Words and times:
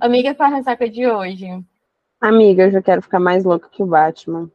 Amiga, 0.00 0.32
qual 0.32 0.48
a 0.48 0.56
ressaca 0.56 0.88
de 0.88 1.08
hoje? 1.08 1.46
Amiga, 2.20 2.64
eu 2.64 2.70
já 2.70 2.80
quero 2.80 3.02
ficar 3.02 3.18
mais 3.18 3.42
louca 3.42 3.68
que 3.68 3.82
o 3.82 3.86
Batman. 3.86 4.48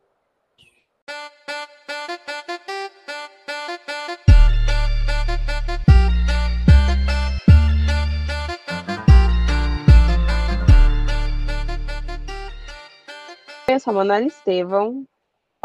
Eu 13.67 13.79
sou 13.81 13.91
a 13.91 13.95
Manuela 13.97 14.25
Estevão. 14.25 15.05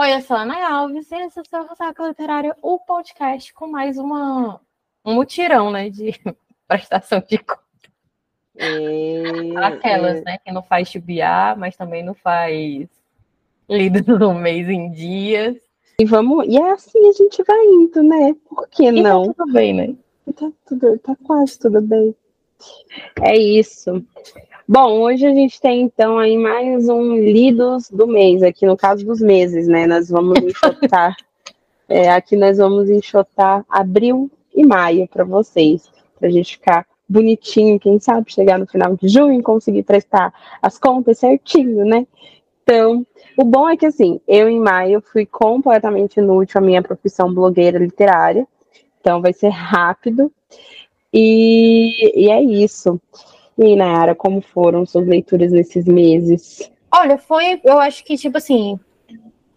Oi, 0.01 0.13
eu 0.13 0.21
sou 0.23 0.37
a 0.37 0.43
Ana 0.43 0.73
Alves 0.73 1.09
e 1.13 1.15
esse 1.15 1.39
é 1.39 1.43
o 1.43 1.47
seu 1.47 1.69
Ressaca 1.69 2.09
Literária, 2.09 2.57
o 2.61 2.81
podcast 2.81 3.55
com 3.55 3.69
mais 3.69 3.97
uma, 3.97 4.61
um 5.05 5.15
mutirão, 5.15 5.71
né, 5.71 5.89
de 5.89 6.21
prestação 6.67 7.21
de 7.21 7.39
conta. 7.39 7.72
E... 8.59 9.57
Aquelas, 9.57 10.21
e- 10.21 10.25
né, 10.25 10.39
que 10.45 10.53
não 10.53 10.63
faz 10.63 10.89
chubiar, 10.89 11.57
mas 11.57 11.77
também 11.77 12.03
não 12.03 12.15
faz 12.15 12.87
lido 13.69 14.03
no 14.19 14.35
mês 14.35 14.69
em 14.69 14.91
dias. 14.91 15.57
E 15.99 16.05
vamos. 16.05 16.47
E 16.49 16.57
é 16.59 16.71
assim 16.73 17.09
a 17.09 17.13
gente 17.13 17.43
vai 17.45 17.65
indo, 17.67 18.03
né? 18.03 18.35
Por 18.49 18.69
que 18.69 18.85
E 18.85 18.93
não? 18.93 19.27
tá 19.27 19.35
tudo 19.45 19.53
bem, 19.53 19.73
né? 19.75 19.95
Tá, 20.37 20.51
tudo, 20.67 20.99
tá 20.99 21.17
quase 21.25 21.59
tudo 21.59 21.81
bem. 21.81 22.15
É 23.21 23.37
isso. 23.37 24.05
Bom, 24.69 25.01
hoje 25.01 25.27
a 25.27 25.35
gente 25.35 25.61
tem 25.61 25.83
então 25.83 26.19
aí 26.19 26.39
mais 26.39 26.89
um 26.89 27.17
Lidos 27.17 27.91
do 27.91 28.07
mês, 28.07 28.43
aqui 28.43 28.65
no 28.65 28.77
caso 28.77 29.05
dos 29.05 29.21
meses, 29.21 29.67
né? 29.67 29.87
Nós 29.87 30.09
vamos 30.09 30.39
enxotar. 30.43 31.17
é, 31.89 32.11
aqui 32.11 32.37
nós 32.37 32.59
vamos 32.59 32.89
enxotar 32.89 33.65
abril 33.69 34.31
e 34.55 34.65
maio 34.65 35.09
para 35.09 35.25
vocês, 35.25 35.91
para 36.19 36.29
a 36.29 36.31
gente 36.31 36.57
ficar 36.57 36.87
bonitinho, 37.13 37.79
quem 37.79 37.99
sabe 37.99 38.33
chegar 38.33 38.59
no 38.59 38.67
final 38.67 38.97
de 38.97 39.09
junho 39.09 39.39
e 39.39 39.43
conseguir 39.43 39.83
prestar 39.83 40.33
as 40.61 40.79
contas 40.79 41.19
certinho, 41.19 41.85
né? 41.85 42.07
Então, 42.63 43.07
o 43.37 43.45
bom 43.45 43.69
é 43.69 43.77
que 43.77 43.87
assim, 43.87 44.21
eu 44.27 44.49
em 44.49 44.61
maio 44.61 45.03
fui 45.13 45.27
completamente 45.27 46.19
inútil 46.19 46.59
à 46.59 46.65
minha 46.65 46.83
profissão 46.83 47.33
blogueira 47.33 47.79
literária. 47.79 48.47
Então 49.01 49.21
vai 49.21 49.33
ser 49.33 49.49
rápido. 49.49 50.33
E, 51.13 52.25
e 52.25 52.31
é 52.31 52.41
isso. 52.41 53.01
E 53.59 53.65
aí, 53.65 53.77
Nayara, 53.77 54.15
como 54.15 54.41
foram 54.41 54.87
suas 54.87 55.07
leituras 55.07 55.53
nesses 55.53 55.85
meses? 55.85 56.71
Olha, 56.91 57.19
foi, 57.19 57.61
eu 57.65 57.79
acho 57.79 58.05
que, 58.05 58.17
tipo 58.17 58.39
assim, 58.39 58.79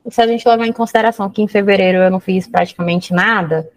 se 0.10 0.22
a 0.22 0.28
gente 0.28 0.48
levar 0.48 0.68
em 0.68 0.74
consideração 0.74 1.30
que 1.30 1.42
em 1.42 1.48
fevereiro 1.48 2.00
eu 2.00 2.12
não 2.12 2.20
fiz 2.20 2.48
praticamente 2.48 3.14
nada, 3.14 3.70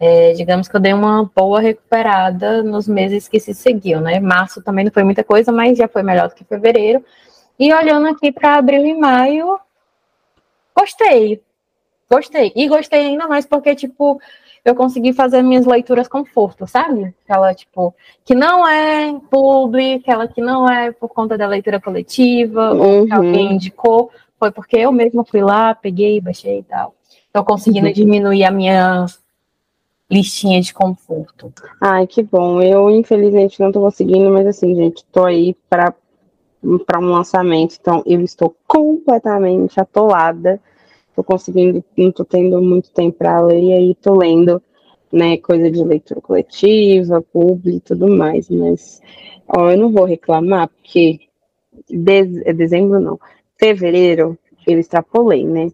é, 0.00 0.32
digamos 0.32 0.68
que 0.68 0.76
eu 0.76 0.80
dei 0.80 0.92
uma 0.92 1.30
boa 1.34 1.60
recuperada 1.60 2.62
nos 2.62 2.86
meses 2.86 3.26
que 3.28 3.40
se 3.40 3.52
seguiam, 3.54 4.00
né? 4.00 4.20
Março 4.20 4.62
também 4.62 4.84
não 4.84 4.92
foi 4.92 5.02
muita 5.02 5.24
coisa, 5.24 5.50
mas 5.50 5.76
já 5.78 5.88
foi 5.88 6.02
melhor 6.02 6.28
do 6.28 6.34
que 6.34 6.44
fevereiro. 6.44 7.04
E 7.58 7.72
olhando 7.72 8.06
aqui 8.08 8.30
para 8.30 8.54
abril 8.56 8.86
e 8.86 8.94
maio, 8.94 9.58
gostei. 10.76 11.42
Gostei. 12.10 12.52
E 12.54 12.68
gostei 12.68 13.00
ainda 13.08 13.26
mais 13.26 13.44
porque, 13.44 13.74
tipo, 13.74 14.20
eu 14.64 14.74
consegui 14.74 15.12
fazer 15.12 15.42
minhas 15.42 15.66
leituras 15.66 16.08
conforto, 16.08 16.66
sabe? 16.66 17.14
Aquela, 17.24 17.52
tipo, 17.54 17.94
que 18.24 18.34
não 18.34 18.66
é 18.66 19.12
publi, 19.30 19.94
aquela 19.94 20.26
que 20.28 20.40
não 20.40 20.68
é 20.70 20.92
por 20.92 21.08
conta 21.08 21.36
da 21.36 21.46
leitura 21.46 21.80
coletiva, 21.80 22.72
ou 22.72 23.06
que 23.06 23.12
Uhum. 23.12 23.18
alguém 23.18 23.52
indicou, 23.54 24.10
foi 24.38 24.50
porque 24.50 24.76
eu 24.78 24.92
mesma 24.92 25.24
fui 25.24 25.42
lá, 25.42 25.74
peguei, 25.74 26.20
baixei 26.20 26.60
e 26.60 26.62
tal. 26.62 26.94
Então, 27.28 27.44
conseguindo 27.44 27.88
Uhum. 27.88 27.92
diminuir 27.92 28.44
a 28.44 28.50
minha 28.50 29.06
listinha 30.10 30.60
de 30.60 30.72
conforto. 30.72 31.52
Ai, 31.80 32.06
que 32.06 32.22
bom. 32.22 32.62
Eu, 32.62 32.90
infelizmente, 32.90 33.60
não 33.60 33.70
tô 33.72 33.80
conseguindo, 33.80 34.30
mas 34.30 34.46
assim, 34.46 34.74
gente, 34.74 35.04
tô 35.12 35.24
aí 35.24 35.54
para 35.68 35.94
para 36.86 36.98
um 36.98 37.12
lançamento, 37.12 37.76
então 37.80 38.02
eu 38.04 38.20
estou 38.20 38.54
completamente 38.66 39.78
atolada. 39.80 40.60
Tô 41.14 41.22
conseguindo, 41.22 41.84
não 41.96 42.12
tô 42.12 42.24
tendo 42.24 42.60
muito 42.62 42.90
tempo 42.90 43.18
para 43.18 43.40
ler, 43.40 43.62
e 43.62 43.72
aí 43.72 43.94
tô 43.94 44.16
lendo, 44.16 44.62
né, 45.12 45.36
coisa 45.38 45.70
de 45.70 45.82
leitura 45.84 46.20
coletiva, 46.20 47.22
publi 47.22 47.76
e 47.76 47.80
tudo 47.80 48.08
mais, 48.08 48.48
mas 48.50 49.00
ó, 49.48 49.70
eu 49.70 49.78
não 49.78 49.92
vou 49.92 50.04
reclamar, 50.04 50.68
porque 50.68 51.20
de- 51.88 52.42
é 52.44 52.52
dezembro 52.52 53.00
não, 53.00 53.18
fevereiro 53.56 54.38
eu 54.66 54.78
extrapolei, 54.78 55.44
né? 55.44 55.70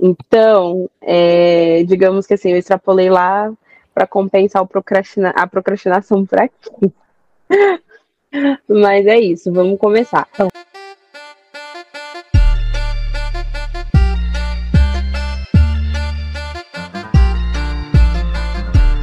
Então, 0.00 0.88
é, 1.00 1.82
digamos 1.84 2.26
que 2.26 2.34
assim, 2.34 2.50
eu 2.50 2.58
extrapolei 2.58 3.08
lá 3.10 3.52
para 3.94 4.06
compensar 4.06 4.66
procrastina- 4.66 5.32
a 5.36 5.46
procrastinação 5.46 6.26
por 6.26 6.40
aqui. 6.40 6.92
Mas 8.68 9.06
é 9.06 9.18
isso, 9.18 9.52
vamos 9.52 9.78
começar. 9.78 10.26
Então, 10.34 10.48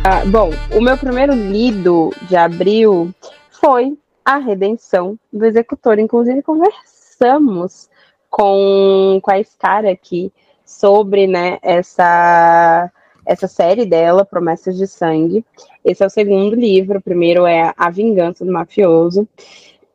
Ah, 0.04 0.26
bom, 0.26 0.50
o 0.76 0.82
meu 0.82 0.98
primeiro 0.98 1.32
lido 1.34 2.10
de 2.28 2.36
abril 2.36 3.14
foi 3.52 3.98
A 4.26 4.38
Redenção 4.38 5.18
do 5.32 5.46
Executor. 5.46 6.00
Inclusive, 6.00 6.42
conversamos 6.42 7.88
com, 8.30 9.20
com 9.22 9.32
a 9.32 9.44
Scar 9.44 9.86
aqui 9.86 10.34
sobre 10.66 11.28
né, 11.28 11.60
essa, 11.62 12.92
essa 13.26 13.48
série 13.48 13.86
dela, 13.86 14.26
Promessas 14.26 14.78
de 14.78 14.88
Sangue. 14.88 15.46
Esse 15.84 16.04
é 16.04 16.08
o 16.08 16.10
segundo 16.10 16.56
livro. 16.56 17.00
O 17.00 17.02
primeiro 17.02 17.46
é 17.46 17.74
A 17.78 17.90
Vingança 17.90 18.46
do 18.46 18.52
Mafioso. 18.52 19.28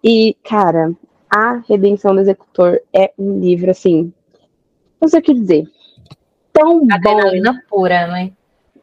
E, 0.03 0.37
cara, 0.45 0.93
A 1.29 1.63
Redenção 1.69 2.15
do 2.15 2.21
Executor 2.21 2.81
é 2.93 3.13
um 3.19 3.41
livro, 3.41 3.71
assim, 3.71 4.13
não 5.01 5.09
sei 5.09 5.21
o 5.21 5.23
que 5.23 5.35
dizer. 5.35 5.65
Tão 6.53 6.81
bom. 6.81 6.95
Adrenalina 6.95 7.63
pura, 7.69 8.07
né? 8.07 8.33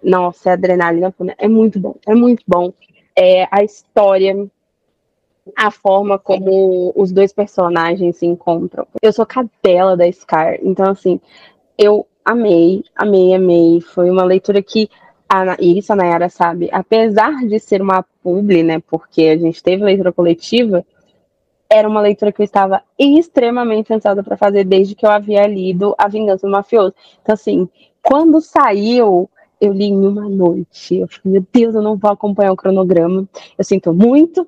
Nossa, 0.04 0.50
é 0.50 0.54
adrenalina 0.54 1.12
pura. 1.12 1.34
É 1.38 1.48
muito 1.48 1.80
bom, 1.80 1.96
é 2.06 2.14
muito 2.14 2.44
bom. 2.48 2.74
É, 3.16 3.48
a 3.50 3.64
história, 3.64 4.36
a 5.56 5.72
forma 5.72 6.20
como 6.20 6.92
os 6.96 7.12
dois 7.12 7.32
personagens 7.32 8.18
se 8.18 8.26
encontram. 8.26 8.86
Eu 9.02 9.14
sou 9.14 9.26
cadela 9.26 9.96
da 9.96 10.12
Scar, 10.12 10.58
então 10.62 10.92
assim, 10.92 11.20
eu 11.78 12.06
amei, 12.24 12.84
amei, 12.96 13.34
amei. 13.34 13.82
Foi 13.82 14.10
uma 14.10 14.24
leitura 14.24 14.62
que 14.62 14.90
a, 15.30 15.58
isso 15.60 15.92
a 15.92 15.96
Nayara 15.96 16.30
sabe, 16.30 16.70
apesar 16.72 17.46
de 17.48 17.60
ser 17.60 17.82
uma 17.82 18.06
publi, 18.22 18.64
né, 18.64 18.80
porque 18.88 19.24
a 19.24 19.38
gente 19.38 19.64
teve 19.64 19.84
leitura 19.84 20.12
coletiva, 20.12 20.86
era 21.70 21.88
uma 21.88 22.02
leitura 22.02 22.32
que 22.32 22.42
eu 22.42 22.46
estava 22.46 22.84
extremamente 23.00 23.92
ansiosa 23.92 24.22
para 24.22 24.38
fazer 24.38 24.64
desde 24.64 24.94
que 24.94 25.06
eu 25.06 25.10
havia 25.10 25.48
lido 25.48 25.96
A 25.98 26.08
Vingança 26.08 26.46
do 26.46 26.52
Mafioso. 26.52 26.94
Então 27.22 27.34
assim, 27.34 27.68
quando 28.02 28.40
saiu 28.42 29.30
eu 29.64 29.72
li 29.72 29.86
em 29.86 30.06
uma 30.06 30.28
noite. 30.28 30.98
Eu 30.98 31.08
falei, 31.08 31.40
meu 31.40 31.48
Deus, 31.54 31.74
eu 31.74 31.82
não 31.82 31.96
vou 31.96 32.12
acompanhar 32.12 32.52
o 32.52 32.58
cronograma. 32.58 33.26
Eu 33.58 33.64
sinto 33.64 33.94
muito, 33.94 34.46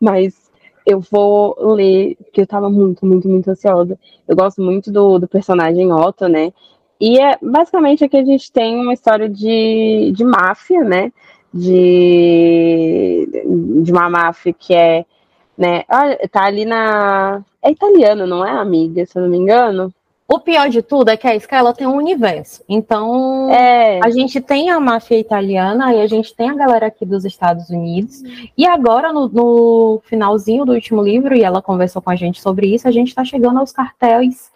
mas 0.00 0.50
eu 0.84 1.00
vou 1.00 1.56
ler, 1.74 2.16
porque 2.16 2.40
eu 2.40 2.46
tava 2.46 2.68
muito, 2.68 3.06
muito, 3.06 3.28
muito 3.28 3.48
ansiosa. 3.48 3.96
Eu 4.26 4.34
gosto 4.34 4.60
muito 4.60 4.90
do, 4.90 5.20
do 5.20 5.28
personagem 5.28 5.92
Otto, 5.92 6.26
né? 6.26 6.52
E 7.00 7.20
é 7.20 7.38
basicamente 7.40 8.04
aqui 8.04 8.16
a 8.16 8.24
gente 8.24 8.50
tem 8.50 8.76
uma 8.76 8.94
história 8.94 9.28
de, 9.28 10.12
de 10.14 10.24
máfia, 10.24 10.82
né? 10.82 11.12
De, 11.52 13.28
de 13.82 13.92
uma 13.92 14.08
máfia 14.10 14.52
que 14.52 14.74
é, 14.74 15.04
né? 15.56 15.84
Tá 16.30 16.44
ali 16.44 16.64
na. 16.64 17.42
É 17.62 17.70
italiano, 17.70 18.26
não 18.26 18.44
é, 18.44 18.50
amiga? 18.50 19.04
Se 19.06 19.18
eu 19.18 19.22
não 19.22 19.28
me 19.28 19.36
engano. 19.36 19.92
O 20.28 20.40
pior 20.40 20.68
de 20.68 20.82
tudo 20.82 21.08
é 21.08 21.16
que 21.16 21.28
a 21.28 21.38
ela 21.52 21.72
tem 21.72 21.86
um 21.86 21.96
universo. 21.96 22.60
Então, 22.68 23.48
É. 23.48 24.00
A 24.02 24.10
gente 24.10 24.40
tem 24.40 24.70
a 24.70 24.80
máfia 24.80 25.16
italiana 25.20 25.94
e 25.94 26.00
a 26.00 26.06
gente 26.08 26.34
tem 26.34 26.50
a 26.50 26.54
galera 26.54 26.86
aqui 26.86 27.06
dos 27.06 27.24
Estados 27.24 27.70
Unidos. 27.70 28.22
E 28.58 28.66
agora, 28.66 29.12
no, 29.12 29.28
no 29.28 30.00
finalzinho 30.04 30.64
do 30.64 30.72
último 30.72 31.00
livro, 31.00 31.32
e 31.32 31.44
ela 31.44 31.62
conversou 31.62 32.02
com 32.02 32.10
a 32.10 32.16
gente 32.16 32.40
sobre 32.40 32.66
isso, 32.74 32.88
a 32.88 32.90
gente 32.90 33.08
está 33.08 33.24
chegando 33.24 33.60
aos 33.60 33.70
cartéis 33.70 34.50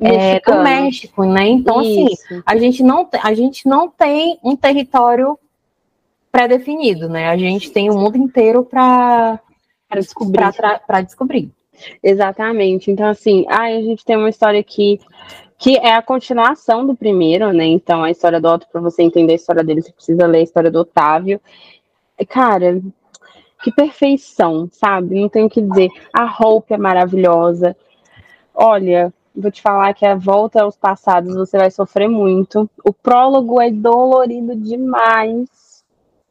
é, 0.00 0.40
do. 0.40 0.62
México, 0.62 1.24
né? 1.24 1.48
Então, 1.48 1.80
assim, 1.80 2.06
Isso. 2.06 2.42
a 2.44 2.56
gente, 2.56 2.82
não, 2.82 3.08
a 3.22 3.34
gente 3.34 3.66
não 3.66 3.88
tem 3.88 4.38
um 4.42 4.56
território 4.56 5.38
pré-definido, 6.30 7.08
né? 7.08 7.28
A 7.28 7.36
gente 7.36 7.70
tem 7.70 7.90
o 7.90 7.98
mundo 7.98 8.16
inteiro 8.16 8.64
para 8.64 9.40
descobrir. 9.94 10.52
para 10.86 11.00
descobrir. 11.00 11.50
Exatamente. 12.02 12.90
Então, 12.90 13.06
assim, 13.06 13.44
ai, 13.48 13.76
a 13.76 13.82
gente 13.82 14.04
tem 14.04 14.16
uma 14.16 14.28
história 14.28 14.60
aqui 14.60 15.00
que 15.58 15.76
é 15.76 15.94
a 15.94 16.02
continuação 16.02 16.86
do 16.86 16.94
primeiro, 16.94 17.52
né? 17.52 17.64
Então, 17.64 18.04
a 18.04 18.10
história 18.10 18.40
do 18.40 18.48
Otto, 18.48 18.68
para 18.70 18.80
você 18.80 19.02
entender 19.02 19.32
a 19.32 19.36
história 19.36 19.64
dele, 19.64 19.82
você 19.82 19.92
precisa 19.92 20.26
ler 20.26 20.38
a 20.38 20.42
história 20.42 20.70
do 20.70 20.80
Otávio. 20.80 21.40
Cara, 22.28 22.80
que 23.62 23.72
perfeição, 23.72 24.68
sabe? 24.70 25.20
Não 25.20 25.28
tenho 25.28 25.46
o 25.46 25.50
que 25.50 25.60
dizer. 25.60 25.88
A 26.12 26.24
roupa 26.24 26.74
é 26.74 26.78
maravilhosa. 26.78 27.76
Olha, 28.54 29.12
vou 29.40 29.50
te 29.50 29.62
falar 29.62 29.94
que 29.94 30.04
a 30.04 30.14
volta 30.14 30.62
aos 30.62 30.76
passados 30.76 31.34
você 31.34 31.56
vai 31.56 31.70
sofrer 31.70 32.08
muito. 32.08 32.68
O 32.84 32.92
prólogo 32.92 33.60
é 33.60 33.70
dolorido 33.70 34.56
demais. 34.56 35.84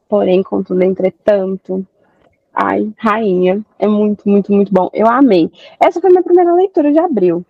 Porém, 0.08 0.42
contudo, 0.42 0.82
entretanto, 0.82 1.86
ai, 2.54 2.92
rainha. 2.96 3.64
É 3.78 3.86
muito, 3.86 4.28
muito, 4.28 4.52
muito 4.52 4.72
bom. 4.72 4.90
Eu 4.92 5.06
amei. 5.06 5.50
Essa 5.80 6.00
foi 6.00 6.10
minha 6.10 6.22
primeira 6.22 6.52
leitura 6.52 6.92
de 6.92 6.98
abril. 6.98 7.44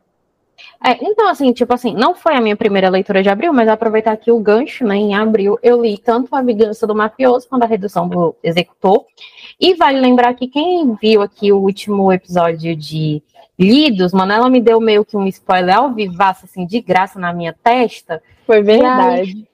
É, 0.85 0.97
então, 1.05 1.29
assim, 1.29 1.53
tipo 1.53 1.73
assim, 1.73 1.95
não 1.95 2.15
foi 2.15 2.35
a 2.35 2.41
minha 2.41 2.57
primeira 2.57 2.89
leitura 2.89 3.23
de 3.23 3.29
abril, 3.29 3.53
mas 3.53 3.69
aproveitar 3.69 4.13
aqui 4.13 4.31
o 4.31 4.41
gancho, 4.41 4.85
né? 4.85 4.97
Em 4.97 5.15
abril, 5.15 5.59
eu 5.63 5.83
li 5.83 5.97
tanto 5.99 6.35
A 6.35 6.43
Vingança 6.43 6.87
do 6.87 6.95
Mafioso 6.95 7.49
quanto 7.49 7.65
A 7.65 7.67
Redução 7.67 8.09
do 8.09 8.35
Executor. 8.43 9.05
E 9.61 9.75
vale 9.75 10.01
lembrar 10.01 10.35
que 10.35 10.49
quem 10.49 10.95
viu 11.01 11.23
aqui 11.23 11.53
o 11.53 11.59
último 11.59 12.13
episódio 12.13 12.75
de 12.75 13.23
Lidos, 13.59 14.13
mano, 14.13 14.33
ela 14.33 14.49
me 14.49 14.61
deu 14.61 14.81
meio 14.81 15.05
que 15.05 15.17
um 15.17 15.27
spoiler 15.27 15.77
ao 15.77 15.93
vivaço, 15.93 16.45
assim, 16.45 16.65
de 16.65 16.81
graça 16.81 17.19
na 17.19 17.33
minha 17.33 17.53
testa. 17.53 18.23
Foi 18.47 18.63
verdade. 18.63 19.49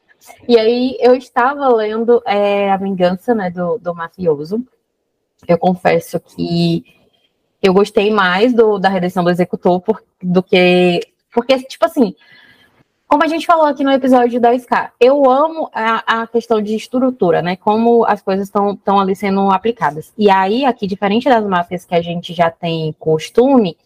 E 0.46 0.58
aí, 0.58 0.58
e 0.58 0.58
aí 0.58 0.96
eu 1.00 1.14
estava 1.14 1.68
lendo 1.68 2.22
é, 2.26 2.70
A 2.70 2.76
Vingança, 2.76 3.34
né, 3.34 3.50
do, 3.50 3.78
do 3.78 3.94
Mafioso. 3.94 4.62
Eu 5.48 5.58
confesso 5.58 6.20
que 6.20 6.84
eu 7.62 7.72
gostei 7.72 8.10
mais 8.10 8.52
do, 8.52 8.78
da 8.78 8.90
redenção 8.90 9.24
do 9.24 9.30
executor 9.30 9.80
por, 9.80 10.02
do 10.22 10.42
que. 10.42 11.00
Porque, 11.32 11.58
tipo 11.62 11.86
assim, 11.86 12.14
como 13.14 13.22
a 13.22 13.28
gente 13.28 13.46
falou 13.46 13.66
aqui 13.66 13.84
no 13.84 13.92
episódio 13.92 14.40
da 14.40 14.52
SK, 14.58 14.90
eu 14.98 15.30
amo 15.30 15.70
a, 15.72 16.22
a 16.22 16.26
questão 16.26 16.60
de 16.60 16.74
estrutura, 16.74 17.40
né? 17.40 17.54
Como 17.54 18.04
as 18.04 18.20
coisas 18.20 18.48
estão 18.48 18.98
ali 18.98 19.14
sendo 19.14 19.52
aplicadas. 19.52 20.12
E 20.18 20.28
aí, 20.28 20.64
aqui, 20.64 20.84
diferente 20.84 21.28
das 21.28 21.46
máfias 21.46 21.84
que 21.84 21.94
a 21.94 22.02
gente 22.02 22.34
já 22.34 22.50
tem 22.50 22.92
costume, 22.98 23.78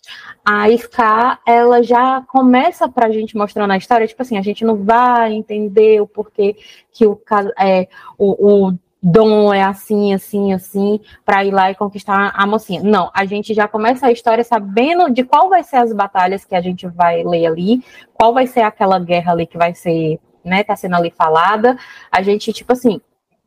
a 0.43 0.71
SK, 0.71 1.43
ela 1.47 1.83
já 1.83 2.23
começa 2.23 2.89
pra 2.89 3.11
gente 3.11 3.37
mostrando 3.37 3.71
a 3.71 3.77
história, 3.77 4.07
tipo 4.07 4.23
assim, 4.23 4.39
a 4.39 4.43
gente 4.43 4.65
não 4.65 4.83
vai 4.83 5.35
entender 5.35 6.01
o 6.01 6.07
porquê 6.07 6.57
que 6.91 7.07
o, 7.07 7.21
é, 7.61 7.87
o, 8.17 8.69
o 8.69 8.79
Dom 9.01 9.55
é 9.55 9.63
assim, 9.63 10.13
assim, 10.13 10.53
assim, 10.53 11.01
para 11.25 11.45
ir 11.45 11.53
lá 11.53 11.71
e 11.71 11.75
conquistar 11.75 12.33
a 12.35 12.47
mocinha. 12.47 12.83
Não, 12.83 13.11
a 13.15 13.25
gente 13.25 13.55
já 13.55 13.69
começa 13.69 14.07
a 14.07 14.13
história 14.13 14.43
sabendo 14.43 15.09
de 15.11 15.23
qual 15.23 15.49
vai 15.49 15.63
ser 15.63 15.77
as 15.77 15.93
batalhas 15.93 16.45
que 16.45 16.55
a 16.55 16.61
gente 16.61 16.87
vai 16.89 17.23
ler 17.23 17.47
ali, 17.47 17.85
qual 18.13 18.35
vai 18.35 18.47
ser 18.47 18.63
aquela 18.63 18.99
guerra 18.99 19.33
ali 19.33 19.47
que 19.47 19.57
vai 19.57 19.73
ser, 19.73 20.19
né, 20.45 20.65
tá 20.65 20.75
sendo 20.75 20.97
ali 20.97 21.11
falada. 21.11 21.79
A 22.11 22.23
gente, 22.23 22.53
tipo 22.53 22.73
assim, 22.73 23.01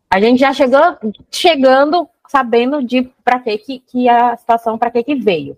a 0.09 0.19
gente 0.21 0.39
já 0.39 0.53
chegou 0.53 0.97
chegando 1.29 2.07
sabendo 2.29 2.81
de 2.81 3.11
para 3.23 3.39
que, 3.39 3.79
que 3.79 4.07
a 4.07 4.37
situação, 4.37 4.77
para 4.77 4.89
que 4.89 5.03
que 5.03 5.15
veio, 5.15 5.57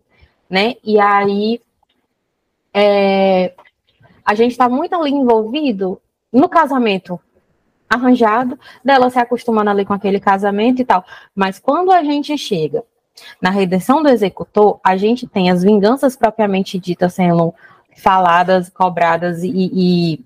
né? 0.49 0.73
E 0.83 0.99
aí 0.99 1.61
é, 2.73 3.53
a 4.25 4.33
gente 4.33 4.51
está 4.51 4.67
muito 4.67 4.95
ali 4.95 5.11
envolvido 5.11 6.01
no 6.31 6.49
casamento 6.49 7.19
arranjado, 7.93 8.59
dela 8.83 9.09
se 9.09 9.19
acostumando 9.19 9.69
ali 9.69 9.85
com 9.85 9.93
aquele 9.93 10.19
casamento 10.19 10.81
e 10.81 10.85
tal. 10.85 11.03
Mas 11.35 11.59
quando 11.59 11.91
a 11.91 12.03
gente 12.03 12.37
chega 12.37 12.83
na 13.41 13.49
redenção 13.49 14.01
do 14.01 14.09
executor, 14.09 14.79
a 14.83 14.97
gente 14.97 15.27
tem 15.27 15.51
as 15.51 15.63
vinganças 15.63 16.15
propriamente 16.15 16.79
ditas 16.79 17.13
sendo 17.13 17.53
faladas, 17.97 18.69
cobradas 18.69 19.43
e, 19.43 19.51
e, 19.51 20.25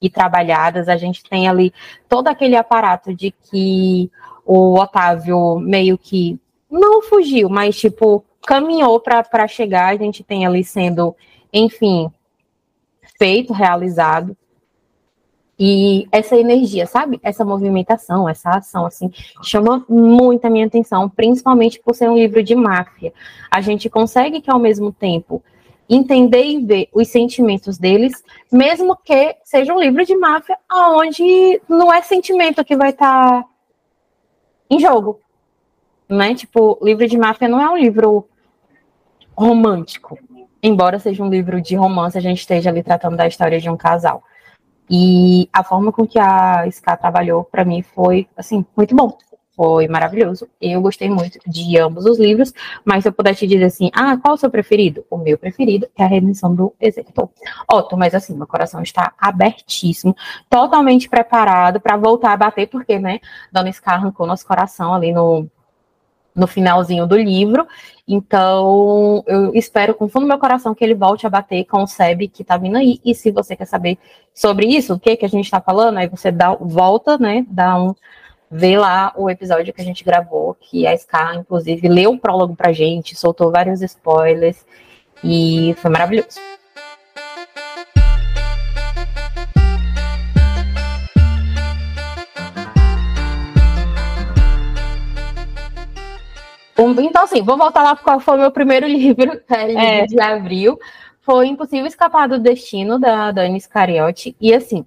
e 0.00 0.10
trabalhadas. 0.10 0.88
A 0.88 0.96
gente 0.96 1.24
tem 1.24 1.48
ali 1.48 1.72
todo 2.08 2.28
aquele 2.28 2.56
aparato 2.56 3.14
de 3.14 3.30
que 3.30 4.10
o 4.44 4.78
Otávio 4.78 5.58
meio 5.58 5.96
que 5.96 6.38
não 6.70 7.02
fugiu, 7.02 7.48
mas 7.48 7.76
tipo 7.76 8.24
caminhou 8.46 9.00
para 9.00 9.48
chegar. 9.48 9.92
A 9.92 9.96
gente 9.96 10.22
tem 10.22 10.46
ali 10.46 10.62
sendo, 10.62 11.16
enfim, 11.52 12.10
feito, 13.18 13.52
realizado. 13.52 14.36
E 15.58 16.06
essa 16.12 16.36
energia, 16.36 16.86
sabe? 16.86 17.18
Essa 17.22 17.44
movimentação, 17.44 18.28
essa 18.28 18.50
ação, 18.50 18.84
assim, 18.84 19.10
chama 19.42 19.84
muito 19.88 20.44
a 20.44 20.50
minha 20.50 20.66
atenção, 20.66 21.08
principalmente 21.08 21.80
por 21.80 21.94
ser 21.94 22.10
um 22.10 22.14
livro 22.14 22.42
de 22.42 22.54
máfia. 22.54 23.12
A 23.50 23.62
gente 23.62 23.88
consegue 23.88 24.42
que, 24.42 24.50
ao 24.50 24.58
mesmo 24.58 24.92
tempo, 24.92 25.42
entender 25.88 26.44
e 26.44 26.64
ver 26.64 26.88
os 26.92 27.08
sentimentos 27.08 27.78
deles, 27.78 28.22
mesmo 28.52 28.96
que 28.96 29.36
seja 29.44 29.72
um 29.72 29.80
livro 29.80 30.04
de 30.04 30.16
máfia, 30.16 30.58
onde 30.70 31.60
não 31.68 31.92
é 31.92 32.02
sentimento 32.02 32.64
que 32.64 32.76
vai 32.76 32.90
estar 32.90 33.42
tá 33.42 33.48
em 34.68 34.78
jogo. 34.78 35.20
Né? 36.08 36.34
Tipo, 36.34 36.78
livro 36.82 37.06
de 37.06 37.16
máfia 37.16 37.48
não 37.48 37.60
é 37.60 37.68
um 37.70 37.78
livro 37.78 38.28
romântico. 39.36 40.18
Embora 40.62 40.98
seja 40.98 41.22
um 41.22 41.28
livro 41.30 41.60
de 41.62 41.76
romance, 41.76 42.18
a 42.18 42.20
gente 42.20 42.40
esteja 42.40 42.70
ali 42.70 42.82
tratando 42.82 43.16
da 43.16 43.26
história 43.26 43.60
de 43.60 43.70
um 43.70 43.76
casal. 43.76 44.22
E 44.90 45.48
a 45.52 45.64
forma 45.64 45.92
com 45.92 46.06
que 46.06 46.18
a 46.18 46.66
Ska 46.68 46.96
trabalhou 46.96 47.44
para 47.44 47.64
mim 47.64 47.82
foi 47.82 48.28
assim 48.36 48.64
muito 48.76 48.94
bom. 48.94 49.16
Foi 49.56 49.88
maravilhoso. 49.88 50.46
Eu 50.60 50.82
gostei 50.82 51.08
muito 51.08 51.38
de 51.46 51.78
ambos 51.78 52.04
os 52.04 52.18
livros, 52.18 52.52
mas 52.84 53.02
se 53.02 53.08
eu 53.08 53.12
puder 53.12 53.34
te 53.34 53.46
dizer 53.46 53.64
assim, 53.64 53.90
ah, 53.94 54.18
qual 54.18 54.34
o 54.34 54.36
seu 54.36 54.50
preferido? 54.50 55.02
O 55.10 55.16
meu 55.16 55.38
preferido 55.38 55.88
é 55.96 56.04
a 56.04 56.06
Redenção 56.06 56.54
do 56.54 56.74
Executor. 56.78 57.30
Otto, 57.72 57.96
mas 57.96 58.14
assim, 58.14 58.36
meu 58.36 58.46
coração 58.46 58.82
está 58.82 59.14
abertíssimo, 59.18 60.14
totalmente 60.50 61.08
preparado 61.08 61.80
para 61.80 61.96
voltar 61.96 62.34
a 62.34 62.36
bater, 62.36 62.68
porque, 62.68 62.98
né, 62.98 63.18
Dona 63.50 63.70
Ska 63.70 63.92
arrancou 63.92 64.26
nosso 64.26 64.46
coração 64.46 64.92
ali 64.92 65.10
no, 65.10 65.48
no 66.36 66.46
finalzinho 66.46 67.06
do 67.06 67.16
livro. 67.16 67.66
Então, 68.06 69.24
eu 69.26 69.54
espero 69.54 69.94
com 69.94 70.08
fundo 70.08 70.24
do 70.24 70.28
meu 70.28 70.38
coração 70.38 70.74
que 70.74 70.84
ele 70.84 70.94
volte 70.94 71.26
a 71.26 71.30
bater 71.30 71.64
com 71.64 71.82
o 71.82 71.86
SEB 71.86 72.28
que 72.28 72.44
tá 72.44 72.56
vindo 72.56 72.76
aí. 72.76 73.00
E 73.04 73.14
se 73.14 73.32
você 73.32 73.56
quer 73.56 73.64
saber 73.64 73.98
sobre 74.34 74.66
isso, 74.66 74.94
o 74.94 75.00
que 75.00 75.16
que 75.16 75.24
a 75.24 75.28
gente 75.28 75.50
tá 75.50 75.60
falando, 75.60 75.98
aí 75.98 76.08
você 76.08 76.30
dá 76.30 76.54
volta, 76.54 77.18
né? 77.18 77.44
Dá 77.48 77.76
um 77.82 77.94
vê 78.48 78.78
lá 78.78 79.12
o 79.16 79.28
episódio 79.28 79.72
que 79.72 79.80
a 79.80 79.84
gente 79.84 80.04
gravou, 80.04 80.54
que 80.54 80.86
a 80.86 80.94
Ska, 80.94 81.34
inclusive, 81.34 81.88
leu 81.88 82.12
o 82.12 82.18
prólogo 82.18 82.54
pra 82.54 82.72
gente, 82.72 83.16
soltou 83.16 83.50
vários 83.50 83.82
spoilers 83.82 84.64
e 85.24 85.74
foi 85.78 85.90
maravilhoso. 85.90 86.38
Então, 96.78 97.24
assim, 97.24 97.42
vou 97.42 97.56
voltar 97.56 97.82
lá 97.82 97.94
para 97.94 98.04
qual 98.04 98.20
foi 98.20 98.36
o 98.36 98.40
meu 98.40 98.50
primeiro 98.50 98.86
livro, 98.88 99.40
é, 99.48 99.66
livro 99.66 99.82
é. 99.82 100.06
de 100.06 100.20
abril. 100.20 100.78
Foi 101.20 101.46
Impossível 101.48 101.86
Escapar 101.86 102.28
do 102.28 102.38
Destino, 102.38 102.98
da 102.98 103.32
Dani 103.32 103.60
Scariotti. 103.60 104.36
E, 104.40 104.54
assim, 104.54 104.84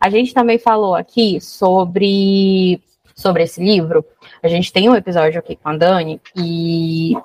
a 0.00 0.10
gente 0.10 0.34
também 0.34 0.58
falou 0.58 0.94
aqui 0.94 1.40
sobre, 1.40 2.82
sobre 3.14 3.44
esse 3.44 3.62
livro. 3.62 4.04
A 4.42 4.48
gente 4.48 4.72
tem 4.72 4.88
um 4.88 4.96
episódio 4.96 5.38
aqui 5.38 5.56
com 5.56 5.68
a 5.68 5.76
Dani 5.76 6.20
e 6.34 7.16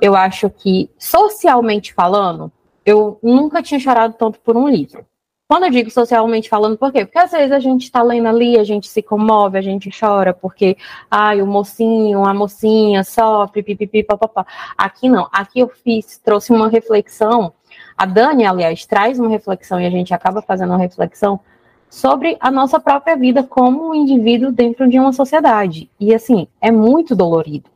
eu 0.00 0.14
acho 0.14 0.50
que, 0.50 0.90
socialmente 0.98 1.92
falando, 1.92 2.52
eu 2.84 3.18
nunca 3.22 3.62
tinha 3.62 3.80
chorado 3.80 4.14
tanto 4.14 4.38
por 4.40 4.56
um 4.56 4.68
livro. 4.68 5.04
Quando 5.48 5.64
eu 5.64 5.70
digo 5.70 5.90
socialmente 5.90 6.46
falando, 6.46 6.76
por 6.76 6.92
quê? 6.92 7.06
Porque 7.06 7.18
às 7.18 7.30
vezes 7.30 7.52
a 7.52 7.58
gente 7.58 7.84
está 7.84 8.02
lendo 8.02 8.28
ali, 8.28 8.58
a 8.58 8.64
gente 8.64 8.86
se 8.86 9.00
comove, 9.00 9.56
a 9.56 9.62
gente 9.62 9.88
chora, 9.98 10.34
porque, 10.34 10.76
ai, 11.10 11.40
o 11.40 11.46
mocinho, 11.46 12.22
a 12.26 12.34
mocinha 12.34 13.02
sofre, 13.02 13.62
pipipi, 13.62 14.02
papapá. 14.02 14.46
Aqui 14.76 15.08
não, 15.08 15.26
aqui 15.32 15.60
eu 15.60 15.68
fiz, 15.68 16.18
trouxe 16.18 16.52
uma 16.52 16.68
reflexão. 16.68 17.54
A 17.96 18.04
Dani, 18.04 18.44
aliás, 18.44 18.84
traz 18.84 19.18
uma 19.18 19.30
reflexão 19.30 19.80
e 19.80 19.86
a 19.86 19.90
gente 19.90 20.12
acaba 20.12 20.42
fazendo 20.42 20.68
uma 20.68 20.78
reflexão 20.78 21.40
sobre 21.88 22.36
a 22.40 22.50
nossa 22.50 22.78
própria 22.78 23.16
vida 23.16 23.42
como 23.42 23.88
um 23.88 23.94
indivíduo 23.94 24.52
dentro 24.52 24.86
de 24.86 24.98
uma 24.98 25.14
sociedade. 25.14 25.90
E 25.98 26.14
assim, 26.14 26.46
é 26.60 26.70
muito 26.70 27.16
dolorido. 27.16 27.70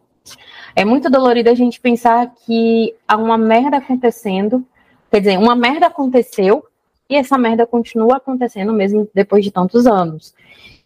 É 0.77 0.85
muito 0.85 1.09
dolorido 1.09 1.49
a 1.49 1.55
gente 1.55 1.81
pensar 1.81 2.35
que 2.45 2.95
há 3.09 3.17
uma 3.17 3.39
merda 3.39 3.79
acontecendo, 3.79 4.63
quer 5.11 5.21
dizer, 5.21 5.39
uma 5.39 5.57
merda 5.57 5.87
aconteceu 5.87 6.67
e 7.13 7.17
essa 7.17 7.37
merda 7.37 7.67
continua 7.67 8.17
acontecendo 8.17 8.73
mesmo 8.73 9.07
depois 9.15 9.45
de 9.45 9.51
tantos 9.51 9.87
anos. 9.87 10.35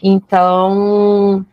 Então, 0.03 1.47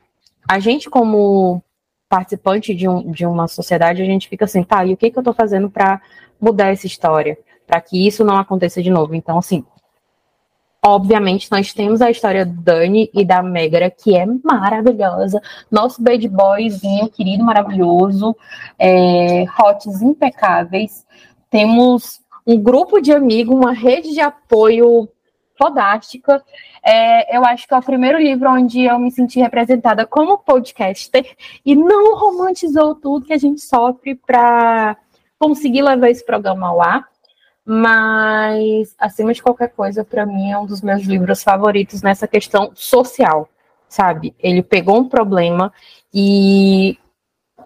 a 0.49 0.59
gente, 0.59 0.89
como 0.89 1.63
participante 2.09 2.73
de, 2.73 2.87
um, 2.87 3.11
de 3.11 3.23
uma 3.25 3.47
sociedade, 3.47 4.01
a 4.01 4.05
gente 4.05 4.27
fica 4.27 4.45
assim, 4.45 4.63
tá, 4.63 4.83
e 4.83 4.93
o 4.93 4.97
que, 4.97 5.11
que 5.11 5.17
eu 5.17 5.21
estou 5.21 5.33
fazendo 5.33 5.69
para 5.69 6.01
mudar 6.41 6.69
essa 6.69 6.87
história? 6.87 7.37
Para 7.67 7.79
que 7.81 8.07
isso 8.07 8.23
não 8.23 8.35
aconteça 8.35 8.81
de 8.81 8.89
novo. 8.89 9.13
Então, 9.13 9.37
assim, 9.37 9.63
obviamente, 10.83 11.51
nós 11.51 11.71
temos 11.71 12.01
a 12.01 12.09
história 12.09 12.43
do 12.43 12.59
Dani 12.59 13.11
e 13.13 13.23
da 13.23 13.43
Megra, 13.43 13.91
que 13.91 14.17
é 14.17 14.25
maravilhosa. 14.43 15.39
Nosso 15.69 16.01
bad 16.01 16.27
boyzinho, 16.27 17.09
querido, 17.09 17.43
maravilhoso. 17.43 18.35
É, 18.79 19.45
hots 19.55 20.01
impecáveis. 20.01 21.05
Temos 21.51 22.22
um 22.45 22.61
grupo 22.61 23.01
de 23.01 23.11
amigos, 23.11 23.55
uma 23.55 23.73
rede 23.73 24.13
de 24.13 24.19
apoio 24.21 25.09
fodástica. 25.57 26.43
É, 26.85 27.37
eu 27.37 27.45
acho 27.45 27.67
que 27.67 27.73
é 27.73 27.77
o 27.77 27.83
primeiro 27.83 28.17
livro 28.17 28.49
onde 28.49 28.83
eu 28.83 28.99
me 28.99 29.11
senti 29.11 29.39
representada 29.39 30.05
como 30.05 30.37
podcaster 30.37 31.25
e 31.65 31.75
não 31.75 32.17
romantizou 32.17 32.95
tudo 32.95 33.25
que 33.25 33.33
a 33.33 33.37
gente 33.37 33.61
sofre 33.61 34.15
para 34.15 34.97
conseguir 35.39 35.81
levar 35.81 36.09
esse 36.09 36.25
programa 36.25 36.67
ao 36.67 36.81
ar. 36.81 37.07
Mas, 37.65 38.93
acima 38.99 39.33
de 39.33 39.41
qualquer 39.41 39.69
coisa, 39.69 40.03
para 40.03 40.25
mim 40.25 40.51
é 40.51 40.57
um 40.57 40.65
dos 40.65 40.81
meus 40.81 41.03
livros 41.03 41.41
favoritos 41.41 42.01
nessa 42.01 42.27
questão 42.27 42.71
social, 42.75 43.47
sabe? 43.87 44.35
Ele 44.37 44.61
pegou 44.61 44.99
um 44.99 45.07
problema 45.07 45.71
e 46.13 46.97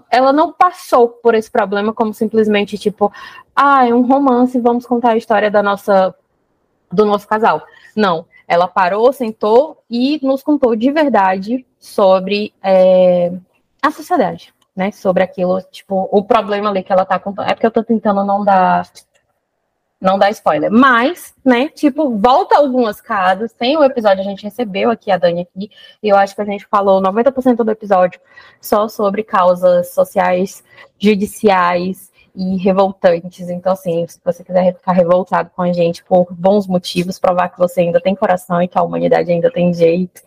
ela 0.10 0.32
não 0.32 0.52
passou 0.52 1.10
por 1.10 1.36
esse 1.36 1.50
problema 1.50 1.94
como 1.94 2.14
simplesmente 2.14 2.78
tipo, 2.78 3.12
ah, 3.56 3.88
é 3.88 3.94
um 3.94 4.02
romance, 4.02 4.60
vamos 4.60 4.86
contar 4.86 5.12
a 5.12 5.18
história 5.18 5.52
da 5.52 5.62
nossa 5.62 6.14
do 6.92 7.06
nosso 7.06 7.28
casal. 7.28 7.64
Não, 7.96 8.26
ela 8.48 8.68
parou, 8.68 9.12
sentou 9.12 9.84
e 9.90 10.20
nos 10.24 10.42
contou 10.42 10.76
de 10.76 10.92
verdade 10.92 11.66
sobre 11.80 12.54
é, 12.64 13.32
a 13.82 13.92
sociedade, 13.92 14.54
né? 14.76 14.92
Sobre 14.92 15.24
aquilo, 15.24 15.62
tipo, 15.72 16.08
o 16.12 16.24
problema 16.24 16.70
ali 16.70 16.82
que 16.82 16.92
ela 16.92 17.06
tá 17.06 17.20
contando. 17.20 17.50
É 17.50 17.54
porque 17.54 17.66
eu 17.66 17.72
tô 17.72 17.84
tentando 17.84 18.24
não 18.24 18.44
dar 18.46 18.86
não 20.00 20.18
dar 20.18 20.30
spoiler. 20.30 20.72
Mas, 20.72 21.34
né, 21.44 21.70
tipo, 21.70 22.18
volta 22.18 22.58
algumas 22.58 23.02
casas. 23.02 23.52
Tem 23.54 23.76
o 23.76 23.82
um 23.82 23.84
episódio, 23.84 24.22
a 24.22 24.28
gente 24.28 24.44
recebeu 24.44 24.90
aqui 24.92 25.12
a 25.12 25.18
Dani 25.18 25.42
aqui, 25.42 25.70
e 26.02 26.10
eu 26.10 26.16
acho 26.16 26.36
que 26.36 26.42
a 26.42 26.46
gente 26.46 26.66
falou 26.68 27.02
90% 27.02 27.58
do 27.58 27.72
episódio 27.72 28.20
só 28.62 28.88
sobre 28.88 29.24
causas 29.24 29.94
sociais, 29.94 30.64
judiciais 31.00 32.12
e 32.36 32.58
revoltantes. 32.58 33.50
Então, 33.50 33.74
assim, 33.74 34.06
se 34.08 34.20
você 34.24 34.44
quiser 34.44 34.76
ficar 34.76 34.92
revoltado 34.92 35.50
com 35.56 35.64
a 35.64 35.74
gente 35.74 36.04
por 36.04 36.28
bons 36.32 36.68
motivos, 36.68 37.20
provar 37.20 37.50
que 37.50 37.58
você 37.58 37.82
ainda 37.82 38.00
tem 38.00 38.16
coração 38.16 38.62
e 38.62 38.68
que 38.68 38.78
a 38.78 38.84
humanidade 38.84 39.32
ainda 39.32 39.52
tem 39.52 39.74
jeito, 39.74 40.22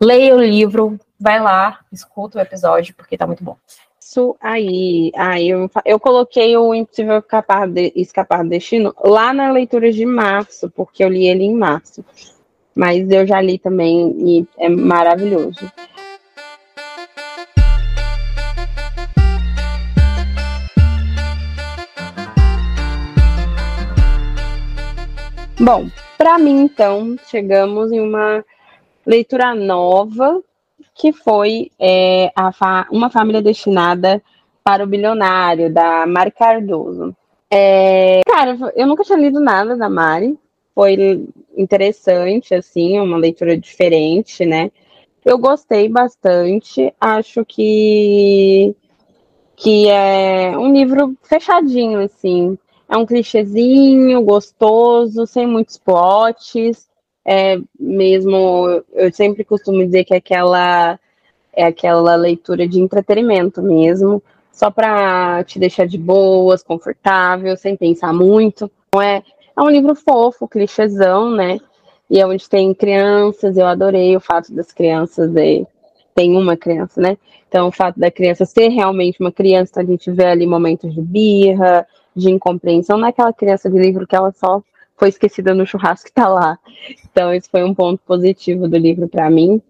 leia 0.00 0.34
o 0.34 0.42
livro, 0.42 0.98
vai 1.20 1.40
lá, 1.40 1.80
escuta 1.92 2.38
o 2.38 2.40
episódio, 2.40 2.94
porque 2.94 3.16
tá 3.16 3.26
muito 3.26 3.44
bom 3.44 3.56
isso 4.06 4.36
aí. 4.40 5.10
Aí 5.16 5.48
eu, 5.48 5.68
eu 5.84 5.98
coloquei 5.98 6.56
o 6.56 6.72
Impossível 6.72 7.18
Escapar, 7.18 7.68
de, 7.68 7.92
Escapar 7.96 8.44
do 8.44 8.50
Destino 8.50 8.94
lá 9.04 9.32
na 9.32 9.50
leitura 9.50 9.90
de 9.90 10.06
março, 10.06 10.70
porque 10.70 11.02
eu 11.02 11.08
li 11.08 11.26
ele 11.26 11.42
em 11.42 11.54
março. 11.54 12.04
Mas 12.74 13.10
eu 13.10 13.26
já 13.26 13.40
li 13.40 13.58
também 13.58 14.14
e 14.18 14.46
é 14.58 14.68
maravilhoso. 14.68 15.70
Bom, 25.58 25.88
para 26.16 26.38
mim 26.38 26.60
então, 26.60 27.16
chegamos 27.28 27.90
em 27.90 27.98
uma 27.98 28.44
leitura 29.04 29.54
nova 29.54 30.42
que 30.96 31.12
foi 31.12 31.70
é, 31.78 32.32
fa 32.54 32.86
Uma 32.90 33.10
Família 33.10 33.42
Destinada 33.42 34.22
para 34.64 34.82
o 34.82 34.86
Bilionário, 34.86 35.72
da 35.72 36.06
Mari 36.06 36.32
Cardoso. 36.32 37.14
É, 37.50 38.22
cara, 38.26 38.58
eu 38.74 38.86
nunca 38.86 39.04
tinha 39.04 39.18
lido 39.18 39.38
nada 39.38 39.76
da 39.76 39.88
Mari, 39.88 40.36
foi 40.74 41.24
interessante, 41.56 42.54
assim, 42.54 42.98
uma 42.98 43.16
leitura 43.16 43.56
diferente, 43.56 44.44
né? 44.44 44.70
Eu 45.24 45.38
gostei 45.38 45.88
bastante, 45.88 46.92
acho 47.00 47.44
que, 47.44 48.74
que 49.56 49.88
é 49.88 50.56
um 50.56 50.72
livro 50.72 51.16
fechadinho, 51.22 52.00
assim. 52.00 52.58
É 52.88 52.96
um 52.96 53.06
clichêzinho, 53.06 54.22
gostoso, 54.22 55.26
sem 55.26 55.46
muitos 55.46 55.78
plots, 55.78 56.88
é 57.26 57.58
mesmo, 57.78 58.82
eu 58.92 59.12
sempre 59.12 59.44
costumo 59.44 59.84
dizer 59.84 60.04
que 60.04 60.14
é 60.14 60.18
aquela 60.18 60.98
é 61.52 61.64
aquela 61.64 62.14
leitura 62.16 62.68
de 62.68 62.78
entretenimento 62.78 63.62
mesmo, 63.62 64.22
só 64.52 64.70
para 64.70 65.42
te 65.44 65.58
deixar 65.58 65.86
de 65.86 65.96
boas, 65.96 66.62
confortável, 66.62 67.56
sem 67.56 67.74
pensar 67.74 68.12
muito. 68.12 68.70
Não 68.94 69.00
é, 69.00 69.22
é 69.56 69.62
um 69.62 69.70
livro 69.70 69.94
fofo, 69.94 70.46
clichêzão, 70.46 71.30
né? 71.30 71.58
E 72.10 72.20
é 72.20 72.26
onde 72.26 72.48
tem 72.48 72.74
crianças, 72.74 73.56
eu 73.56 73.66
adorei 73.66 74.14
o 74.14 74.20
fato 74.20 74.52
das 74.54 74.70
crianças 74.70 75.34
é, 75.34 75.64
tem 76.14 76.36
uma 76.36 76.58
criança, 76.58 77.00
né? 77.00 77.16
Então, 77.48 77.68
o 77.68 77.72
fato 77.72 77.98
da 77.98 78.10
criança 78.10 78.44
ser 78.44 78.68
realmente 78.68 79.18
uma 79.18 79.32
criança, 79.32 79.80
a 79.80 79.84
gente 79.84 80.10
vê 80.10 80.26
ali 80.26 80.46
momentos 80.46 80.94
de 80.94 81.00
birra, 81.00 81.86
de 82.14 82.30
incompreensão, 82.30 82.98
não 82.98 83.06
é 83.06 83.10
aquela 83.10 83.32
criança 83.32 83.70
de 83.70 83.78
livro 83.78 84.06
que 84.06 84.14
ela 84.14 84.30
só 84.32 84.62
foi 84.96 85.08
esquecida 85.08 85.54
no 85.54 85.66
churrasco 85.66 86.06
que 86.06 86.12
tá 86.12 86.28
lá. 86.28 86.58
Então, 87.04 87.34
isso 87.34 87.50
foi 87.50 87.62
um 87.64 87.74
ponto 87.74 88.00
positivo 88.04 88.68
do 88.68 88.76
livro 88.76 89.08
para 89.08 89.30
mim. 89.30 89.60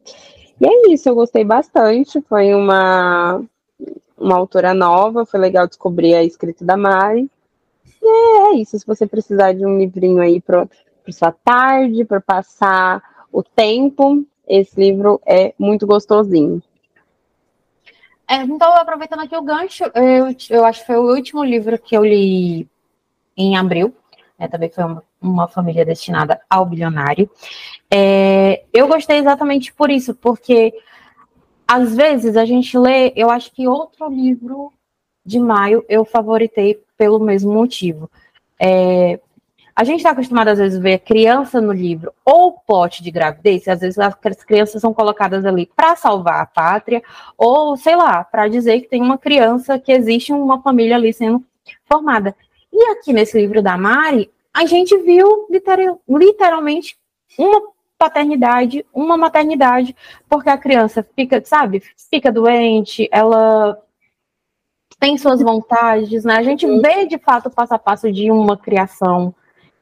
E 0.61 0.66
é 0.66 0.92
isso, 0.92 1.09
eu 1.09 1.14
gostei 1.14 1.45
bastante. 1.45 2.21
Foi 2.23 2.54
uma, 2.54 3.42
uma 4.16 4.37
autora 4.37 4.73
nova, 4.73 5.26
foi 5.26 5.40
legal 5.40 5.66
descobrir 5.66 6.14
a 6.14 6.25
escrita 6.25 6.64
da 6.64 6.76
Mari. 6.76 7.30
E 8.02 8.09
é, 8.09 8.54
isso, 8.56 8.78
se 8.78 8.87
você 8.87 9.06
precisar 9.06 9.52
de 9.52 9.66
um 9.66 9.78
livrinho 9.78 10.21
aí 10.21 10.40
para 10.40 10.68
sua 11.11 11.33
tarde, 11.33 12.04
para 12.04 12.21
passar 12.21 13.02
o 13.33 13.42
tempo, 13.42 14.25
esse 14.49 14.78
livro 14.78 15.21
é 15.26 15.52
muito 15.59 15.87
gostosinho. 15.87 16.62
É, 18.28 18.42
então, 18.42 18.75
aproveitando 18.75 19.21
aqui 19.21 19.37
o 19.37 19.42
gancho, 19.42 19.85
eu, 19.95 20.35
eu 20.50 20.64
acho 20.64 20.80
que 20.80 20.87
foi 20.87 20.97
o 20.97 21.14
último 21.14 21.45
livro 21.45 21.78
que 21.78 21.97
eu 21.97 22.04
li 22.04 22.68
em 23.37 23.56
abril, 23.56 23.95
né, 24.38 24.49
também 24.49 24.68
foi 24.68 24.83
uma, 24.83 25.02
uma, 25.28 25.49
família 25.49 25.85
destinada 25.85 26.40
ao 26.49 26.66
bilionário. 26.66 27.30
É, 27.90 28.64
eu 28.73 28.88
gostei 28.88 29.18
exatamente 29.18 29.73
por 29.73 29.90
isso, 29.90 30.14
porque 30.14 30.73
às 31.66 31.95
vezes 31.97 32.37
a 32.37 32.45
gente 32.45 32.78
lê, 32.78 33.12
eu 33.16 33.30
acho 33.30 33.52
que 33.52 33.66
outro 33.66 34.09
livro 34.09 34.73
de 35.25 35.38
maio 35.38 35.85
eu 35.88 36.04
favoritei 36.04 36.80
pelo 36.97 37.18
mesmo 37.18 37.52
motivo. 37.52 38.11
É, 38.61 39.21
a 39.76 39.85
gente 39.85 39.99
está 39.99 40.12
acostumado, 40.12 40.49
às 40.49 40.59
vezes, 40.59 40.78
a 40.78 40.83
ver 40.83 41.00
criança 41.00 41.61
no 41.61 41.71
livro 41.71 42.11
ou 42.25 42.52
pote 42.52 43.02
de 43.02 43.11
gravidez, 43.11 43.68
às 43.68 43.80
vezes 43.80 43.99
as 43.99 44.14
crianças 44.42 44.80
são 44.80 44.95
colocadas 44.95 45.45
ali 45.45 45.71
para 45.76 45.95
salvar 45.95 46.40
a 46.40 46.47
pátria, 46.47 47.02
ou, 47.37 47.76
sei 47.76 47.95
lá, 47.95 48.25
para 48.25 48.49
dizer 48.49 48.80
que 48.80 48.88
tem 48.88 49.02
uma 49.02 49.18
criança, 49.18 49.78
que 49.78 49.92
existe 49.92 50.33
uma 50.33 50.62
família 50.62 50.97
ali 50.97 51.12
sendo 51.12 51.45
formada. 51.85 52.35
E 52.73 52.90
aqui 52.90 53.12
nesse 53.12 53.38
livro 53.38 53.62
da 53.62 53.76
Mari, 53.76 54.30
a 54.56 54.64
gente 54.64 54.96
viu 55.02 55.46
literal, 55.50 56.00
literalmente 56.08 56.96
uma 57.38 57.60
paternidade, 57.98 58.86
uma 58.90 59.14
maternidade, 59.14 59.94
porque 60.30 60.48
a 60.48 60.56
criança 60.56 61.06
fica, 61.14 61.44
sabe, 61.44 61.82
fica 62.10 62.32
doente, 62.32 63.06
ela 63.12 63.78
tem 64.98 65.18
suas 65.18 65.42
vontades, 65.42 66.25
né? 66.25 66.36
A 66.36 66.42
gente 66.42 66.66
vê 66.80 67.04
de 67.04 67.18
fato 67.18 67.48
o 67.48 67.50
passo 67.50 67.75
a 67.75 67.78
passo 67.78 68.10
de 68.10 68.30
uma 68.30 68.56
criação 68.56 69.34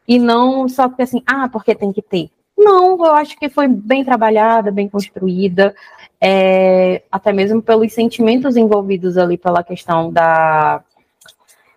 e 0.08 0.18
não 0.18 0.68
só 0.68 0.88
porque 0.88 1.02
assim, 1.02 1.22
ah, 1.24 1.48
porque 1.48 1.72
tem 1.72 1.92
que 1.92 2.02
ter. 2.02 2.28
Não, 2.58 2.96
eu 2.96 3.14
acho 3.14 3.38
que 3.38 3.48
foi 3.48 3.68
bem 3.68 4.04
trabalhada, 4.04 4.72
bem 4.72 4.88
construída, 4.88 5.72
é, 6.20 7.04
até 7.12 7.32
mesmo 7.32 7.62
pelos 7.62 7.92
sentimentos 7.92 8.56
envolvidos 8.56 9.16
ali 9.16 9.38
pela 9.38 9.62
questão 9.62 10.12
da, 10.12 10.82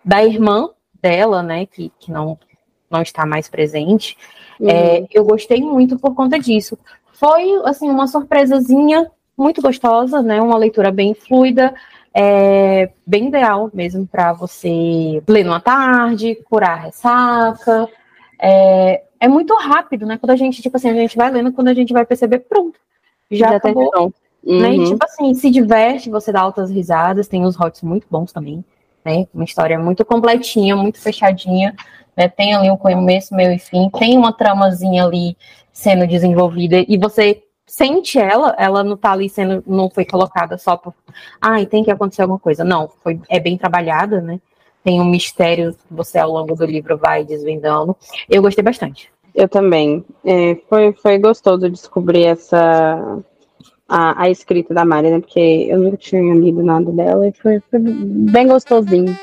da 0.04 0.24
irmã, 0.24 0.70
dela, 1.00 1.44
né, 1.44 1.64
que, 1.64 1.92
que 2.00 2.10
não, 2.10 2.36
não 2.90 3.02
está 3.02 3.26
mais 3.26 3.48
presente. 3.48 4.16
Uhum. 4.58 4.68
É, 4.68 5.06
eu 5.12 5.24
gostei 5.24 5.60
muito 5.60 5.98
por 5.98 6.14
conta 6.14 6.38
disso. 6.38 6.78
Foi, 7.12 7.60
assim, 7.64 7.88
uma 7.88 8.06
surpresazinha 8.06 9.10
muito 9.36 9.62
gostosa, 9.62 10.22
né, 10.22 10.40
uma 10.40 10.56
leitura 10.56 10.90
bem 10.90 11.14
fluida, 11.14 11.72
é, 12.12 12.90
bem 13.06 13.28
ideal 13.28 13.70
mesmo 13.72 14.06
para 14.06 14.32
você 14.32 15.22
ler 15.28 15.44
numa 15.44 15.60
tarde, 15.60 16.36
curar 16.48 16.72
a 16.72 16.82
ressaca. 16.82 17.88
É, 18.40 19.02
é 19.20 19.28
muito 19.28 19.54
rápido, 19.54 20.06
né? 20.06 20.16
Quando 20.18 20.30
a 20.30 20.36
gente, 20.36 20.62
tipo 20.62 20.76
assim, 20.76 20.90
a 20.90 20.94
gente 20.94 21.16
vai 21.16 21.30
lendo, 21.30 21.52
quando 21.52 21.68
a 21.68 21.74
gente 21.74 21.92
vai 21.92 22.04
perceber, 22.04 22.40
pronto, 22.40 22.78
já, 23.30 23.50
já 23.50 23.56
acabou. 23.56 24.12
Uhum. 24.44 24.60
Né? 24.60 24.74
E, 24.74 24.78
uhum. 24.78 24.84
tipo 24.86 25.04
assim, 25.04 25.34
se 25.34 25.50
diverte, 25.50 26.10
você 26.10 26.32
dá 26.32 26.40
altas 26.40 26.70
risadas, 26.70 27.28
tem 27.28 27.44
os 27.44 27.56
hots 27.56 27.82
muito 27.82 28.06
bons 28.10 28.32
também 28.32 28.64
né? 29.08 29.26
Uma 29.32 29.44
história 29.44 29.78
muito 29.78 30.04
completinha, 30.04 30.76
muito 30.76 31.00
fechadinha, 31.00 31.74
né? 32.18 32.28
Tem 32.28 32.52
ali 32.52 32.68
um 32.68 32.76
começo, 32.76 33.32
meio 33.32 33.52
e 33.52 33.60
fim, 33.60 33.88
tem 33.96 34.18
uma 34.18 34.32
tramazinha 34.32 35.04
ali 35.04 35.36
sendo 35.72 36.04
desenvolvida 36.04 36.84
e 36.88 36.98
você 36.98 37.40
sente 37.64 38.18
ela, 38.18 38.56
ela 38.58 38.82
não 38.82 38.96
tá 38.96 39.12
ali 39.12 39.28
sendo, 39.28 39.62
não 39.64 39.88
foi 39.88 40.04
colocada 40.04 40.58
só 40.58 40.76
por, 40.76 40.92
ah, 41.40 41.64
tem 41.64 41.84
que 41.84 41.92
acontecer 41.92 42.22
alguma 42.22 42.40
coisa. 42.40 42.64
Não, 42.64 42.90
foi, 43.04 43.20
é 43.28 43.38
bem 43.38 43.56
trabalhada, 43.56 44.20
né? 44.20 44.40
Tem 44.82 45.00
um 45.00 45.04
mistério 45.04 45.72
que 45.74 45.94
você 45.94 46.18
ao 46.18 46.32
longo 46.32 46.56
do 46.56 46.64
livro 46.64 46.96
vai 46.96 47.24
desvendando. 47.24 47.96
Eu 48.28 48.42
gostei 48.42 48.64
bastante. 48.64 49.12
Eu 49.32 49.48
também. 49.48 50.04
É, 50.24 50.56
foi, 50.68 50.92
foi 50.94 51.18
gostoso 51.18 51.70
descobrir 51.70 52.24
essa 52.24 53.22
a, 53.88 54.24
a 54.24 54.30
escrita 54.30 54.74
da 54.74 54.84
Mari, 54.84 55.10
né? 55.10 55.20
Porque 55.20 55.66
eu 55.68 55.78
nunca 55.78 55.96
tinha 55.96 56.34
lido 56.34 56.62
nada 56.64 56.90
dela 56.90 57.28
e 57.28 57.32
foi, 57.32 57.60
foi 57.70 57.78
bem 57.78 58.48
gostosinho. 58.48 59.16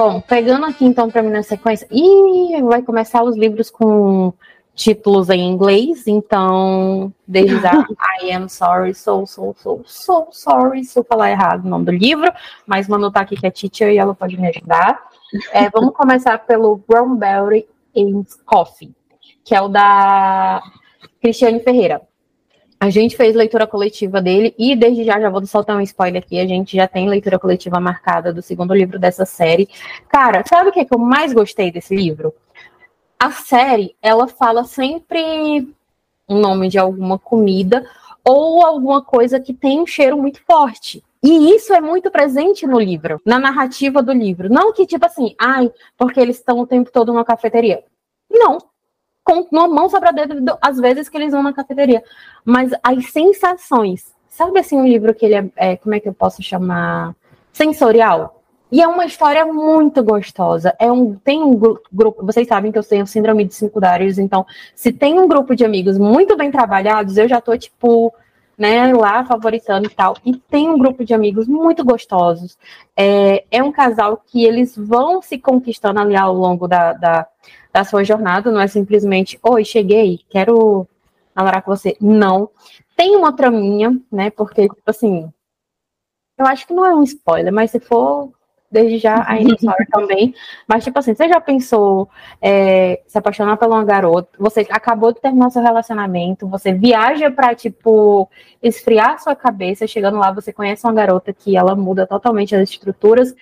Bom, 0.00 0.18
pegando 0.18 0.64
aqui 0.64 0.86
então 0.86 1.10
para 1.10 1.22
mim 1.22 1.28
na 1.28 1.42
sequência, 1.42 1.86
e 1.90 2.58
vai 2.62 2.80
começar 2.80 3.22
os 3.22 3.36
livros 3.36 3.68
com 3.68 4.32
títulos 4.74 5.28
em 5.28 5.46
inglês, 5.46 6.06
então, 6.06 7.12
desde 7.28 7.60
já, 7.60 7.72
I 8.24 8.32
am 8.32 8.48
sorry, 8.48 8.94
so, 8.94 9.26
so, 9.26 9.54
so, 9.58 9.82
so 9.84 10.28
sorry 10.30 10.84
se 10.84 10.98
eu 10.98 11.04
falar 11.04 11.30
errado 11.30 11.66
o 11.66 11.68
nome 11.68 11.84
do 11.84 11.92
livro, 11.92 12.32
mas 12.66 12.88
Manu 12.88 13.10
tá 13.10 13.20
aqui 13.20 13.36
que 13.36 13.46
é 13.46 13.50
teacher 13.50 13.92
e 13.92 13.98
ela 13.98 14.14
pode 14.14 14.40
me 14.40 14.48
ajudar. 14.48 15.06
É, 15.52 15.68
vamos 15.68 15.92
começar 15.92 16.38
pelo 16.46 16.80
Brown 16.88 17.14
Berry 17.14 17.68
Coffee, 18.46 18.94
que 19.44 19.54
é 19.54 19.60
o 19.60 19.68
da 19.68 20.62
Cristiane 21.20 21.60
Ferreira. 21.60 22.00
A 22.82 22.88
gente 22.88 23.14
fez 23.14 23.36
leitura 23.36 23.66
coletiva 23.66 24.22
dele 24.22 24.54
e 24.58 24.74
desde 24.74 25.04
já, 25.04 25.20
já 25.20 25.28
vou 25.28 25.44
soltar 25.44 25.76
um 25.76 25.82
spoiler 25.82 26.22
aqui, 26.22 26.40
a 26.40 26.46
gente 26.46 26.76
já 26.76 26.88
tem 26.88 27.06
leitura 27.10 27.38
coletiva 27.38 27.78
marcada 27.78 28.32
do 28.32 28.40
segundo 28.40 28.72
livro 28.72 28.98
dessa 28.98 29.26
série. 29.26 29.68
Cara, 30.08 30.42
sabe 30.48 30.70
o 30.70 30.72
que, 30.72 30.80
é 30.80 30.84
que 30.86 30.94
eu 30.94 30.98
mais 30.98 31.34
gostei 31.34 31.70
desse 31.70 31.94
livro? 31.94 32.34
A 33.18 33.30
série, 33.32 33.94
ela 34.00 34.26
fala 34.26 34.64
sempre 34.64 35.68
o 36.26 36.34
nome 36.36 36.70
de 36.70 36.78
alguma 36.78 37.18
comida 37.18 37.84
ou 38.24 38.64
alguma 38.64 39.02
coisa 39.02 39.38
que 39.38 39.52
tem 39.52 39.78
um 39.78 39.86
cheiro 39.86 40.16
muito 40.16 40.40
forte. 40.46 41.04
E 41.22 41.54
isso 41.54 41.74
é 41.74 41.82
muito 41.82 42.10
presente 42.10 42.66
no 42.66 42.80
livro, 42.80 43.20
na 43.26 43.38
narrativa 43.38 44.02
do 44.02 44.12
livro. 44.12 44.48
Não 44.48 44.72
que, 44.72 44.86
tipo 44.86 45.04
assim, 45.04 45.34
ai, 45.38 45.70
porque 45.98 46.18
eles 46.18 46.36
estão 46.36 46.58
o 46.60 46.66
tempo 46.66 46.90
todo 46.90 47.12
na 47.12 47.26
cafeteria. 47.26 47.84
Não, 48.30 48.56
com 49.30 49.56
uma 49.56 49.68
mão 49.68 49.88
sobre 49.88 50.08
a 50.08 50.12
dedo 50.12 50.58
às 50.60 50.78
vezes 50.78 51.08
que 51.08 51.16
eles 51.16 51.32
vão 51.32 51.42
na 51.42 51.52
cafeteria. 51.52 52.02
Mas 52.44 52.72
as 52.82 53.10
sensações, 53.10 54.14
sabe 54.28 54.58
assim, 54.58 54.76
um 54.76 54.86
livro 54.86 55.14
que 55.14 55.26
ele 55.26 55.34
é, 55.34 55.50
é, 55.56 55.76
como 55.76 55.94
é 55.94 56.00
que 56.00 56.08
eu 56.08 56.14
posso 56.14 56.42
chamar? 56.42 57.14
Sensorial. 57.52 58.40
E 58.72 58.80
é 58.80 58.86
uma 58.86 59.04
história 59.04 59.44
muito 59.44 60.02
gostosa. 60.02 60.74
É 60.78 60.90
um, 60.90 61.14
tem 61.14 61.42
um 61.42 61.56
grupo, 61.56 62.24
vocês 62.24 62.46
sabem 62.46 62.70
que 62.70 62.78
eu 62.78 62.84
tenho 62.84 63.06
síndrome 63.06 63.44
de 63.44 63.54
cinco 63.54 63.80
dários, 63.80 64.16
então, 64.16 64.46
se 64.74 64.92
tem 64.92 65.18
um 65.18 65.26
grupo 65.26 65.56
de 65.56 65.64
amigos 65.64 65.98
muito 65.98 66.36
bem 66.36 66.52
trabalhados, 66.52 67.16
eu 67.16 67.28
já 67.28 67.40
tô, 67.40 67.56
tipo, 67.58 68.14
né, 68.56 68.92
lá 68.92 69.24
favoritando 69.24 69.86
e 69.86 69.90
tal. 69.90 70.16
E 70.24 70.36
tem 70.36 70.68
um 70.68 70.78
grupo 70.78 71.04
de 71.04 71.14
amigos 71.14 71.48
muito 71.48 71.84
gostosos. 71.84 72.56
É, 72.96 73.44
é 73.50 73.62
um 73.62 73.72
casal 73.72 74.22
que 74.24 74.44
eles 74.44 74.76
vão 74.76 75.20
se 75.20 75.38
conquistando 75.38 75.98
ali 75.98 76.14
ao 76.14 76.32
longo 76.32 76.68
da, 76.68 76.92
da 76.92 77.26
da 77.72 77.84
sua 77.84 78.04
jornada, 78.04 78.50
não 78.50 78.60
é 78.60 78.66
simplesmente, 78.66 79.38
oi, 79.42 79.64
cheguei, 79.64 80.20
quero 80.28 80.86
namorar 81.34 81.62
com 81.62 81.74
você. 81.74 81.96
Não. 82.00 82.50
Tem 82.96 83.16
uma 83.16 83.34
traminha, 83.34 83.98
né? 84.10 84.30
Porque, 84.30 84.68
tipo 84.68 84.82
assim, 84.86 85.32
eu 86.36 86.46
acho 86.46 86.66
que 86.66 86.74
não 86.74 86.84
é 86.84 86.94
um 86.94 87.02
spoiler, 87.02 87.52
mas 87.52 87.70
se 87.70 87.78
for, 87.78 88.30
desde 88.70 88.98
já, 88.98 89.24
ainda 89.28 89.54
spoiler 89.54 89.88
também. 89.90 90.34
Mas, 90.66 90.84
tipo 90.84 90.98
assim, 90.98 91.14
você 91.14 91.28
já 91.28 91.40
pensou 91.40 92.08
é, 92.42 93.02
se 93.06 93.16
apaixonar 93.16 93.56
por 93.56 93.68
uma 93.68 93.84
garota, 93.84 94.30
você 94.38 94.66
acabou 94.70 95.12
de 95.12 95.20
terminar 95.20 95.50
seu 95.50 95.62
relacionamento, 95.62 96.48
você 96.48 96.72
viaja 96.72 97.30
pra, 97.30 97.54
tipo, 97.54 98.28
esfriar 98.62 99.22
sua 99.22 99.36
cabeça, 99.36 99.86
chegando 99.86 100.18
lá, 100.18 100.32
você 100.32 100.52
conhece 100.52 100.86
uma 100.86 100.92
garota 100.92 101.32
que 101.32 101.56
ela 101.56 101.74
muda 101.74 102.06
totalmente 102.06 102.54
as 102.54 102.68
estruturas 102.68 103.34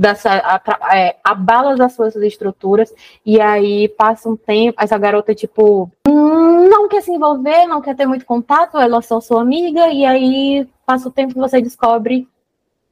dessa, 0.00 0.30
a, 0.32 0.96
é, 0.96 1.16
abala 1.22 1.84
as 1.84 1.92
suas 1.92 2.16
estruturas, 2.16 2.90
e 3.24 3.38
aí 3.38 3.86
passa 3.86 4.30
um 4.30 4.36
tempo, 4.36 4.82
essa 4.82 4.96
garota, 4.96 5.34
tipo, 5.34 5.90
não 6.06 6.88
quer 6.88 7.02
se 7.02 7.12
envolver, 7.12 7.66
não 7.66 7.82
quer 7.82 7.94
ter 7.94 8.06
muito 8.06 8.24
contato, 8.24 8.78
ela 8.78 8.96
é 8.96 9.02
só 9.02 9.20
sua 9.20 9.42
amiga, 9.42 9.88
e 9.88 10.06
aí 10.06 10.66
passa 10.86 11.06
o 11.06 11.12
tempo 11.12 11.34
que 11.34 11.38
você 11.38 11.60
descobre 11.60 12.26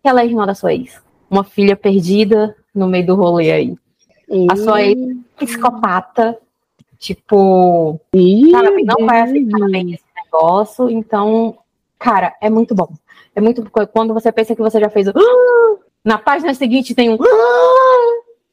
que 0.02 0.08
ela 0.08 0.20
é 0.20 0.26
irmã 0.26 0.44
da 0.44 0.54
sua 0.54 0.74
ex. 0.74 1.00
Uma 1.30 1.44
filha 1.44 1.74
perdida 1.74 2.54
no 2.74 2.86
meio 2.86 3.06
do 3.06 3.14
rolê 3.14 3.52
aí. 3.52 3.78
A 4.50 4.56
sua 4.56 4.82
ex 4.82 4.98
psicopata, 5.38 6.36
tipo, 6.98 7.98
sabe, 8.52 8.84
não 8.84 9.06
vai 9.06 9.22
aceitar 9.22 9.66
bem 9.70 9.94
esse 9.94 10.04
negócio, 10.14 10.90
então, 10.90 11.56
cara, 11.98 12.36
é 12.42 12.50
muito 12.50 12.74
bom. 12.74 12.90
É 13.34 13.40
muito 13.40 13.66
quando 13.94 14.12
você 14.12 14.30
pensa 14.30 14.54
que 14.54 14.60
você 14.60 14.78
já 14.78 14.90
fez 14.90 15.08
o 15.08 15.12
na 16.04 16.18
página 16.18 16.54
seguinte 16.54 16.94
tem 16.94 17.10
um 17.10 17.18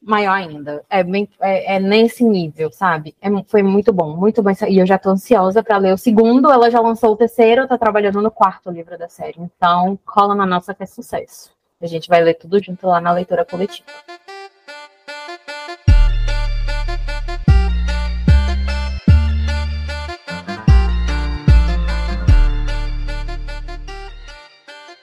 maior 0.02 0.34
ainda. 0.34 0.84
É, 0.88 1.02
bem, 1.02 1.28
é, 1.40 1.76
é 1.76 1.80
nesse 1.80 2.22
nível, 2.24 2.70
sabe? 2.70 3.14
É, 3.20 3.28
foi 3.48 3.62
muito 3.62 3.92
bom, 3.92 4.16
muito 4.16 4.42
bom. 4.42 4.50
E 4.68 4.78
eu 4.78 4.86
já 4.86 4.98
tô 4.98 5.10
ansiosa 5.10 5.62
para 5.62 5.78
ler 5.78 5.92
o 5.92 5.98
segundo. 5.98 6.50
Ela 6.50 6.70
já 6.70 6.80
lançou 6.80 7.12
o 7.12 7.16
terceiro, 7.16 7.66
tá 7.66 7.76
trabalhando 7.76 8.22
no 8.22 8.30
quarto 8.30 8.70
livro 8.70 8.96
da 8.96 9.08
série. 9.08 9.40
Então, 9.40 9.98
cola 10.06 10.34
na 10.34 10.46
nossa 10.46 10.74
que 10.74 10.82
é 10.82 10.86
sucesso. 10.86 11.50
A 11.80 11.86
gente 11.86 12.08
vai 12.08 12.22
ler 12.22 12.34
tudo 12.34 12.62
junto 12.62 12.86
lá 12.86 13.00
na 13.00 13.12
leitura 13.12 13.44
coletiva. 13.44 13.86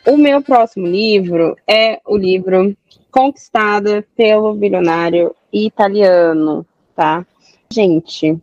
O 0.06 0.18
meu 0.18 0.42
próximo 0.42 0.86
livro 0.86 1.56
é 1.66 2.02
o 2.06 2.18
livro 2.18 2.76
Conquistada 3.10 4.06
pelo 4.18 4.54
Bilionário 4.54 5.34
Italiano, 5.52 6.66
tá? 6.94 7.26
Gente, 7.72 8.38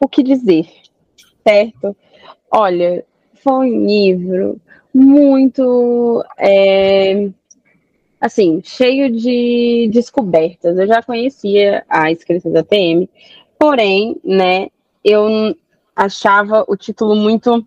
o 0.00 0.08
que 0.08 0.22
dizer, 0.22 0.68
certo? 1.44 1.96
Olha, 2.48 3.04
foi 3.42 3.72
um 3.72 3.84
livro 3.84 4.60
muito, 4.94 6.24
é, 6.38 7.28
assim, 8.20 8.60
cheio 8.62 9.10
de 9.10 9.90
descobertas. 9.92 10.78
Eu 10.78 10.86
já 10.86 11.02
conhecia 11.02 11.84
a 11.88 12.12
escrita 12.12 12.48
da 12.48 12.62
TM, 12.62 13.08
porém, 13.58 14.20
né, 14.22 14.68
eu 15.04 15.52
achava 15.96 16.64
o 16.68 16.76
título 16.76 17.16
muito 17.16 17.66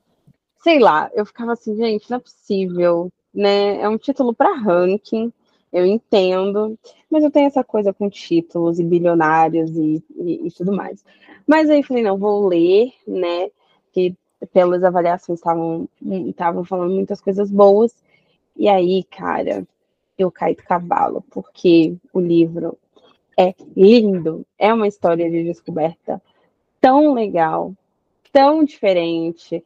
sei 0.63 0.79
lá, 0.79 1.11
eu 1.13 1.25
ficava 1.25 1.53
assim, 1.53 1.75
gente, 1.75 2.09
não 2.09 2.17
é 2.17 2.21
possível, 2.21 3.11
né? 3.33 3.81
É 3.81 3.89
um 3.89 3.97
título 3.97 4.33
para 4.33 4.55
ranking, 4.55 5.31
eu 5.71 5.85
entendo, 5.85 6.77
mas 7.09 7.23
eu 7.23 7.31
tenho 7.31 7.47
essa 7.47 7.63
coisa 7.63 7.93
com 7.93 8.09
títulos 8.09 8.79
e 8.79 8.83
bilionários 8.83 9.75
e, 9.75 10.03
e, 10.15 10.47
e 10.47 10.51
tudo 10.51 10.71
mais. 10.71 11.03
Mas 11.45 11.69
aí 11.69 11.83
falei, 11.83 12.03
não, 12.03 12.17
vou 12.17 12.47
ler, 12.47 12.93
né? 13.05 13.49
Que 13.91 14.15
pelas 14.53 14.83
avaliações 14.83 15.39
estavam 15.39 15.87
estavam 16.01 16.63
falando 16.63 16.93
muitas 16.93 17.19
coisas 17.19 17.51
boas. 17.51 17.93
E 18.55 18.69
aí, 18.69 19.03
cara, 19.03 19.67
eu 20.17 20.31
caí 20.31 20.55
do 20.55 20.63
cavalo, 20.63 21.23
porque 21.31 21.95
o 22.13 22.19
livro 22.19 22.77
é 23.37 23.53
lindo, 23.75 24.45
é 24.57 24.73
uma 24.73 24.87
história 24.87 25.29
de 25.29 25.43
descoberta 25.43 26.21
tão 26.79 27.13
legal, 27.13 27.73
tão 28.31 28.63
diferente. 28.63 29.63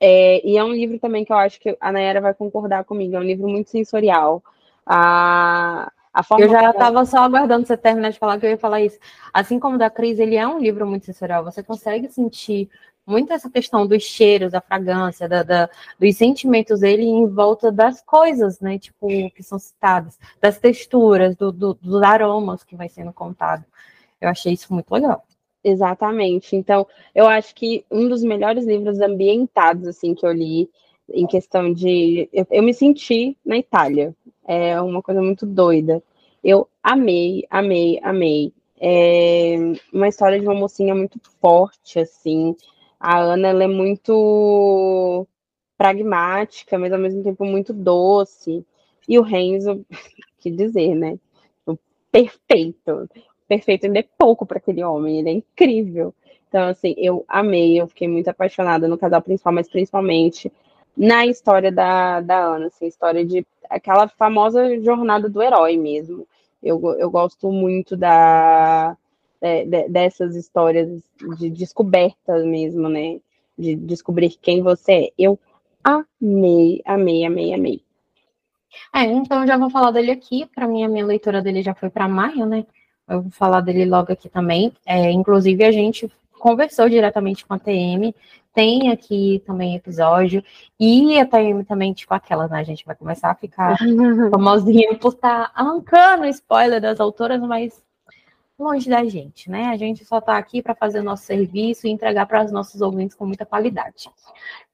É, 0.00 0.46
e 0.46 0.56
é 0.56 0.64
um 0.64 0.72
livro 0.72 0.98
também 0.98 1.24
que 1.24 1.32
eu 1.32 1.36
acho 1.36 1.60
que 1.60 1.76
a 1.80 1.92
Nayara 1.92 2.20
vai 2.20 2.34
concordar 2.34 2.84
comigo, 2.84 3.16
é 3.16 3.18
um 3.18 3.24
livro 3.24 3.48
muito 3.48 3.70
sensorial. 3.70 4.42
A, 4.86 5.90
a 6.12 6.22
forma 6.22 6.44
eu 6.44 6.50
já 6.50 6.70
estava 6.70 7.04
só 7.04 7.18
aguardando 7.18 7.66
você 7.66 7.76
terminar 7.76 8.10
de 8.10 8.18
falar 8.18 8.38
que 8.38 8.46
eu 8.46 8.50
ia 8.50 8.58
falar 8.58 8.80
isso. 8.80 8.98
Assim 9.32 9.58
como 9.58 9.78
da 9.78 9.88
Cris, 9.90 10.18
ele 10.18 10.36
é 10.36 10.46
um 10.46 10.58
livro 10.58 10.86
muito 10.86 11.06
sensorial. 11.06 11.44
Você 11.44 11.62
consegue 11.62 12.08
sentir 12.08 12.68
muito 13.06 13.32
essa 13.32 13.50
questão 13.50 13.86
dos 13.86 14.02
cheiros, 14.02 14.52
da 14.52 14.60
fragrância, 14.60 15.28
da, 15.28 15.42
da, 15.42 15.70
dos 15.98 16.16
sentimentos 16.16 16.80
dele 16.80 17.02
em 17.02 17.26
volta 17.26 17.70
das 17.70 18.00
coisas, 18.00 18.60
né? 18.60 18.78
Tipo, 18.78 19.08
que 19.30 19.42
são 19.42 19.58
citadas, 19.58 20.18
das 20.40 20.58
texturas, 20.58 21.36
do, 21.36 21.52
do, 21.52 21.74
dos 21.74 22.02
aromas 22.02 22.64
que 22.64 22.76
vai 22.76 22.88
sendo 22.88 23.12
contado. 23.12 23.64
Eu 24.20 24.28
achei 24.28 24.52
isso 24.52 24.72
muito 24.72 24.90
legal. 24.92 25.24
Exatamente. 25.64 26.54
Então, 26.54 26.86
eu 27.14 27.26
acho 27.26 27.54
que 27.54 27.84
um 27.90 28.06
dos 28.08 28.22
melhores 28.22 28.66
livros 28.66 29.00
ambientados 29.00 29.88
assim 29.88 30.14
que 30.14 30.26
eu 30.26 30.32
li 30.32 30.68
em 31.08 31.26
questão 31.26 31.72
de 31.72 32.28
eu, 32.32 32.46
eu, 32.50 32.62
me 32.62 32.74
senti 32.74 33.36
na 33.44 33.56
Itália. 33.56 34.14
É 34.46 34.78
uma 34.80 35.02
coisa 35.02 35.22
muito 35.22 35.46
doida. 35.46 36.02
Eu 36.42 36.68
amei, 36.82 37.46
amei, 37.50 37.98
amei. 38.02 38.52
É 38.78 39.56
uma 39.92 40.08
história 40.08 40.38
de 40.38 40.46
uma 40.46 40.54
mocinha 40.54 40.94
muito 40.94 41.18
forte 41.40 41.98
assim. 41.98 42.54
A 43.00 43.18
Ana 43.20 43.48
ela 43.48 43.64
é 43.64 43.68
muito 43.68 45.26
pragmática, 45.78 46.78
mas 46.78 46.92
ao 46.92 46.98
mesmo 46.98 47.22
tempo 47.22 47.44
muito 47.44 47.72
doce. 47.72 48.64
E 49.08 49.18
o 49.18 49.22
Renzo, 49.22 49.84
que 50.38 50.50
dizer, 50.50 50.94
né? 50.94 51.18
Perfeito 52.12 53.08
perfeito 53.48 53.86
ainda 53.86 54.00
é 54.00 54.04
pouco 54.18 54.46
para 54.46 54.58
aquele 54.58 54.82
homem, 54.82 55.18
ele 55.18 55.28
é 55.28 55.32
incrível. 55.32 56.14
Então, 56.48 56.68
assim, 56.68 56.94
eu 56.96 57.24
amei, 57.28 57.80
eu 57.80 57.88
fiquei 57.88 58.06
muito 58.06 58.28
apaixonada 58.28 58.86
no 58.86 58.98
casal 58.98 59.20
principal, 59.20 59.52
mas 59.52 59.68
principalmente 59.68 60.52
na 60.96 61.26
história 61.26 61.72
da, 61.72 62.20
da 62.20 62.38
Ana, 62.38 62.66
assim, 62.66 62.86
história 62.86 63.24
de 63.24 63.44
aquela 63.68 64.06
famosa 64.08 64.80
jornada 64.80 65.28
do 65.28 65.42
herói 65.42 65.76
mesmo. 65.76 66.26
Eu, 66.62 66.80
eu 66.98 67.10
gosto 67.10 67.50
muito 67.50 67.96
da, 67.96 68.96
de, 69.40 69.64
de, 69.64 69.88
dessas 69.88 70.36
histórias 70.36 71.02
de 71.38 71.50
descoberta 71.50 72.38
mesmo, 72.44 72.88
né? 72.88 73.20
De 73.58 73.74
descobrir 73.74 74.30
quem 74.40 74.62
você 74.62 74.92
é. 74.92 75.12
Eu 75.18 75.38
amei, 75.82 76.80
amei, 76.84 77.24
amei, 77.24 77.52
amei. 77.52 77.82
É, 78.94 79.02
então 79.04 79.46
já 79.46 79.58
vou 79.58 79.70
falar 79.70 79.90
dele 79.90 80.10
aqui. 80.10 80.46
Para 80.54 80.66
mim, 80.66 80.84
a 80.84 80.88
minha 80.88 81.04
leitura 81.04 81.42
dele 81.42 81.62
já 81.62 81.74
foi 81.74 81.90
para 81.90 82.08
maio, 82.08 82.46
né? 82.46 82.64
Eu 83.08 83.22
vou 83.22 83.30
falar 83.30 83.60
dele 83.60 83.84
logo 83.84 84.12
aqui 84.12 84.28
também. 84.28 84.72
É, 84.86 85.10
inclusive, 85.10 85.64
a 85.64 85.72
gente 85.72 86.10
conversou 86.38 86.88
diretamente 86.88 87.46
com 87.46 87.54
a 87.54 87.58
TM, 87.58 88.14
tem 88.52 88.90
aqui 88.90 89.42
também 89.46 89.74
episódio, 89.74 90.42
e 90.78 91.18
a 91.18 91.26
TM 91.26 91.64
também, 91.64 91.92
tipo 91.92 92.14
aquela, 92.14 92.46
né? 92.46 92.60
A 92.60 92.64
gente 92.64 92.84
vai 92.84 92.94
começar 92.94 93.30
a 93.30 93.34
ficar 93.34 93.76
famosinha 94.30 94.96
por 94.96 95.12
estar 95.12 95.48
tá 95.48 95.52
arrancando 95.54 96.26
spoiler 96.26 96.80
das 96.80 97.00
autoras, 97.00 97.40
mas 97.40 97.82
longe 98.58 98.88
da 98.88 99.04
gente, 99.04 99.50
né? 99.50 99.66
A 99.66 99.76
gente 99.76 100.04
só 100.04 100.18
está 100.18 100.38
aqui 100.38 100.62
para 100.62 100.74
fazer 100.74 101.00
o 101.00 101.04
nosso 101.04 101.24
serviço 101.24 101.86
e 101.86 101.90
entregar 101.90 102.26
para 102.26 102.44
os 102.44 102.52
nossos 102.52 102.80
ouvintes 102.80 103.16
com 103.16 103.26
muita 103.26 103.44
qualidade. 103.44 104.08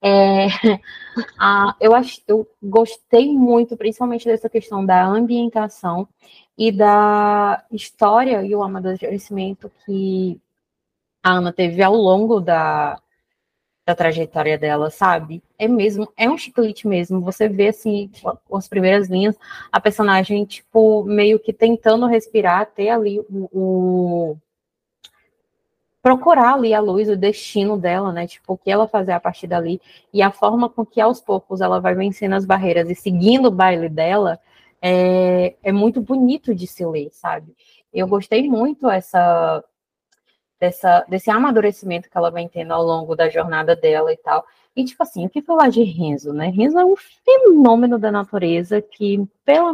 É, 0.03 0.47
a, 1.39 1.75
eu, 1.81 1.95
acho, 1.95 2.21
eu 2.29 2.47
gostei 2.63 3.33
muito, 3.33 3.77
principalmente 3.77 4.27
dessa 4.27 4.49
questão 4.49 4.85
da 4.85 5.05
ambientação 5.05 6.09
e 6.57 6.71
da 6.71 7.65
história 7.71 8.45
e 8.45 8.55
o 8.55 8.63
amadurecimento 8.63 9.71
que 9.85 10.41
a 11.23 11.33
Ana 11.33 11.53
teve 11.53 11.83
ao 11.83 11.95
longo 11.95 12.41
da, 12.41 13.01
da 13.91 13.95
trajetória 13.95 14.57
dela, 14.57 14.89
sabe? 14.89 15.43
É 15.59 15.67
mesmo, 15.67 16.09
é 16.17 16.31
um 16.31 16.39
chiclete 16.39 16.87
mesmo. 16.87 17.21
Você 17.23 17.49
vê 17.49 17.69
assim, 17.69 18.09
as 18.53 18.69
primeiras 18.69 19.09
linhas, 19.09 19.37
a 19.73 19.81
personagem, 19.81 20.45
tipo, 20.45 21.03
meio 21.05 21.41
que 21.41 21.53
tentando 21.53 22.07
respirar, 22.07 22.67
ter 22.67 22.89
ali 22.89 23.19
o, 23.19 23.49
o 23.53 24.37
procurar 26.01 26.55
ali 26.55 26.73
a 26.73 26.81
luz, 26.81 27.09
o 27.09 27.17
destino 27.17 27.77
dela, 27.77 28.13
né? 28.13 28.27
Tipo, 28.27 28.55
o 28.55 28.59
que 28.59 28.71
ela 28.71 28.87
fazer 28.87 29.13
a 29.13 29.21
partir 29.21 29.49
dali 29.49 29.81
e 30.15 30.23
a 30.23 30.31
forma 30.31 30.71
com 30.71 30.87
que 30.87 31.01
aos 31.01 31.21
poucos 31.21 31.61
ela 31.61 31.81
vai 31.81 31.95
vencendo 31.95 32.35
as 32.35 32.45
barreiras 32.47 32.89
e 32.89 32.95
seguindo 32.95 33.49
o 33.49 33.51
baile 33.51 33.89
dela 33.89 34.39
é, 34.81 35.57
é 35.63 35.73
muito 35.73 36.01
bonito 36.01 36.55
de 36.55 36.67
se 36.67 36.87
ler, 36.87 37.11
sabe? 37.13 37.55
Eu 37.93 38.07
gostei 38.07 38.49
muito 38.49 38.89
essa 38.89 39.65
dessa, 40.61 41.05
desse 41.09 41.31
amadurecimento 41.31 42.11
que 42.11 42.17
ela 42.17 42.31
vem 42.31 42.49
tendo 42.49 42.73
ao 42.73 42.85
longo 42.85 43.17
da 43.17 43.31
jornada 43.31 43.75
dela 43.75 44.13
e 44.13 44.17
tal. 44.19 44.45
E, 44.77 44.85
tipo 44.85 45.03
assim, 45.03 45.27
o 45.27 45.31
que 45.31 45.41
falar 45.43 45.71
de 45.71 45.83
Renzo, 45.83 46.33
né? 46.33 46.49
Renzo 46.49 46.79
é 46.79 46.85
um 46.85 46.95
fenômeno 46.97 47.99
da 47.99 48.13
natureza 48.13 48.81
que, 48.81 49.27
pela 49.45 49.73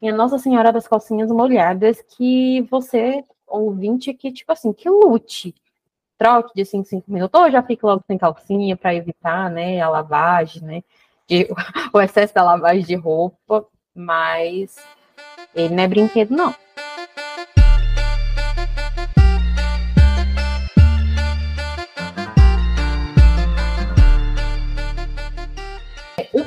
minha 0.00 0.14
Nossa 0.14 0.38
Senhora 0.38 0.72
das 0.72 0.86
Calcinhas 0.86 1.30
Molhadas, 1.30 2.02
que 2.02 2.60
você, 2.70 3.24
ouvinte, 3.46 4.12
que, 4.12 4.30
tipo 4.30 4.52
assim, 4.52 4.72
que 4.72 4.88
lute. 4.88 5.54
Troque 6.18 6.52
de 6.54 6.64
5 6.64 6.88
5 6.88 7.12
minutos, 7.12 7.40
ou 7.40 7.50
já 7.50 7.62
fique 7.62 7.84
logo 7.84 8.02
sem 8.06 8.16
calcinha 8.16 8.76
para 8.76 8.94
evitar, 8.94 9.50
né, 9.50 9.80
a 9.80 9.88
lavagem, 9.88 10.62
né, 10.62 10.82
de, 11.28 11.46
o 11.92 12.00
excesso 12.00 12.32
da 12.34 12.42
lavagem 12.42 12.86
de 12.86 12.94
roupa, 12.94 13.66
mas 13.94 14.76
ele 15.54 15.74
não 15.74 15.82
é 15.82 15.88
brinquedo, 15.88 16.34
não. 16.34 16.54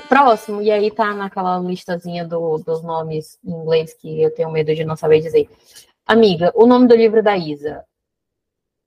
Próximo, 0.09 0.61
e 0.61 0.71
aí 0.71 0.89
tá 0.89 1.13
naquela 1.13 1.59
listazinha 1.59 2.27
do, 2.27 2.57
dos 2.57 2.81
nomes 2.81 3.37
em 3.45 3.51
inglês 3.51 3.93
que 3.93 4.21
eu 4.21 4.33
tenho 4.33 4.51
medo 4.51 4.73
de 4.73 4.83
não 4.83 4.97
saber 4.97 5.21
dizer. 5.21 5.47
Amiga, 6.05 6.51
o 6.55 6.65
nome 6.65 6.87
do 6.87 6.95
livro 6.95 7.21
da 7.21 7.37
Isa. 7.37 7.85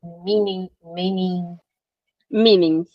Meaning, 0.02 0.68
meaning... 0.84 1.56
Meanings. 2.28 2.88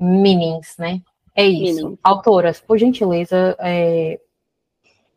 Meanings, 0.00 0.76
né? 0.78 1.02
É 1.34 1.44
isso. 1.44 1.82
Meanings. 1.82 1.98
Autoras, 2.02 2.60
por 2.60 2.78
gentileza, 2.78 3.56
é, 3.58 4.18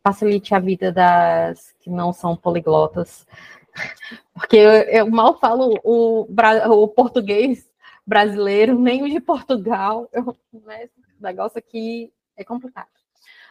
facilite 0.02 0.54
a 0.54 0.58
vida 0.58 0.92
das 0.92 1.72
que 1.80 1.88
não 1.88 2.12
são 2.12 2.36
poliglotas. 2.36 3.26
Porque 4.34 4.56
eu, 4.56 4.70
eu 4.70 5.10
mal 5.10 5.38
falo 5.38 5.78
o, 5.82 6.26
o, 6.28 6.88
português 6.88 7.66
brasileiro, 8.06 8.78
nem 8.78 9.02
o 9.02 9.08
de 9.08 9.20
Portugal. 9.20 10.08
Eu, 10.12 10.36
né, 10.52 10.88
negócio 11.20 11.58
aqui 11.58 12.12
é 12.36 12.44
complicado. 12.44 12.88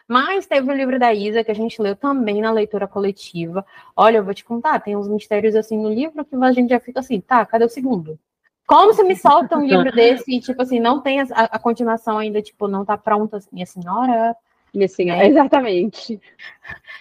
Mas 0.08 0.46
teve 0.46 0.70
o 0.70 0.74
livro 0.74 0.98
da 0.98 1.14
Isa, 1.14 1.44
que 1.44 1.50
a 1.50 1.54
gente 1.54 1.80
leu 1.80 1.94
também 1.94 2.40
na 2.40 2.50
leitura 2.50 2.88
coletiva. 2.88 3.64
Olha, 3.96 4.18
eu 4.18 4.24
vou 4.24 4.34
te 4.34 4.44
contar, 4.44 4.80
tem 4.80 4.96
uns 4.96 5.08
mistérios 5.08 5.54
assim 5.54 5.78
no 5.78 5.88
livro 5.88 6.24
que 6.24 6.34
a 6.34 6.52
gente 6.52 6.70
já 6.70 6.80
fica 6.80 7.00
assim, 7.00 7.20
tá, 7.20 7.46
cadê 7.46 7.64
o 7.64 7.68
segundo? 7.68 8.18
Como 8.66 8.92
você 8.92 9.02
me 9.02 9.16
solta 9.16 9.56
um 9.56 9.64
livro 9.64 9.92
desse 9.92 10.34
e, 10.34 10.40
tipo 10.40 10.62
assim, 10.62 10.80
não 10.80 11.00
tem 11.00 11.20
a, 11.20 11.24
a, 11.24 11.58
continuação 11.58 12.18
ainda, 12.18 12.40
tipo, 12.40 12.68
não 12.68 12.84
tá 12.84 12.96
pronta, 12.96 13.38
minha 13.50 13.66
senhora? 13.66 14.36
Minha 14.72 14.88
senhora, 14.88 15.20
né? 15.20 15.26
exatamente. 15.28 16.20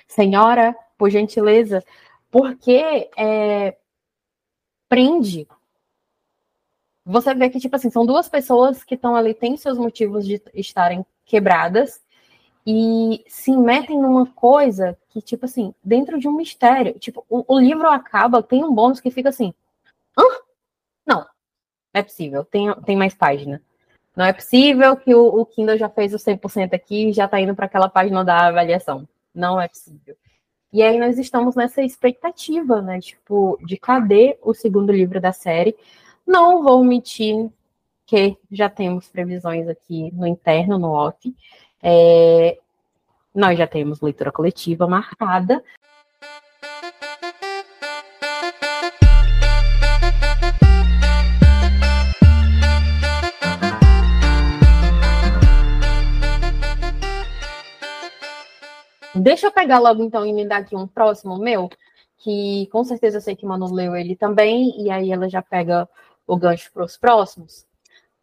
Senhora, 0.08 0.76
por 0.98 1.10
gentileza, 1.10 1.84
porque 2.30 3.10
é, 3.18 3.78
prende. 4.90 5.48
Você 7.06 7.34
vê 7.34 7.50
que, 7.50 7.60
tipo 7.60 7.76
assim, 7.76 7.90
são 7.90 8.06
duas 8.06 8.28
pessoas 8.28 8.84
que 8.84 8.96
estão 8.96 9.16
ali, 9.16 9.34
têm 9.34 9.56
seus 9.56 9.78
motivos 9.78 10.26
de 10.26 10.42
estarem 10.54 11.06
quebradas, 11.26 12.02
e 12.66 13.24
se 13.28 13.56
metem 13.56 14.00
numa 14.00 14.26
coisa 14.28 14.98
que, 15.10 15.22
tipo 15.22 15.46
assim, 15.46 15.74
dentro 15.84 16.20
de 16.20 16.28
um 16.28 16.34
mistério. 16.34 16.98
Tipo, 17.00 17.26
o, 17.30 17.56
o 17.56 17.60
livro 17.60 17.88
acaba, 17.88 18.44
tem 18.44 18.64
um 18.64 18.74
bônus 18.74 19.00
que 19.00 19.10
fica 19.10 19.30
assim. 19.30 19.54
Hã? 20.18 20.24
Não, 21.06 21.20
não 21.22 21.28
é 21.94 22.04
possível, 22.04 22.46
tem, 22.46 22.74
tem 22.86 22.96
mais 22.96 23.14
página. 23.14 23.62
Não 24.16 24.26
é 24.26 24.34
possível 24.34 24.96
que 24.96 25.16
o, 25.16 25.26
o 25.26 25.46
Kindle 25.46 25.78
já 25.78 25.90
fez 25.90 26.14
o 26.14 26.18
100% 26.18 26.74
aqui 26.74 27.10
e 27.10 27.14
já 27.14 27.26
está 27.26 27.40
indo 27.40 27.56
para 27.56 27.66
aquela 27.66 27.90
página 27.90 28.24
da 28.24 28.48
avaliação. 28.48 29.08
Não 29.34 29.60
é 29.60 29.68
possível. 29.68 30.16
E 30.74 30.82
aí 30.82 31.00
nós 31.00 31.18
estamos 31.18 31.56
nessa 31.56 31.82
expectativa, 31.82 32.82
né? 32.82 33.00
Tipo, 33.00 33.58
de 33.66 33.78
cadê 33.78 34.38
o 34.42 34.54
segundo 34.54 34.92
livro 34.92 35.20
da 35.20 35.32
série? 35.32 35.76
Não 36.26 36.64
vou 36.64 36.82
omitir 36.82 37.50
que 38.12 38.38
já 38.52 38.70
temos 38.70 39.08
previsões 39.08 39.70
aqui 39.70 40.12
no 40.12 40.28
interno, 40.28 40.78
no 40.78 40.90
off. 40.90 41.34
É, 41.82 42.58
nós 43.34 43.58
já 43.58 43.66
temos 43.66 44.02
leitura 44.02 44.34
coletiva 44.34 44.86
marcada. 44.86 45.64
Deixa 59.16 59.48
eu 59.48 59.52
pegar 59.54 59.80
logo 59.80 60.04
então 60.04 60.26
e 60.26 60.34
me 60.34 60.46
dar 60.46 60.58
aqui 60.58 60.76
um 60.76 60.86
próximo 60.86 61.38
meu, 61.38 61.70
que 62.18 62.68
com 62.74 62.84
certeza 62.84 63.18
eu 63.18 63.22
sei 63.22 63.38
que 63.38 63.46
Manu 63.46 63.74
leu 63.74 63.96
ele 63.96 64.18
também, 64.18 64.82
e 64.82 64.92
aí 64.92 65.14
ela 65.14 65.30
já 65.30 65.42
pega 65.42 65.88
o 66.28 66.36
gancho 66.36 66.70
para 66.74 66.84
os 66.84 66.98
próximos. 66.98 67.71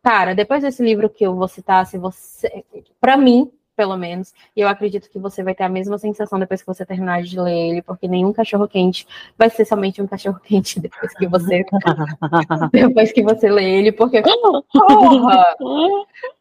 Cara, 0.03 0.35
depois 0.35 0.63
desse 0.63 0.83
livro 0.83 1.11
que 1.11 1.25
eu 1.25 1.35
vou 1.35 1.49
citar, 1.49 1.85
se 1.87 1.99
você, 1.99 2.65
para 3.01 3.17
mim, 3.17 3.51
pelo 3.79 3.97
menos, 3.97 4.35
e 4.57 4.61
eu 4.61 4.69
acredito 4.69 5.09
que 5.09 5.19
você 5.19 5.43
vai 5.43 5.55
ter 5.55 5.63
a 5.63 5.69
mesma 5.69 5.99
sensação 5.99 6.39
depois 6.39 6.61
que 6.61 6.67
você 6.67 6.85
terminar 6.85 7.23
de 7.23 7.39
ler 7.39 7.71
ele, 7.71 7.83
porque 7.83 8.09
nenhum 8.09 8.33
cachorro 8.33 8.67
quente 8.67 9.07
vai 9.37 9.49
ser 9.49 9.65
somente 9.65 10.03
um 10.03 10.07
cachorro 10.07 10.41
quente 10.41 10.81
depois 10.83 11.15
que 11.15 11.29
você 11.29 11.65
depois 12.73 13.13
que 13.13 13.23
você 13.23 13.49
lê 13.49 13.79
ele, 13.79 13.93
porque 13.93 14.21
porra! 14.23 15.57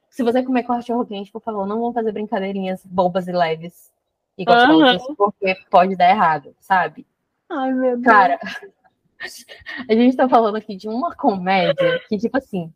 Se 0.10 0.24
você 0.24 0.42
comer 0.42 0.64
cachorro 0.64 1.06
quente, 1.06 1.32
por 1.32 1.44
favor, 1.44 1.68
não 1.68 1.80
vão 1.80 1.94
fazer 1.94 2.12
brincadeirinhas 2.12 2.84
bobas 2.84 3.28
e 3.28 3.32
leves 3.32 3.92
e 4.36 4.44
gostosas, 4.44 5.04
uhum. 5.04 5.16
porque 5.16 5.56
pode 5.70 5.96
dar 5.96 6.10
errado, 6.10 6.56
sabe? 6.60 7.06
Ai, 7.48 7.72
meu 7.72 7.98
Deus. 7.98 8.04
Cara, 8.04 8.40
a 9.88 9.94
gente 9.94 10.18
tá 10.18 10.28
falando 10.28 10.56
aqui 10.56 10.76
de 10.76 10.90
uma 10.90 11.16
comédia 11.16 12.02
que, 12.10 12.18
tipo 12.18 12.36
assim, 12.36 12.74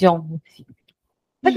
John, 0.00 0.40
filho. 0.44 0.74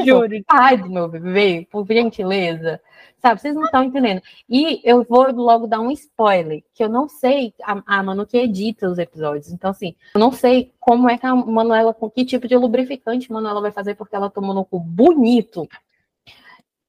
Juro. 0.05 0.43
Pai 0.45 0.77
do 0.77 0.89
meu 0.89 1.07
bebê, 1.07 1.65
por 1.71 1.87
gentileza. 1.87 2.81
Sabe, 3.21 3.39
vocês 3.39 3.55
não 3.55 3.63
estão 3.63 3.83
entendendo. 3.83 4.21
E 4.49 4.81
eu 4.83 5.03
vou 5.03 5.31
logo 5.31 5.65
dar 5.65 5.79
um 5.79 5.89
spoiler, 5.91 6.61
que 6.73 6.83
eu 6.83 6.89
não 6.89 7.07
sei 7.07 7.53
a, 7.63 7.81
a 7.85 8.03
Manu 8.03 8.25
que 8.25 8.37
edita 8.37 8.89
os 8.89 8.97
episódios. 8.97 9.49
Então, 9.49 9.71
assim, 9.71 9.95
eu 10.13 10.19
não 10.19 10.31
sei 10.33 10.73
como 10.77 11.09
é 11.09 11.17
que 11.17 11.25
a 11.25 11.33
Manuela, 11.33 11.93
com 11.93 12.09
que 12.09 12.25
tipo 12.25 12.47
de 12.47 12.57
lubrificante 12.57 13.27
a 13.29 13.33
Manuela 13.33 13.61
vai 13.61 13.71
fazer, 13.71 13.95
porque 13.95 14.15
ela 14.15 14.29
tomou 14.29 14.53
no 14.53 14.65
cu 14.65 14.77
bonito. 14.77 15.67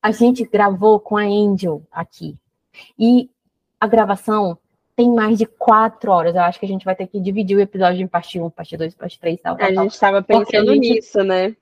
A 0.03 0.11
gente 0.11 0.45
gravou 0.45 0.99
com 0.99 1.17
a 1.17 1.23
Angel 1.23 1.83
aqui. 1.93 2.37
E 2.99 3.31
a 3.81 3.87
gravação 3.87 4.59
tem 4.97 5.13
mais 5.13 5.39
de 5.39 5.47
quatro 5.47 6.11
horas. 6.11 6.35
Eu 6.35 6.43
acho 6.43 6.59
que 6.59 6.67
a 6.67 6.69
gente 6.69 6.85
vai 6.85 6.95
ter 6.95 7.07
que 7.07 7.21
dividir 7.21 7.57
o 7.57 7.61
episódio 7.61 8.03
em 8.03 8.07
parte 8.07 8.41
1, 8.41 8.51
parte 8.51 8.77
2, 8.77 8.95
parte 8.95 9.19
3 9.19 9.41
tal. 9.41 9.57
tal 9.57 9.69
a 9.69 9.75
gente 9.75 9.93
estava 9.93 10.23
pensando 10.23 10.75
gente... 10.75 10.95
nisso, 10.95 11.23
né? 11.23 11.57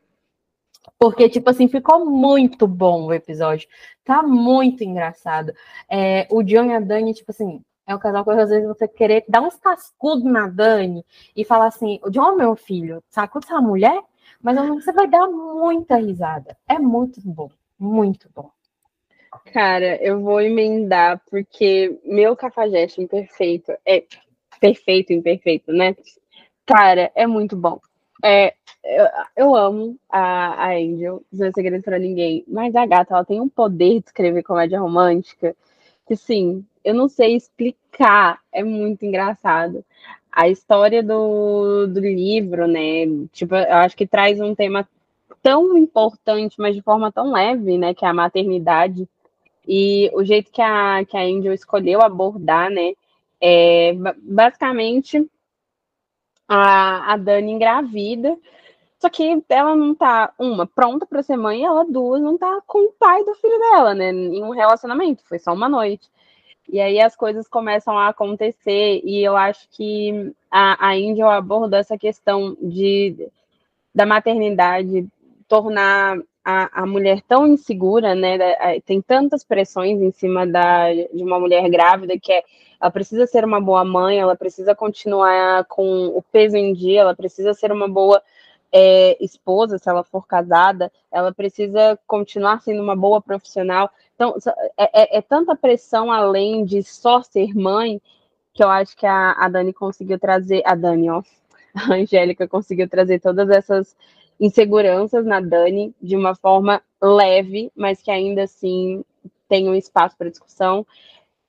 Porque, 0.98 1.28
tipo 1.28 1.48
assim, 1.48 1.68
ficou 1.68 2.04
muito 2.04 2.66
bom 2.66 3.06
o 3.06 3.12
episódio. 3.12 3.68
Tá 4.04 4.22
muito 4.22 4.84
engraçado. 4.84 5.52
É, 5.88 6.26
o 6.30 6.42
John 6.42 6.64
e 6.66 6.74
a 6.74 6.80
Dani, 6.80 7.14
tipo 7.14 7.30
assim, 7.30 7.62
é 7.86 7.94
um 7.94 7.98
casal 7.98 8.24
que 8.24 8.30
às 8.30 8.50
vezes 8.50 8.66
você 8.66 8.86
querer 8.86 9.24
dar 9.28 9.42
uns 9.42 9.56
cascudos 9.56 10.24
na 10.24 10.48
Dani 10.48 11.04
e 11.34 11.44
falar 11.44 11.66
assim: 11.66 12.00
o 12.02 12.10
John, 12.10 12.36
meu 12.36 12.54
filho, 12.56 13.02
sacuda 13.08 13.46
essa 13.46 13.60
mulher, 13.60 14.00
mas 14.40 14.56
você 14.68 14.92
vai 14.92 15.08
dar 15.08 15.26
muita 15.28 15.96
risada. 15.96 16.56
É 16.68 16.78
muito 16.78 17.20
bom, 17.24 17.50
muito 17.78 18.28
bom. 18.34 18.50
Cara, 19.52 19.96
eu 20.02 20.20
vou 20.20 20.40
emendar, 20.40 21.20
porque 21.30 21.98
meu 22.04 22.36
cafajeste 22.36 23.00
imperfeito 23.00 23.72
é 23.84 24.04
perfeito, 24.60 25.12
imperfeito, 25.12 25.72
né? 25.72 25.96
Cara, 26.66 27.10
é 27.14 27.26
muito 27.26 27.56
bom. 27.56 27.80
É, 28.24 28.54
eu, 28.84 29.06
eu 29.36 29.54
amo 29.54 29.96
a, 30.08 30.66
a 30.66 30.74
Angel, 30.74 31.22
não 31.32 31.46
é 31.46 31.52
segredo 31.52 31.82
pra 31.82 31.98
ninguém, 31.98 32.44
mas 32.46 32.74
a 32.76 32.86
gata, 32.86 33.14
ela 33.14 33.24
tem 33.24 33.40
um 33.40 33.48
poder 33.48 34.00
de 34.00 34.06
escrever 34.06 34.42
comédia 34.42 34.80
romântica 34.80 35.56
que, 36.06 36.14
sim, 36.16 36.64
eu 36.84 36.94
não 36.94 37.08
sei 37.08 37.36
explicar, 37.36 38.40
é 38.52 38.62
muito 38.62 39.04
engraçado. 39.04 39.84
A 40.30 40.48
história 40.48 41.02
do, 41.02 41.86
do 41.86 42.00
livro, 42.00 42.66
né? 42.66 43.06
Tipo, 43.32 43.54
eu 43.54 43.76
acho 43.76 43.96
que 43.96 44.06
traz 44.06 44.40
um 44.40 44.54
tema 44.54 44.88
tão 45.42 45.76
importante, 45.76 46.56
mas 46.58 46.74
de 46.74 46.82
forma 46.82 47.12
tão 47.12 47.32
leve, 47.32 47.76
né? 47.78 47.94
Que 47.94 48.04
é 48.04 48.08
a 48.08 48.14
maternidade. 48.14 49.08
E 49.66 50.10
o 50.14 50.24
jeito 50.24 50.50
que 50.50 50.60
a, 50.60 51.04
que 51.04 51.16
a 51.16 51.22
Angel 51.22 51.52
escolheu 51.52 52.02
abordar, 52.02 52.70
né? 52.70 52.94
É, 53.40 53.94
basicamente, 54.22 55.28
a, 56.48 57.12
a 57.12 57.16
Dani 57.16 57.52
engravida, 57.52 58.36
só 58.98 59.08
que 59.08 59.42
ela 59.48 59.74
não 59.74 59.94
tá, 59.94 60.32
uma, 60.38 60.66
pronta 60.66 61.06
para 61.06 61.22
ser 61.22 61.36
mãe, 61.36 61.64
ela, 61.64 61.84
duas, 61.84 62.22
não 62.22 62.38
tá 62.38 62.62
com 62.66 62.86
o 62.88 62.92
pai 62.92 63.24
do 63.24 63.34
filho 63.34 63.58
dela, 63.58 63.94
né? 63.94 64.10
Em 64.10 64.42
um 64.42 64.50
relacionamento, 64.50 65.24
foi 65.26 65.38
só 65.38 65.52
uma 65.52 65.68
noite. 65.68 66.08
E 66.68 66.80
aí 66.80 67.00
as 67.00 67.16
coisas 67.16 67.48
começam 67.48 67.98
a 67.98 68.08
acontecer, 68.08 69.00
e 69.04 69.22
eu 69.22 69.36
acho 69.36 69.68
que 69.70 70.32
a, 70.50 70.88
a 70.88 70.92
Angel 70.92 71.28
abordou 71.28 71.78
essa 71.78 71.98
questão 71.98 72.56
de 72.60 73.28
da 73.94 74.06
maternidade 74.06 75.06
tornar 75.48 76.16
a, 76.44 76.82
a 76.82 76.86
mulher 76.86 77.20
tão 77.22 77.46
insegura, 77.46 78.14
né? 78.14 78.38
Tem 78.84 79.00
tantas 79.00 79.44
pressões 79.44 80.00
em 80.00 80.10
cima 80.10 80.46
da, 80.46 80.92
de 80.92 81.22
uma 81.22 81.38
mulher 81.38 81.68
grávida 81.70 82.18
que 82.18 82.32
é 82.32 82.42
ela 82.82 82.90
precisa 82.90 83.28
ser 83.28 83.44
uma 83.44 83.60
boa 83.60 83.84
mãe, 83.84 84.18
ela 84.18 84.34
precisa 84.34 84.74
continuar 84.74 85.64
com 85.66 86.08
o 86.08 86.20
peso 86.20 86.56
em 86.56 86.72
dia, 86.72 87.02
ela 87.02 87.14
precisa 87.14 87.54
ser 87.54 87.70
uma 87.70 87.88
boa 87.88 88.20
é, 88.72 89.16
esposa, 89.24 89.78
se 89.78 89.88
ela 89.88 90.02
for 90.02 90.26
casada, 90.26 90.90
ela 91.08 91.32
precisa 91.32 91.96
continuar 92.08 92.60
sendo 92.60 92.82
uma 92.82 92.96
boa 92.96 93.22
profissional. 93.22 93.88
Então, 94.16 94.34
é, 94.76 95.16
é, 95.16 95.18
é 95.18 95.22
tanta 95.22 95.54
pressão 95.54 96.10
além 96.10 96.64
de 96.64 96.82
só 96.82 97.22
ser 97.22 97.54
mãe 97.54 98.02
que 98.52 98.64
eu 98.64 98.68
acho 98.68 98.96
que 98.96 99.06
a, 99.06 99.30
a 99.32 99.48
Dani 99.48 99.72
conseguiu 99.72 100.18
trazer, 100.18 100.62
a 100.66 100.74
Dani, 100.74 101.08
ó, 101.08 101.22
a 101.74 101.94
Angélica 101.94 102.48
conseguiu 102.48 102.88
trazer 102.88 103.20
todas 103.20 103.48
essas 103.48 103.94
inseguranças 104.42 105.24
na 105.24 105.40
Dani 105.40 105.94
de 106.02 106.16
uma 106.16 106.34
forma 106.34 106.82
leve, 107.00 107.70
mas 107.74 108.02
que 108.02 108.10
ainda 108.10 108.42
assim 108.42 109.02
tem 109.48 109.68
um 109.68 109.74
espaço 109.74 110.16
para 110.18 110.28
discussão 110.30 110.86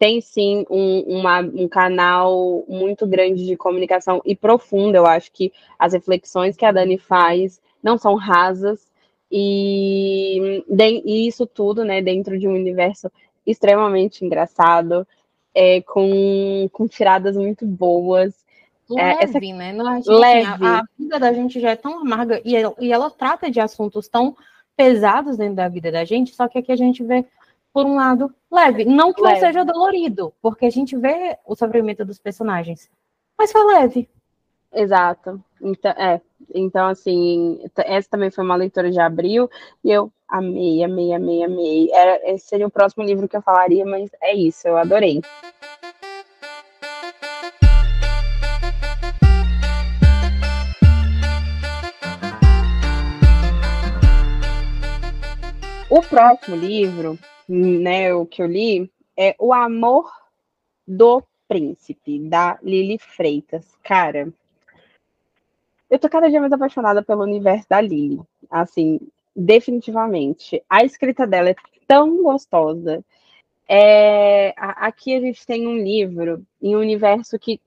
tem 0.04 0.20
sim 0.20 0.66
um, 0.70 1.00
uma, 1.20 1.40
um 1.40 1.66
canal 1.66 2.66
muito 2.68 3.08
grande 3.08 3.46
de 3.46 3.56
comunicação 3.56 4.22
e 4.26 4.36
profundo. 4.36 4.98
Eu 4.98 5.06
acho 5.06 5.32
que 5.32 5.50
as 5.80 5.94
reflexões 5.94 6.58
que 6.58 6.66
a 6.66 6.74
Dani 6.74 6.98
faz 6.98 7.62
não 7.82 7.98
são 7.98 8.16
rasas 8.16 8.86
e, 9.32 10.62
e 11.06 11.26
isso 11.26 11.48
tudo, 11.48 11.86
né, 11.86 12.02
dentro 12.02 12.38
de 12.38 12.50
um 12.50 12.54
universo 12.54 13.10
extremamente 13.48 14.26
engraçado, 14.26 15.08
é, 15.56 15.80
com, 15.84 16.68
com 16.74 16.86
tiradas 16.86 17.38
muito 17.38 17.66
boas. 17.66 18.34
É, 18.98 19.16
leve, 19.16 19.24
essa... 19.24 19.40
né? 19.40 19.74
Não, 19.74 19.96
gente, 19.96 20.10
leve. 20.10 20.66
A, 20.66 20.80
a, 20.80 20.84
vida 20.98 21.20
da 21.20 21.34
gente 21.34 21.60
já 21.60 21.72
é 21.72 21.76
tão 21.76 22.00
amarga 22.00 22.42
e 22.44 22.56
ela, 22.56 22.76
e 22.80 22.92
ela 22.92 23.10
trata 23.10 23.50
de 23.50 23.60
assuntos 23.60 24.08
tão 24.08 24.36
pesados 24.76 25.38
dentro 25.38 25.56
da 25.56 25.68
vida 25.68 25.92
da 25.92 26.04
gente, 26.04 26.36
só 26.36 26.48
que 26.48 26.58
aqui 26.58 26.72
a 26.72 26.76
gente 26.76 27.04
vê 27.04 27.26
por 27.74 27.86
um 27.86 27.96
lado, 27.96 28.34
leve. 28.52 28.86
Não 28.86 29.12
que 29.12 29.22
leve. 29.22 29.34
não 29.34 29.40
seja 29.40 29.66
dolorido, 29.66 30.34
porque 30.42 30.66
a 30.66 30.70
gente 30.70 30.96
vê 30.96 31.38
o 31.46 31.56
sofrimento 31.56 32.06
dos 32.06 32.20
personagens. 32.20 32.90
Mas 33.38 33.52
foi 33.52 33.66
leve. 33.66 34.08
Exato. 34.72 35.44
Então, 35.62 35.92
é. 35.92 36.22
Então, 36.54 36.88
assim, 36.88 37.60
essa 37.78 38.10
também 38.10 38.30
foi 38.30 38.44
uma 38.44 38.56
leitura 38.56 38.92
de 38.92 39.00
abril, 39.00 39.50
e 39.84 39.90
eu 39.90 40.12
amei, 40.28 40.84
amei, 40.84 41.14
amei, 41.14 41.44
amei. 41.44 41.90
Era, 41.92 42.32
esse 42.32 42.48
seria 42.48 42.68
o 42.68 42.72
próximo 42.72 43.04
livro 43.04 43.28
que 43.28 43.38
eu 43.38 43.42
falaria, 43.42 43.86
mas 43.86 44.10
é 44.22 44.36
isso, 44.36 44.68
eu 44.68 44.78
adorei. 44.78 45.22
O 55.96 56.02
próximo 56.02 56.56
livro 56.56 57.20
né, 57.48 58.12
o 58.16 58.26
que 58.26 58.42
eu 58.42 58.48
li, 58.48 58.92
é 59.16 59.36
O 59.38 59.54
Amor 59.54 60.12
do 60.88 61.22
Príncipe, 61.48 62.18
da 62.18 62.58
Lili 62.64 62.98
Freitas. 62.98 63.78
Cara, 63.84 64.34
eu 65.92 66.00
tô 66.00 66.10
cada 66.10 66.32
dia 66.32 66.42
mais 66.42 66.52
apaixonada 66.52 67.04
pelo 67.04 67.22
universo 67.22 67.70
da 67.70 67.80
Lili. 67.80 68.20
Assim, 68.50 69.00
definitivamente. 69.36 70.64
A 70.68 70.84
escrita 70.84 71.28
dela 71.28 71.52
é 71.52 71.56
tão 71.88 72.24
gostosa. 72.24 73.06
É, 73.70 74.52
aqui 74.58 75.16
a 75.16 75.20
gente 75.20 75.46
tem 75.46 75.68
um 75.68 75.78
livro 75.78 76.44
em 76.60 76.76
um 76.76 76.80
universo 76.80 77.38
que 77.38 77.62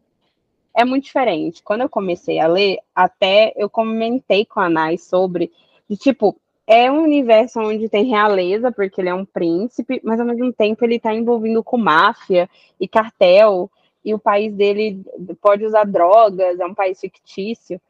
é 0.75 0.85
muito 0.85 1.05
diferente. 1.05 1.63
Quando 1.63 1.83
eu 1.83 1.89
comecei 1.89 2.41
a 2.41 2.49
ler, 2.49 2.79
até 2.93 3.53
eu 3.55 3.71
comentei 3.71 4.45
com 4.45 4.59
a 4.59 4.69
Nai 4.69 4.99
sobre, 4.99 5.53
de 5.89 5.97
tipo, 5.97 6.37
é 6.67 6.91
um 6.91 7.03
universo 7.03 7.61
onde 7.61 7.89
tem 7.89 8.07
realeza, 8.07 8.73
porque 8.73 9.01
ele 9.01 9.09
é 9.09 9.15
um 9.15 9.25
príncipe, 9.25 10.01
mas 10.03 10.19
ao 10.19 10.27
mesmo 10.27 10.53
tempo 10.53 10.85
ele 10.85 10.97
está 10.97 11.15
envolvido 11.15 11.63
com 11.63 11.79
máfia 11.79 12.49
e 12.81 12.89
cartel, 12.89 13.71
e 14.05 14.15
o 14.15 14.19
país 14.19 14.53
dele 14.55 15.03
pode 15.41 15.65
usar 15.65 15.85
drogas, 15.85 16.61
é 16.61 16.67
um 16.67 16.75
país 16.75 17.01
fictício. 17.01 17.81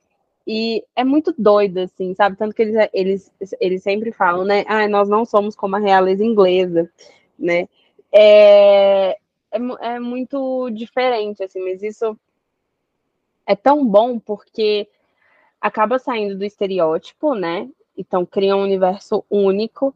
E 0.47 0.85
é 0.95 1.05
muito 1.05 1.35
doido, 1.37 1.79
assim, 1.79 2.15
sabe? 2.15 2.37
Tanto 2.37 2.55
que 2.55 2.63
eles, 2.63 2.89
eles, 2.93 3.33
eles 3.61 3.83
sempre 3.83 4.13
falam, 4.13 4.45
né? 4.45 4.65
Ah, 4.69 4.87
nós 4.89 5.09
não 5.09 5.25
somos 5.25 5.57
como 5.57 5.77
a 5.77 5.81
realeza 5.81 6.25
inglesa, 6.25 6.91
né? 7.39 7.69
É, 8.13 9.11
é, 9.51 9.59
é 9.81 10.01
muito 10.01 10.71
diferente, 10.71 11.43
assim, 11.43 11.63
mas 11.63 11.83
isso 11.83 12.17
é 13.45 13.55
tão 13.55 13.87
bom 13.87 14.19
porque 14.19 14.89
acaba 15.61 15.99
saindo 15.99 16.39
do 16.39 16.45
estereótipo, 16.45 17.35
né? 17.35 17.69
Então 17.97 18.27
cria 18.27 18.57
um 18.57 18.63
universo 18.63 19.25
único 19.31 19.95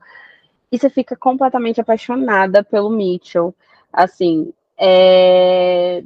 e 0.71 0.79
você 0.79 0.89
fica 0.89 1.17
completamente 1.17 1.81
apaixonada 1.81 2.63
pelo 2.63 2.91
Mitchell. 2.91 3.55
Assim, 3.93 4.53
é, 4.79 6.03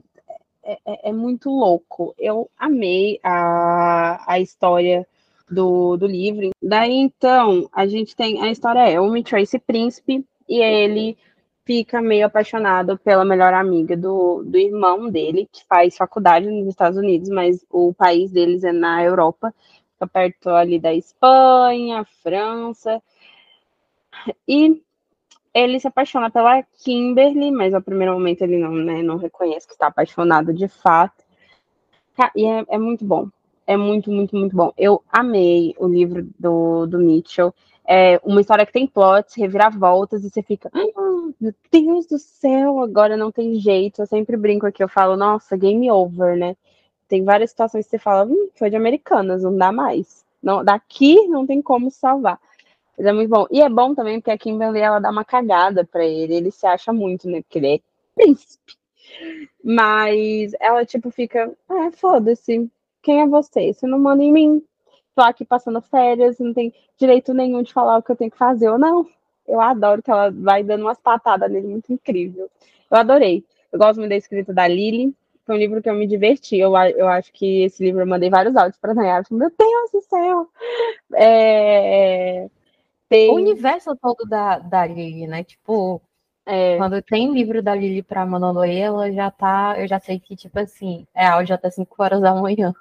é, 0.62 0.78
é, 0.84 1.10
é 1.10 1.12
muito 1.12 1.50
louco. 1.50 2.14
Eu 2.18 2.50
amei 2.58 3.20
a, 3.22 4.24
a 4.26 4.40
história 4.40 5.06
do, 5.50 5.96
do 5.96 6.06
livro. 6.06 6.50
Daí 6.62 6.92
então, 6.92 7.68
a 7.72 7.86
gente 7.86 8.16
tem 8.16 8.42
a 8.42 8.50
história 8.50 8.88
é 8.88 8.98
o 8.98 9.10
Mitchell 9.10 9.38
esse 9.38 9.58
príncipe 9.58 10.24
e 10.48 10.60
ele 10.60 11.16
fica 11.64 12.00
meio 12.02 12.26
apaixonado 12.26 12.98
pela 12.98 13.24
melhor 13.24 13.54
amiga 13.54 13.96
do, 13.96 14.42
do 14.42 14.58
irmão 14.58 15.08
dele, 15.10 15.48
que 15.50 15.64
faz 15.66 15.96
faculdade 15.96 16.46
nos 16.46 16.68
Estados 16.68 16.98
Unidos, 16.98 17.28
mas 17.30 17.64
o 17.70 17.94
país 17.94 18.30
deles 18.30 18.64
é 18.64 18.72
na 18.72 19.02
Europa 19.02 19.54
fica 19.94 20.06
perto 20.06 20.50
ali 20.50 20.78
da 20.78 20.92
Espanha, 20.92 22.04
França. 22.22 23.02
E 24.46 24.82
ele 25.52 25.78
se 25.78 25.86
apaixona 25.86 26.30
pela 26.30 26.62
Kimberly, 26.82 27.50
mas 27.50 27.72
ao 27.72 27.82
primeiro 27.82 28.12
momento 28.12 28.42
ele 28.42 28.58
não, 28.58 28.72
né, 28.72 29.02
não 29.02 29.16
reconhece 29.16 29.66
que 29.66 29.72
está 29.72 29.86
apaixonado 29.86 30.52
de 30.52 30.68
fato. 30.68 31.24
E 32.34 32.44
é, 32.44 32.64
é, 32.68 32.78
muito 32.78 33.04
bom. 33.04 33.28
É 33.66 33.76
muito, 33.76 34.10
muito, 34.10 34.36
muito 34.36 34.54
bom. 34.54 34.72
Eu 34.76 35.02
amei 35.10 35.74
o 35.78 35.86
livro 35.88 36.28
do, 36.38 36.86
do 36.86 36.98
Mitchell. 36.98 37.54
É 37.86 38.20
uma 38.24 38.40
história 38.40 38.64
que 38.64 38.72
tem 38.72 38.86
plots, 38.86 39.34
reviravoltas, 39.36 40.24
e 40.24 40.30
você 40.30 40.42
fica, 40.42 40.70
ah, 40.72 41.32
meu 41.40 41.54
Deus 41.70 42.06
do 42.06 42.18
céu, 42.18 42.80
agora 42.80 43.16
não 43.16 43.30
tem 43.30 43.54
jeito. 43.56 44.02
Eu 44.02 44.06
sempre 44.06 44.36
brinco 44.36 44.66
aqui, 44.66 44.82
eu 44.82 44.88
falo, 44.88 45.16
nossa, 45.16 45.56
game 45.56 45.90
over, 45.90 46.36
né? 46.36 46.56
Tem 47.08 47.24
várias 47.24 47.50
situações 47.50 47.84
que 47.86 47.90
você 47.90 47.98
fala, 47.98 48.24
hum, 48.26 48.48
foi 48.54 48.70
de 48.70 48.76
americanas, 48.76 49.42
não 49.42 49.56
dá 49.56 49.72
mais. 49.72 50.24
Não, 50.42 50.64
daqui 50.64 51.26
não 51.28 51.46
tem 51.46 51.62
como 51.62 51.90
salvar. 51.90 52.38
Mas 52.96 53.06
é 53.06 53.12
muito 53.12 53.30
bom. 53.30 53.46
E 53.50 53.60
é 53.60 53.68
bom 53.68 53.94
também 53.94 54.20
porque 54.20 54.30
a 54.30 54.38
Kimberly 54.38 54.80
ela 54.80 54.98
dá 55.00 55.10
uma 55.10 55.24
cagada 55.24 55.84
para 55.84 56.04
ele. 56.04 56.34
Ele 56.34 56.50
se 56.50 56.66
acha 56.66 56.92
muito, 56.92 57.28
né? 57.28 57.42
Porque 57.42 57.58
ele 57.58 57.74
é 57.76 57.80
príncipe. 58.14 58.74
Mas 59.62 60.52
ela, 60.60 60.84
tipo, 60.84 61.10
fica, 61.10 61.52
ah, 61.68 61.90
foda-se. 61.92 62.70
Quem 63.02 63.20
é 63.22 63.26
você? 63.26 63.72
Você 63.72 63.86
não 63.86 63.98
manda 63.98 64.22
em 64.22 64.32
mim. 64.32 64.62
Tô 65.14 65.22
aqui 65.22 65.44
passando 65.44 65.80
férias, 65.80 66.38
não 66.38 66.52
tem 66.52 66.72
direito 66.98 67.32
nenhum 67.32 67.62
de 67.62 67.72
falar 67.72 67.98
o 67.98 68.02
que 68.02 68.10
eu 68.10 68.16
tenho 68.16 68.30
que 68.30 68.36
fazer 68.36 68.68
ou 68.68 68.78
não. 68.78 69.06
Eu 69.46 69.60
adoro 69.60 70.02
que 70.02 70.10
ela 70.10 70.30
vai 70.30 70.62
dando 70.62 70.82
umas 70.82 70.98
patadas 70.98 71.50
nele, 71.50 71.66
muito 71.68 71.92
incrível. 71.92 72.50
Eu 72.90 72.96
adorei. 72.96 73.44
Eu 73.72 73.78
gosto 73.78 73.98
muito 73.98 74.10
da 74.10 74.16
escrita 74.16 74.52
da 74.52 74.66
Lily. 74.66 75.14
Foi 75.44 75.54
um 75.54 75.58
livro 75.58 75.82
que 75.82 75.88
eu 75.88 75.94
me 75.94 76.06
diverti. 76.06 76.56
Eu, 76.56 76.74
eu 76.76 77.08
acho 77.08 77.32
que 77.32 77.64
esse 77.64 77.82
livro 77.84 78.02
eu 78.02 78.06
mandei 78.06 78.30
vários 78.30 78.56
áudios 78.56 78.78
para 78.78 78.94
Nayara. 78.94 79.24
Meu 79.30 79.50
Deus 79.50 79.90
do 79.92 80.00
céu! 80.02 80.48
É, 81.14 82.48
tem... 83.08 83.30
O 83.30 83.34
universo 83.34 83.94
todo 83.96 84.24
da, 84.28 84.58
da 84.58 84.86
Lili, 84.86 85.26
né? 85.26 85.44
Tipo, 85.44 86.00
é... 86.46 86.76
quando 86.76 87.00
tem 87.02 87.32
livro 87.32 87.62
da 87.62 87.74
Lili 87.74 88.02
para 88.02 88.26
Manonoe, 88.26 88.76
ela 88.76 89.12
já 89.12 89.30
tá. 89.30 89.76
Eu 89.78 89.86
já 89.86 90.00
sei 90.00 90.18
que, 90.18 90.34
tipo 90.34 90.58
assim, 90.58 91.06
é 91.14 91.26
áudio 91.26 91.54
até 91.54 91.70
5 91.70 91.94
horas 92.02 92.20
da 92.20 92.34
manhã. 92.34 92.74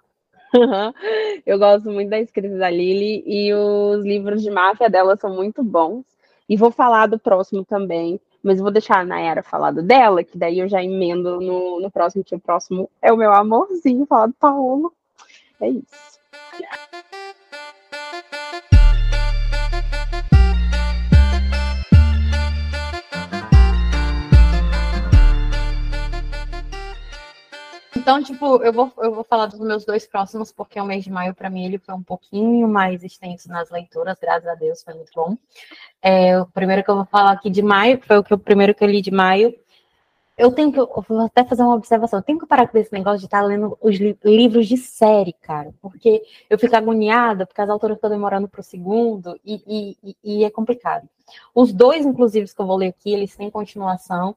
eu 1.46 1.58
gosto 1.60 1.92
muito 1.92 2.10
da 2.10 2.20
escrita 2.20 2.58
da 2.58 2.70
Lili 2.70 3.24
e 3.26 3.54
os 3.54 4.04
livros 4.04 4.42
de 4.42 4.50
máfia 4.50 4.90
dela 4.90 5.18
são 5.18 5.36
muito 5.36 5.64
bons. 5.64 6.06
E 6.48 6.56
vou 6.56 6.72
falar 6.72 7.08
do 7.08 7.20
próximo 7.20 7.64
também, 7.66 8.20
Mas 8.44 8.58
eu 8.58 8.64
vou 8.64 8.72
deixar 8.72 9.00
a 9.00 9.06
Nayara 9.06 9.42
falado 9.42 9.82
dela, 9.82 10.24
que 10.24 10.38
daí 10.38 10.60
eu 10.60 10.68
já 10.68 10.84
emendo 10.84 11.40
no, 11.40 11.80
no 11.80 11.90
próximo, 11.90 12.24
que 12.24 12.36
o 12.36 12.40
próximo 12.40 12.90
é 13.02 13.12
o 13.12 13.18
meu 13.18 13.32
amorzinho, 13.32 14.06
falar 14.06 14.28
do 14.28 14.34
Paulo. 14.34 14.94
É 15.62 15.70
isso. 15.70 16.20
Então, 28.04 28.22
tipo, 28.22 28.62
eu 28.62 28.74
vou, 28.74 28.92
eu 28.98 29.16
vou 29.16 29.24
falar 29.24 29.46
dos 29.46 29.62
meus 29.62 29.86
dois 29.86 30.06
próximos, 30.06 30.52
porque 30.52 30.78
o 30.78 30.84
mês 30.84 31.06
de 31.06 31.10
maio, 31.10 31.34
para 31.34 31.50
mim, 31.50 31.64
ele 31.64 31.78
foi 31.78 31.96
um 31.96 32.04
pouquinho 32.04 32.68
mais 32.68 33.02
extenso 33.02 33.48
nas 33.48 33.70
leituras, 33.70 34.18
graças 34.20 34.46
a 34.46 34.56
Deus, 34.56 34.84
foi 34.84 34.94
muito 34.94 35.14
bom. 35.16 35.38
É, 36.02 36.38
o 36.38 36.46
primeiro 36.46 36.84
que 36.84 36.92
eu 36.92 36.98
vou 36.98 37.06
falar 37.06 37.32
aqui 37.32 37.50
de 37.50 37.62
maio, 37.62 38.02
foi 38.06 38.18
o, 38.18 38.24
que, 38.26 38.34
o 38.34 38.38
primeiro 38.38 38.76
que 38.76 38.84
eu 38.84 38.90
li 38.90 39.02
de 39.02 39.10
maio, 39.10 39.56
eu 40.38 40.52
tenho 40.52 40.70
que, 40.70 40.82
eu 40.82 41.06
vou 41.08 41.22
até 41.22 41.46
fazer 41.46 41.64
uma 41.64 41.76
observação, 41.76 42.20
eu 42.20 42.24
tenho 42.24 42.38
que 42.38 42.46
parar 42.46 42.68
com 42.68 42.78
esse 42.78 42.92
negócio 42.92 43.20
de 43.20 43.26
estar 43.26 43.42
lendo 43.42 43.78
os 43.82 43.96
li 43.96 44.20
livros 44.22 44.68
de 44.68 44.76
série, 44.76 45.32
cara, 45.32 45.74
porque 45.82 46.24
eu 46.50 46.60
fico 46.60 46.76
agoniada, 46.76 47.46
porque 47.46 47.62
as 47.62 47.70
autoras 47.70 47.96
estão 47.96 48.10
demorando 48.10 48.50
para 48.50 48.60
o 48.60 48.64
segundo, 48.64 49.40
e, 49.46 49.96
e, 50.04 50.16
e 50.22 50.44
é 50.44 50.50
complicado. 50.50 51.08
Os 51.56 51.72
dois, 51.72 52.06
inclusive, 52.06 52.54
que 52.54 52.62
eu 52.62 52.68
vou 52.68 52.76
ler 52.76 52.88
aqui, 52.88 53.14
eles 53.14 53.34
têm 53.34 53.50
continuação. 53.50 54.36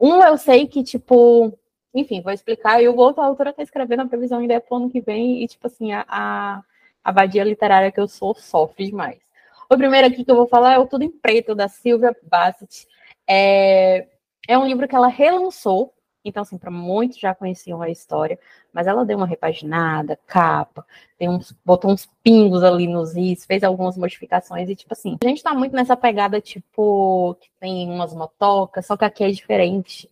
Um 0.00 0.22
eu 0.22 0.38
sei 0.38 0.66
que, 0.66 0.82
tipo, 0.82 1.52
enfim, 1.94 2.20
vou 2.20 2.32
explicar. 2.32 2.82
E 2.82 2.88
o 2.88 2.96
outro, 2.96 3.22
autora 3.22 3.50
está 3.50 3.62
escrevendo 3.62 4.02
a 4.02 4.06
previsão 4.06 4.38
ainda 4.38 4.54
é 4.54 4.60
pro 4.60 4.76
ano 4.76 4.90
que 4.90 5.00
vem, 5.00 5.42
e, 5.42 5.48
tipo 5.48 5.66
assim, 5.66 5.92
a, 5.92 6.04
a, 6.08 6.62
a 7.04 7.12
vadia 7.12 7.44
literária 7.44 7.92
que 7.92 8.00
eu 8.00 8.08
sou 8.08 8.34
sofre 8.34 8.86
demais. 8.86 9.18
O 9.70 9.76
primeiro 9.76 10.06
aqui 10.06 10.24
que 10.24 10.30
eu 10.30 10.36
vou 10.36 10.46
falar 10.46 10.74
é 10.74 10.78
o 10.78 10.86
Tudo 10.86 11.04
em 11.04 11.10
Preto, 11.10 11.54
da 11.54 11.68
Silvia 11.68 12.16
Bassett. 12.22 12.86
É, 13.26 14.06
é 14.48 14.58
um 14.58 14.66
livro 14.66 14.88
que 14.88 14.94
ela 14.94 15.08
relançou, 15.08 15.92
então, 16.24 16.42
assim, 16.42 16.56
para 16.56 16.70
muitos 16.70 17.18
já 17.18 17.34
conheciam 17.34 17.82
a 17.82 17.90
história, 17.90 18.38
mas 18.72 18.86
ela 18.86 19.04
deu 19.04 19.16
uma 19.16 19.26
repaginada, 19.26 20.18
capa, 20.26 20.86
uns, 21.20 21.52
botou 21.64 21.90
uns 21.90 22.08
pingos 22.22 22.62
ali 22.62 22.86
nos 22.86 23.16
is, 23.16 23.44
fez 23.44 23.64
algumas 23.64 23.96
modificações 23.96 24.68
e, 24.68 24.76
tipo 24.76 24.92
assim, 24.92 25.18
a 25.22 25.28
gente 25.28 25.42
tá 25.42 25.52
muito 25.54 25.74
nessa 25.74 25.96
pegada, 25.96 26.40
tipo, 26.40 27.36
que 27.40 27.48
tem 27.58 27.90
umas 27.90 28.14
motocas, 28.14 28.86
só 28.86 28.96
que 28.96 29.04
aqui 29.04 29.24
é 29.24 29.30
diferente 29.30 30.08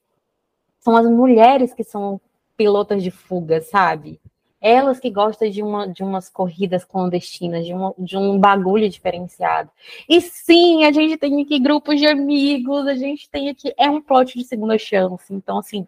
são 0.81 0.97
as 0.97 1.07
mulheres 1.07 1.73
que 1.73 1.85
são 1.85 2.21
pilotas 2.57 3.03
de 3.03 3.11
fuga, 3.11 3.61
sabe? 3.61 4.21
Elas 4.61 5.01
que 5.01 5.11
gostam 5.11 5.49
de, 5.49 5.63
uma, 5.63 5.87
de 5.87 6.03
umas 6.03 6.29
corridas 6.29 6.85
clandestinas, 6.85 7.65
de, 7.65 7.73
uma, 7.73 7.95
de 7.97 8.17
um 8.17 8.39
bagulho 8.39 8.89
diferenciado. 8.91 9.71
E 10.09 10.21
sim, 10.21 10.85
a 10.85 10.93
gente 10.93 11.17
tem 11.17 11.41
aqui 11.41 11.59
grupos 11.59 11.99
de 11.99 12.07
amigos, 12.07 12.87
a 12.87 12.95
gente 12.95 13.31
tem 13.31 13.49
aqui. 13.49 13.73
É 13.79 13.89
um 13.89 14.03
plot 14.03 14.37
de 14.39 14.45
segunda 14.45 14.77
chance. 14.77 15.33
Então, 15.33 15.59
assim, 15.59 15.87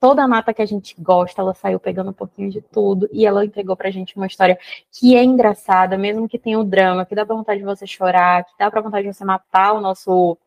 toda 0.00 0.22
a 0.22 0.28
mata 0.28 0.54
que 0.54 0.62
a 0.62 0.66
gente 0.66 0.94
gosta, 0.98 1.42
ela 1.42 1.52
saiu 1.54 1.78
pegando 1.78 2.10
um 2.10 2.14
pouquinho 2.14 2.50
de 2.50 2.62
tudo 2.62 3.08
e 3.12 3.26
ela 3.26 3.44
entregou 3.44 3.76
pra 3.76 3.90
gente 3.90 4.16
uma 4.16 4.26
história 4.26 4.58
que 4.90 5.14
é 5.14 5.22
engraçada, 5.22 5.98
mesmo 5.98 6.28
que 6.28 6.38
tenha 6.38 6.58
o 6.58 6.64
drama, 6.64 7.04
que 7.04 7.14
dá 7.14 7.26
pra 7.26 7.36
vontade 7.36 7.60
de 7.60 7.66
você 7.66 7.86
chorar, 7.86 8.44
que 8.44 8.52
dá 8.58 8.70
pra 8.70 8.80
vontade 8.80 9.06
de 9.06 9.14
você 9.14 9.24
matar 9.24 9.74
o 9.74 9.80
nosso, 9.80 10.38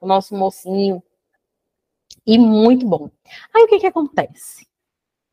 o 0.00 0.06
nosso 0.06 0.34
mocinho 0.34 1.00
e 2.26 2.38
muito 2.38 2.86
bom. 2.86 3.10
Aí 3.54 3.64
o 3.64 3.68
que, 3.68 3.80
que 3.80 3.86
acontece? 3.86 4.66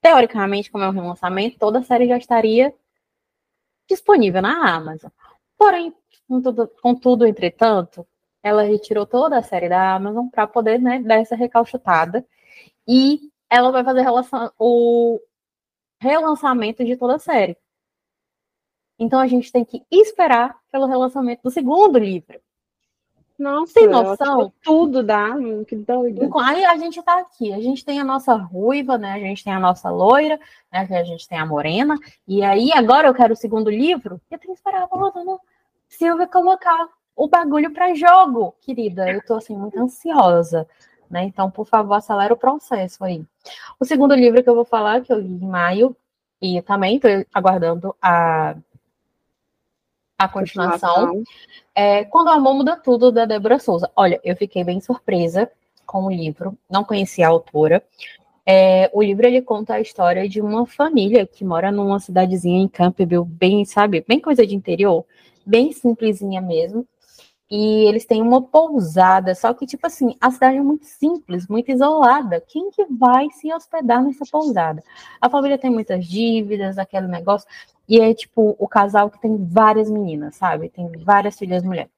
Teoricamente, 0.02 0.71
como 0.71 0.84
é 0.84 0.89
um 0.89 0.93
relançamento, 0.93 1.60
toda 1.60 1.80
a 1.80 1.84
série 1.84 2.08
já 2.08 2.17
estaria 2.17 2.73
disponível 3.88 4.41
na 4.41 4.75
Amazon. 4.75 5.12
Porém, 5.58 5.93
contudo, 6.82 7.25
entretanto, 7.25 8.08
ela 8.41 8.63
retirou 8.63 9.06
toda 9.06 9.38
a 9.38 9.43
série 9.43 9.67
da 9.67 9.95
Amazon 9.95 10.28
para 10.30 10.47
poder 10.47 10.80
né, 10.80 10.99
dar 10.99 11.15
essa 11.15 11.36
recalchutada. 11.36 12.25
E 12.88 13.19
ela 13.49 13.71
vai 13.71 13.84
fazer 13.84 14.06
o 14.58 15.19
relançamento 16.02 16.86
de 16.86 16.95
toda 16.95 17.15
a 17.15 17.19
série. 17.19 17.58
Então 18.97 19.19
a 19.19 19.28
gente 19.28 19.52
tem 19.52 19.63
que 19.63 19.84
esperar 19.91 20.60
pelo 20.71 20.86
relançamento 20.86 21.43
do 21.43 21.52
segundo 21.52 21.97
livro. 21.97 22.39
Nossa, 23.39 23.73
tem 23.73 23.88
noção? 23.88 24.52
Tudo 24.62 25.02
dá, 25.02 25.30
que 25.65 25.78
doido. 25.78 26.30
Aí 26.39 26.65
a 26.65 26.75
gente 26.75 27.02
tá 27.02 27.19
aqui, 27.19 27.54
a 27.54 27.62
gente 27.62 27.86
tem 27.86 27.97
a 27.97 28.04
nossa 28.04 28.36
ruiva, 28.36 28.97
né? 28.97 29.13
A 29.13 29.19
gente 29.19 29.45
tem 29.45 29.54
a 29.54 29.60
nossa 29.60 29.89
loira, 29.89 30.38
né? 30.71 30.86
A 30.91 31.04
gente 31.06 31.25
tem 31.25 31.39
a 31.39 31.45
morena. 31.45 31.95
E 32.28 32.43
aí 32.43 32.71
agora 32.73 33.08
eu 33.08 33.13
quero 33.13 33.34
o 33.34 33.38
segundo 33.38 33.69
livro. 33.69 34.19
Eu 34.30 34.38
tenho 34.38 34.54
que 34.54 34.60
esperar 34.60 34.84
a 34.84 34.88
volta 34.88 35.23
do 35.23 35.39
Silvia 35.88 36.28
colocar 36.28 36.89
o 37.15 37.30
bagulho 37.30 37.71
para 37.71 37.95
jogo, 37.95 38.54
querida. 38.60 39.10
Eu 39.10 39.25
tô 39.25 39.36
assim 39.36 39.58
muito 39.58 39.80
ansiosa, 39.80 40.67
né? 41.10 41.23
Então, 41.23 41.49
por 41.49 41.65
favor, 41.65 41.93
acelera 41.93 42.34
o 42.34 42.38
processo 42.38 43.04
aí. 43.06 43.23
O 43.80 43.86
segundo 43.86 44.13
livro 44.13 44.43
que 44.43 44.49
eu 44.49 44.56
vou 44.56 44.65
falar, 44.65 45.02
que 45.02 45.13
eu 45.13 45.19
li 45.19 45.32
em 45.32 45.47
maio, 45.47 45.95
e 46.41 46.62
também 46.62 46.99
tô 46.99 47.08
aguardando 47.34 47.95
a 48.02 48.56
a 50.19 50.27
continuação. 50.27 51.08
continuação. 51.08 51.23
É, 51.73 52.03
Quando 52.03 52.27
o 52.27 52.32
Amor 52.32 52.53
Muda 52.53 52.75
Tudo, 52.75 53.10
da 53.10 53.23
Débora 53.23 53.58
Souza. 53.58 53.89
Olha, 53.95 54.19
eu 54.21 54.36
fiquei 54.36 54.65
bem 54.65 54.82
surpresa 54.82 55.49
com 55.86 56.03
o 56.03 56.12
livro, 56.12 56.58
não 56.69 56.84
conhecia 56.84 57.25
a 57.25 57.29
autora. 57.29 57.82
É, 58.45 58.89
o 58.93 59.01
livro 59.01 59.25
ele 59.25 59.41
conta 59.41 59.75
a 59.75 59.82
história 59.82 60.27
de 60.27 60.41
uma 60.41 60.65
família 60.65 61.25
que 61.25 61.45
mora 61.45 61.71
numa 61.71 61.99
cidadezinha 61.99 62.60
em 62.60 62.67
Campbell, 62.67 63.23
bem, 63.23 63.63
sabe, 63.63 64.03
bem 64.08 64.19
coisa 64.19 64.45
de 64.45 64.55
interior, 64.55 65.05
bem 65.45 65.71
simplesinha 65.71 66.41
mesmo. 66.41 66.86
E 67.49 67.88
eles 67.88 68.05
têm 68.05 68.21
uma 68.21 68.41
pousada, 68.41 69.34
só 69.34 69.51
que, 69.53 69.65
tipo 69.65 69.88
assim, 69.88 70.15
a 70.21 70.29
cidade 70.29 70.58
é 70.58 70.62
muito 70.62 70.86
simples, 70.86 71.47
muito 71.47 71.71
isolada. 71.71 72.43
Quem 72.47 72.69
que 72.69 72.86
vai 72.86 73.27
se 73.32 73.51
hospedar 73.51 74.03
nessa 74.03 74.23
pousada? 74.32 74.84
A 75.19 75.29
família 75.29 75.58
tem 75.58 75.71
muitas 75.71 76.05
dívidas, 76.05 76.77
aquele 76.77 77.08
negócio. 77.08 77.47
E 77.89 77.99
é 77.99 78.13
tipo 78.13 78.56
o 78.60 78.67
casal 78.67 79.10
que 79.10 79.19
tem 79.19 79.36
várias 79.36 79.89
meninas, 79.89 80.36
sabe? 80.36 80.69
Tem 80.69 80.88
várias 81.04 81.39
filhas 81.39 81.63
mulheres. 81.63 81.91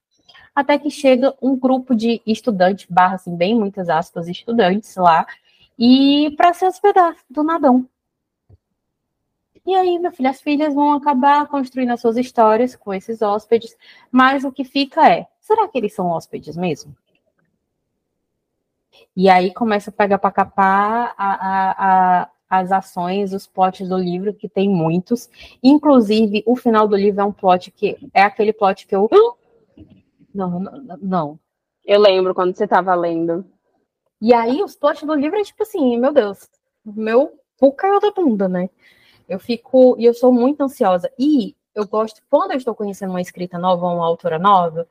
Até 0.56 0.80
que 0.80 0.90
chega 0.90 1.36
um 1.42 1.58
grupo 1.58 1.94
de 1.94 2.22
estudantes, 2.26 2.88
barra 2.90 3.16
assim, 3.16 3.36
bem 3.36 3.54
muitas 3.54 3.90
aspas, 3.90 4.30
estudantes 4.30 4.96
lá, 4.96 5.28
e 5.78 6.34
para 6.38 6.54
se 6.54 6.66
hospedar 6.66 7.16
do 7.30 7.44
nadão. 7.44 7.86
E 9.66 9.76
aí, 9.76 10.00
meu 10.00 10.12
filho, 10.12 10.30
as 10.30 10.42
filhas 10.42 10.74
vão 10.74 10.94
acabar 10.94 11.46
construindo 11.48 11.92
as 11.92 12.02
suas 12.02 12.18
histórias 12.18 12.76
com 12.76 12.94
esses 12.94 13.22
hóspedes, 13.22 13.76
mas 14.10 14.44
o 14.46 14.52
que 14.52 14.64
fica 14.64 15.08
é: 15.10 15.28
será 15.40 15.68
que 15.68 15.78
eles 15.78 15.94
são 15.94 16.08
hóspedes 16.08 16.56
mesmo? 16.56 16.96
E 19.16 19.30
aí 19.30 19.54
começa 19.54 19.90
a 19.90 19.94
pegar 19.94 20.18
para 20.18 20.32
capar 20.32 21.14
a, 21.18 21.34
a, 21.34 22.22
a, 22.22 22.30
as 22.52 22.70
ações, 22.70 23.32
os 23.32 23.48
plots 23.48 23.88
do 23.88 23.98
livro, 23.98 24.34
que 24.34 24.50
tem 24.50 24.68
muitos. 24.68 25.30
Inclusive, 25.64 26.44
o 26.46 26.54
final 26.58 26.86
do 26.86 26.98
livro 26.98 27.22
é 27.22 27.24
um 27.24 27.32
plot 27.32 27.72
que 27.72 27.98
é 28.14 28.22
aquele 28.22 28.52
plot 28.52 28.86
que 28.86 28.94
eu. 28.94 29.10
Não, 30.36 30.60
não. 30.60 30.98
não. 31.02 31.40
Eu 31.86 32.02
lembro 32.02 32.36
quando 32.36 32.54
você 32.54 32.66
estava 32.66 32.94
lendo. 32.94 33.46
E 34.22 34.34
aí, 34.34 34.62
os 34.62 34.76
plots 34.76 35.04
do 35.04 35.16
livro 35.16 35.40
é 35.40 35.44
tipo 35.44 35.64
assim, 35.64 35.98
meu 35.98 36.12
Deus, 36.12 36.50
meu 36.86 37.40
cu 37.58 37.72
caiu 37.72 38.02
da 38.02 38.12
bunda, 38.12 38.50
né? 38.50 38.70
Eu 39.30 39.40
fico. 39.40 39.96
E 39.98 40.04
eu 40.04 40.14
sou 40.14 40.34
muito 40.34 40.62
ansiosa. 40.62 41.10
E 41.18 41.56
eu 41.74 41.88
gosto, 41.88 42.22
quando 42.30 42.52
eu 42.52 42.58
estou 42.58 42.76
conhecendo 42.76 43.12
uma 43.12 43.22
escrita 43.22 43.58
nova, 43.58 43.88
uma 43.88 44.06
autora 44.06 44.38
nova, 44.38 44.86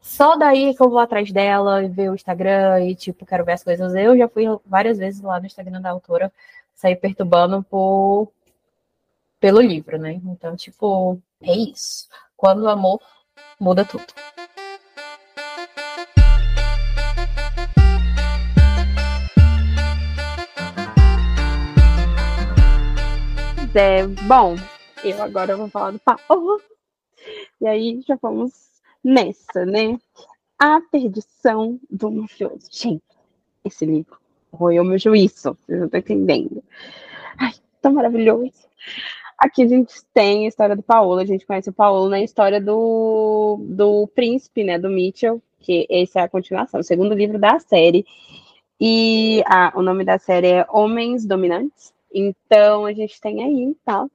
só 0.00 0.36
daí 0.36 0.74
que 0.74 0.82
eu 0.82 0.90
vou 0.90 0.98
atrás 0.98 1.30
dela 1.30 1.84
e 1.84 1.88
ver 1.88 2.10
o 2.10 2.14
Instagram 2.16 2.84
e, 2.84 2.96
tipo, 2.96 3.24
quero 3.24 3.44
ver 3.44 3.52
as 3.52 3.62
coisas. 3.62 3.94
Eu 3.94 4.18
já 4.18 4.28
fui 4.28 4.44
várias 4.66 4.98
vezes 4.98 5.20
lá 5.20 5.38
no 5.38 5.46
Instagram 5.46 5.80
da 5.80 5.90
autora 5.90 6.32
sair 6.76 6.96
perturbando 6.96 7.62
por 7.64 8.30
pelo 9.40 9.60
livro, 9.60 9.98
né? 9.98 10.20
Então, 10.24 10.54
tipo, 10.56 11.20
é 11.42 11.54
isso. 11.54 12.08
Quando 12.36 12.62
o 12.62 12.68
amor 12.68 13.00
muda 13.58 13.84
tudo. 13.84 14.04
É, 23.74 24.06
bom, 24.26 24.56
eu 25.04 25.22
agora 25.22 25.54
vou 25.54 25.68
falar 25.68 25.90
do 25.90 25.98
Paulo. 25.98 26.62
E 27.60 27.66
aí 27.66 28.02
já 28.06 28.16
vamos 28.16 28.52
nessa, 29.04 29.66
né? 29.66 29.98
A 30.58 30.80
perdição 30.80 31.78
do 31.90 32.10
mafioso. 32.10 32.68
Gente, 32.70 33.04
esse 33.64 33.84
livro 33.84 34.18
roeu 34.52 34.84
meu 34.84 34.98
juízo, 34.98 35.56
vocês 35.66 35.78
não 35.78 35.86
estão 35.86 36.00
entendendo. 36.00 36.62
Ai, 37.38 37.52
tão 37.80 37.92
maravilhoso. 37.92 38.66
Aqui 39.38 39.62
a 39.62 39.68
gente 39.68 39.94
tem 40.14 40.46
a 40.46 40.48
história 40.48 40.74
do 40.74 40.82
Paulo, 40.82 41.20
a 41.20 41.24
gente 41.24 41.46
conhece 41.46 41.68
o 41.68 41.72
Paulo 41.72 42.08
na 42.08 42.20
história 42.20 42.60
do, 42.60 43.58
do 43.60 44.06
príncipe, 44.08 44.64
né, 44.64 44.78
do 44.78 44.88
Mitchell, 44.88 45.42
que 45.60 45.86
esse 45.90 46.18
é 46.18 46.22
a 46.22 46.28
continuação, 46.28 46.80
o 46.80 46.84
segundo 46.84 47.14
livro 47.14 47.38
da 47.38 47.58
série. 47.58 48.06
E 48.80 49.42
ah, 49.46 49.72
o 49.74 49.82
nome 49.82 50.04
da 50.04 50.18
série 50.18 50.48
é 50.48 50.66
Homens 50.70 51.26
Dominantes. 51.26 51.92
Então 52.12 52.86
a 52.86 52.92
gente 52.92 53.20
tem 53.20 53.42
aí, 53.42 53.76
tá? 53.84 54.06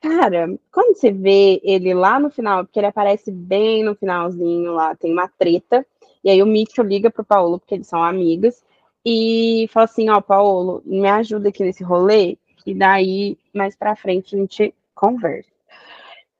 Cara, 0.00 0.56
quando 0.70 0.96
você 0.96 1.10
vê 1.10 1.60
ele 1.64 1.92
lá 1.92 2.20
no 2.20 2.30
final, 2.30 2.64
porque 2.64 2.78
ele 2.78 2.86
aparece 2.86 3.30
bem 3.30 3.82
no 3.82 3.94
finalzinho 3.94 4.72
lá, 4.72 4.94
tem 4.94 5.12
uma 5.12 5.28
treta, 5.28 5.84
e 6.22 6.30
aí 6.30 6.42
o 6.42 6.46
Mitchell 6.46 6.84
liga 6.84 7.10
pro 7.10 7.24
Paulo, 7.24 7.58
porque 7.58 7.74
eles 7.74 7.86
são 7.86 8.02
amigos, 8.02 8.62
e 9.08 9.68
fala 9.68 9.84
assim, 9.84 10.10
ó, 10.10 10.20
Paulo, 10.20 10.82
me 10.84 11.08
ajuda 11.08 11.50
aqui 11.50 11.62
nesse 11.62 11.84
rolê, 11.84 12.36
e 12.66 12.74
daí, 12.74 13.38
mais 13.54 13.76
pra 13.76 13.94
frente, 13.94 14.34
a 14.34 14.38
gente 14.40 14.74
conversa. 14.96 15.48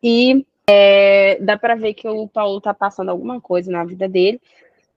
E 0.02 0.44
é, 0.68 1.38
dá 1.40 1.56
pra 1.56 1.76
ver 1.76 1.94
que 1.94 2.08
o 2.08 2.26
Paulo 2.26 2.60
tá 2.60 2.74
passando 2.74 3.10
alguma 3.10 3.40
coisa 3.40 3.70
na 3.70 3.84
vida 3.84 4.08
dele, 4.08 4.40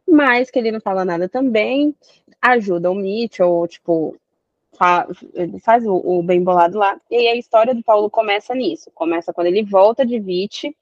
mas 0.07 0.49
que 0.49 0.57
ele 0.57 0.71
não 0.71 0.81
fala 0.81 1.05
nada 1.05 1.29
também, 1.29 1.95
ajuda 2.41 2.89
o 2.89 2.95
Mitchell, 2.95 3.67
tipo, 3.67 4.17
ele 5.35 5.59
faz 5.59 5.85
o, 5.85 5.93
o, 5.93 6.23
bem 6.23 6.43
bolado 6.43 6.79
lá. 6.79 6.99
E 7.07 7.17
aí 7.17 7.27
a 7.27 7.35
história 7.35 7.75
do 7.75 7.83
Paulo 7.83 8.09
começa 8.09 8.55
nisso. 8.55 8.89
Começa 8.95 9.31
quando 9.31 9.45
ele 9.45 9.63
volta 9.63 10.03
de 10.03 10.19
Vite 10.19 10.75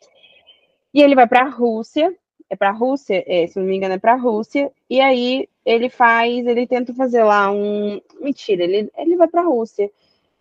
e 0.94 1.02
ele 1.02 1.16
vai 1.16 1.28
para 1.28 1.42
a 1.42 1.50
Rússia. 1.50 2.16
É 2.50 2.56
para 2.56 2.70
a 2.70 2.74
Rússia, 2.74 3.26
é, 3.28 3.46
se 3.46 3.60
não 3.60 3.66
me 3.66 3.76
engano, 3.76 3.96
é 3.96 4.00
para 4.00 4.14
a 4.14 4.18
Rússia. 4.18 4.72
E 4.90 5.02
aí 5.02 5.50
ele 5.68 5.90
faz, 5.90 6.48
ele 6.48 6.66
tenta 6.66 6.94
fazer 6.94 7.24
lá 7.26 7.52
um. 7.52 8.00
Mentira, 8.22 8.64
ele, 8.64 8.90
ele 8.98 9.18
vai 9.18 9.28
para 9.28 9.42
a 9.42 9.46
Rússia. 9.46 9.92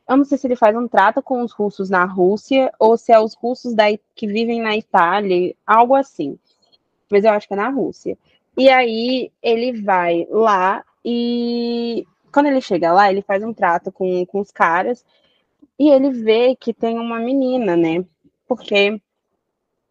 Eu 0.08 0.16
não 0.16 0.24
sei 0.24 0.38
se 0.38 0.46
ele 0.46 0.54
faz 0.54 0.76
um 0.76 0.86
trato 0.86 1.20
com 1.20 1.42
os 1.42 1.50
russos 1.50 1.90
na 1.90 2.04
Rússia 2.04 2.72
ou 2.78 2.96
se 2.96 3.12
é 3.12 3.18
os 3.18 3.34
russos 3.34 3.74
da, 3.74 3.86
que 4.14 4.26
vivem 4.28 4.62
na 4.62 4.76
Itália, 4.76 5.52
algo 5.66 5.96
assim. 5.96 6.38
Mas 7.10 7.24
eu 7.24 7.32
acho 7.32 7.48
que 7.48 7.54
é 7.54 7.56
na 7.56 7.68
Rússia. 7.68 8.16
E 8.56 8.68
aí 8.68 9.32
ele 9.42 9.82
vai 9.82 10.28
lá 10.30 10.84
e 11.04 12.06
quando 12.32 12.46
ele 12.46 12.60
chega 12.60 12.92
lá, 12.92 13.10
ele 13.10 13.20
faz 13.22 13.42
um 13.42 13.52
trato 13.52 13.90
com, 13.90 14.24
com 14.26 14.38
os 14.38 14.52
caras 14.52 15.04
e 15.76 15.90
ele 15.90 16.10
vê 16.10 16.54
que 16.54 16.72
tem 16.72 17.00
uma 17.00 17.18
menina, 17.18 17.76
né? 17.76 18.04
Porque 18.46 19.00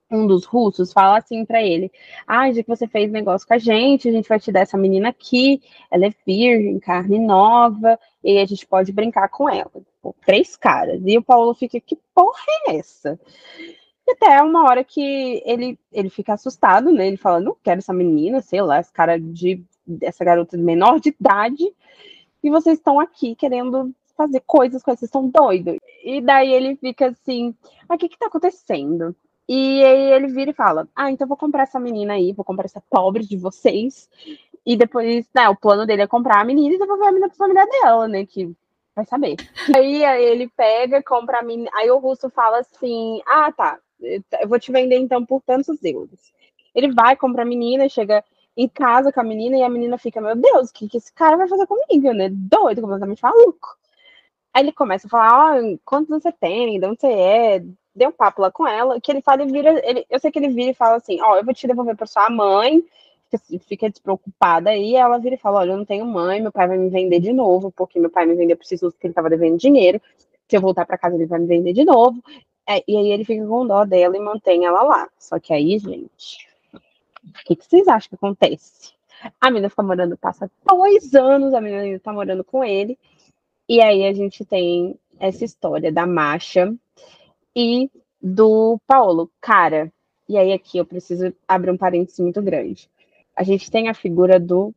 um 0.09 0.27
dos 0.27 0.45
russos 0.45 0.93
fala 0.93 1.17
assim 1.17 1.45
para 1.45 1.61
ele: 1.61 1.91
Ah, 2.27 2.51
já 2.51 2.61
que 2.61 2.69
você 2.69 2.87
fez 2.87 3.11
negócio 3.11 3.47
com 3.47 3.53
a 3.53 3.57
gente, 3.57 4.09
a 4.09 4.11
gente 4.11 4.29
vai 4.29 4.39
te 4.39 4.51
dar 4.51 4.61
essa 4.61 4.77
menina 4.77 5.09
aqui, 5.09 5.61
ela 5.89 6.05
é 6.05 6.13
virgem, 6.25 6.79
carne 6.79 7.19
nova, 7.19 7.99
e 8.23 8.37
a 8.37 8.45
gente 8.45 8.65
pode 8.65 8.91
brincar 8.91 9.29
com 9.29 9.49
ela. 9.49 9.71
Pô, 10.01 10.15
três 10.25 10.55
caras. 10.55 11.01
E 11.05 11.17
o 11.17 11.23
Paulo 11.23 11.53
fica: 11.53 11.79
Que 11.79 11.97
porra 12.13 12.45
é 12.67 12.77
essa? 12.77 13.19
E 14.07 14.11
até 14.11 14.41
uma 14.43 14.63
hora 14.69 14.83
que 14.83 15.41
ele, 15.45 15.79
ele 15.91 16.09
fica 16.09 16.33
assustado, 16.33 16.91
né? 16.91 17.07
Ele 17.07 17.17
fala: 17.17 17.39
Não 17.39 17.55
quero 17.63 17.79
essa 17.79 17.93
menina, 17.93 18.41
sei 18.41 18.61
lá, 18.61 18.79
esse 18.79 18.91
cara 18.91 19.19
de. 19.19 19.63
essa 20.01 20.23
garota 20.23 20.57
menor 20.57 20.99
de 20.99 21.09
idade 21.09 21.63
e 22.45 22.49
vocês 22.51 22.77
estão 22.77 22.99
aqui 22.99 23.35
querendo 23.35 23.91
fazer 24.15 24.41
coisas 24.45 24.83
com 24.83 24.91
vocês 24.91 25.09
estão 25.09 25.27
doidos. 25.27 25.77
E 26.03 26.21
daí 26.21 26.53
ele 26.53 26.75
fica 26.75 27.07
assim, 27.07 27.55
ah, 27.89 27.95
o 27.95 27.97
que 27.97 28.07
que 28.07 28.19
tá 28.19 28.27
acontecendo? 28.27 29.15
E 29.47 29.83
aí 29.83 30.11
ele 30.13 30.27
vira 30.27 30.51
e 30.51 30.53
fala, 30.53 30.87
ah, 30.95 31.11
então 31.11 31.27
vou 31.27 31.37
comprar 31.37 31.63
essa 31.63 31.79
menina 31.79 32.13
aí, 32.13 32.33
vou 32.33 32.43
comprar 32.43 32.65
essa 32.65 32.81
pobre 32.89 33.23
de 33.23 33.37
vocês. 33.37 34.09
E 34.65 34.75
depois, 34.75 35.27
né, 35.35 35.47
o 35.49 35.55
plano 35.55 35.85
dele 35.85 36.01
é 36.01 36.07
comprar 36.07 36.41
a 36.41 36.45
menina 36.45 36.73
e 36.75 36.79
devolver 36.79 37.07
a 37.07 37.11
menina 37.11 37.27
pra 37.29 37.37
família 37.37 37.65
dela, 37.67 38.07
né, 38.07 38.25
que 38.25 38.51
vai 38.95 39.05
saber. 39.05 39.35
Aí 39.75 40.03
ele 40.03 40.49
pega, 40.49 41.03
compra 41.03 41.39
a 41.39 41.43
menina, 41.43 41.69
aí 41.75 41.91
o 41.91 41.99
russo 41.99 42.29
fala 42.29 42.59
assim, 42.59 43.21
ah, 43.27 43.51
tá, 43.51 43.79
eu 44.01 44.47
vou 44.47 44.59
te 44.59 44.71
vender 44.71 44.97
então 44.97 45.25
por 45.25 45.41
tantos 45.41 45.83
euros. 45.83 46.33
Ele 46.73 46.91
vai, 46.93 47.15
compra 47.15 47.43
a 47.43 47.45
menina, 47.45 47.87
chega 47.87 48.23
em 48.57 48.67
casa 48.67 49.11
com 49.11 49.19
a 49.19 49.23
menina 49.23 49.57
e 49.57 49.63
a 49.63 49.69
menina 49.69 49.97
fica, 49.97 50.21
meu 50.21 50.35
Deus, 50.35 50.69
o 50.69 50.73
que, 50.73 50.87
que 50.87 50.97
esse 50.97 51.13
cara 51.13 51.37
vai 51.37 51.47
fazer 51.47 51.67
comigo, 51.67 52.13
né? 52.13 52.29
Doido, 52.31 52.81
completamente 52.81 53.21
maluco. 53.21 53.77
Aí 54.53 54.63
ele 54.63 54.71
começa 54.71 55.07
a 55.07 55.09
falar, 55.09 55.57
ah, 55.57 55.77
quantos 55.83 56.09
você 56.09 56.31
tem, 56.31 56.79
de 56.79 56.85
onde 56.85 56.99
você 56.99 57.07
é, 57.07 57.65
deu 57.95 58.11
papo 58.11 58.41
lá 58.41 58.51
com 58.51 58.67
ela, 58.67 58.99
que 58.99 59.11
ele 59.11 59.21
fala 59.21 59.43
e 59.43 59.51
vira, 59.51 59.81
ele, 59.87 60.05
eu 60.09 60.19
sei 60.19 60.31
que 60.31 60.39
ele 60.39 60.49
vira 60.49 60.71
e 60.71 60.73
fala 60.73 60.97
assim, 60.97 61.21
ó, 61.21 61.33
oh, 61.33 61.37
eu 61.37 61.45
vou 61.45 61.53
te 61.53 61.67
devolver 61.67 61.95
para 61.95 62.05
sua 62.05 62.29
mãe, 62.29 62.83
fica 63.67 63.89
despreocupada 63.89 64.69
aí, 64.69 64.95
ela 64.95 65.17
vira 65.17 65.35
e 65.35 65.37
fala, 65.37 65.59
olha, 65.59 65.71
eu 65.71 65.77
não 65.77 65.85
tenho 65.85 66.05
mãe, 66.05 66.41
meu 66.41 66.51
pai 66.51 66.67
vai 66.67 66.77
me 66.77 66.89
vender 66.89 67.19
de 67.19 67.33
novo, 67.33 67.71
porque 67.71 67.99
meu 67.99 68.09
pai 68.09 68.25
me 68.25 68.35
vendeu 68.35 68.57
por 68.57 68.65
SUS 68.65 68.93
porque 68.93 69.07
ele 69.07 69.13
tava 69.13 69.29
devendo 69.29 69.57
dinheiro, 69.57 70.01
se 70.47 70.55
eu 70.55 70.61
voltar 70.61 70.85
para 70.85 70.97
casa 70.97 71.15
ele 71.15 71.25
vai 71.25 71.39
me 71.39 71.47
vender 71.47 71.73
de 71.73 71.85
novo, 71.85 72.21
é, 72.67 72.83
e 72.87 72.97
aí 72.97 73.11
ele 73.11 73.23
fica 73.23 73.45
com 73.45 73.65
dó 73.65 73.85
dela 73.85 74.17
e 74.17 74.19
mantém 74.19 74.65
ela 74.65 74.83
lá, 74.83 75.09
só 75.17 75.39
que 75.39 75.53
aí, 75.53 75.77
gente, 75.79 76.47
o 76.73 77.45
que, 77.45 77.55
que 77.55 77.65
vocês 77.65 77.87
acham 77.87 78.09
que 78.09 78.15
acontece? 78.15 78.93
A 79.41 79.49
menina 79.49 79.69
fica 79.69 79.83
morando, 79.83 80.17
passa 80.17 80.49
dois 80.65 81.15
anos, 81.15 81.53
a 81.53 81.61
menina 81.61 81.81
ainda 81.81 81.99
tá 81.99 82.13
morando 82.13 82.43
com 82.43 82.63
ele. 82.63 82.97
E 83.67 83.81
aí 83.81 84.05
a 84.05 84.13
gente 84.13 84.45
tem 84.45 84.95
essa 85.19 85.43
história 85.43 85.91
da 85.91 86.05
Masha 86.05 86.73
e 87.55 87.89
do 88.21 88.79
Paulo. 88.87 89.31
Cara, 89.39 89.91
e 90.27 90.37
aí 90.37 90.53
aqui 90.53 90.77
eu 90.77 90.85
preciso 90.85 91.33
abrir 91.47 91.71
um 91.71 91.77
parênteses 91.77 92.19
muito 92.19 92.41
grande. 92.41 92.89
A 93.35 93.43
gente 93.43 93.69
tem 93.69 93.89
a 93.89 93.93
figura 93.93 94.39
do 94.39 94.73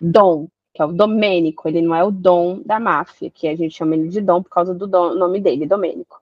Dom, 0.00 0.48
que 0.72 0.82
é 0.82 0.84
o 0.84 0.92
Domênico. 0.92 1.68
Ele 1.68 1.82
não 1.82 1.94
é 1.94 2.02
o 2.02 2.10
Dom 2.10 2.60
da 2.64 2.80
máfia, 2.80 3.30
que 3.30 3.48
a 3.48 3.54
gente 3.54 3.76
chama 3.76 3.94
ele 3.94 4.08
de 4.08 4.20
Dom 4.20 4.42
por 4.42 4.50
causa 4.50 4.74
do 4.74 4.86
dom, 4.86 5.14
nome 5.14 5.40
dele, 5.40 5.66
Domênico. 5.66 6.20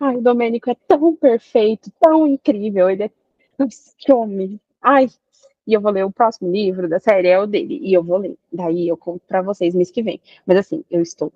Ai, 0.00 0.16
o 0.16 0.22
Domênico 0.22 0.70
é 0.70 0.76
tão 0.86 1.16
perfeito, 1.16 1.90
tão 2.00 2.26
incrível. 2.26 2.88
Ele 2.88 3.04
é. 3.04 3.10
Que 3.98 4.12
homem 4.12 4.60
ai, 4.80 5.08
e 5.66 5.74
eu 5.74 5.80
vou 5.80 5.92
ler 5.92 6.04
o 6.04 6.12
próximo 6.12 6.50
livro 6.50 6.88
da 6.88 6.98
série, 6.98 7.28
é 7.28 7.38
o 7.38 7.46
dele, 7.46 7.78
e 7.82 7.92
eu 7.92 8.02
vou 8.02 8.18
ler. 8.18 8.36
Daí 8.52 8.88
eu 8.88 8.96
conto 8.96 9.22
para 9.26 9.42
vocês 9.42 9.74
mês 9.74 9.90
que 9.90 10.02
vem. 10.02 10.20
Mas 10.46 10.58
assim, 10.58 10.84
eu 10.90 11.02
estou 11.02 11.32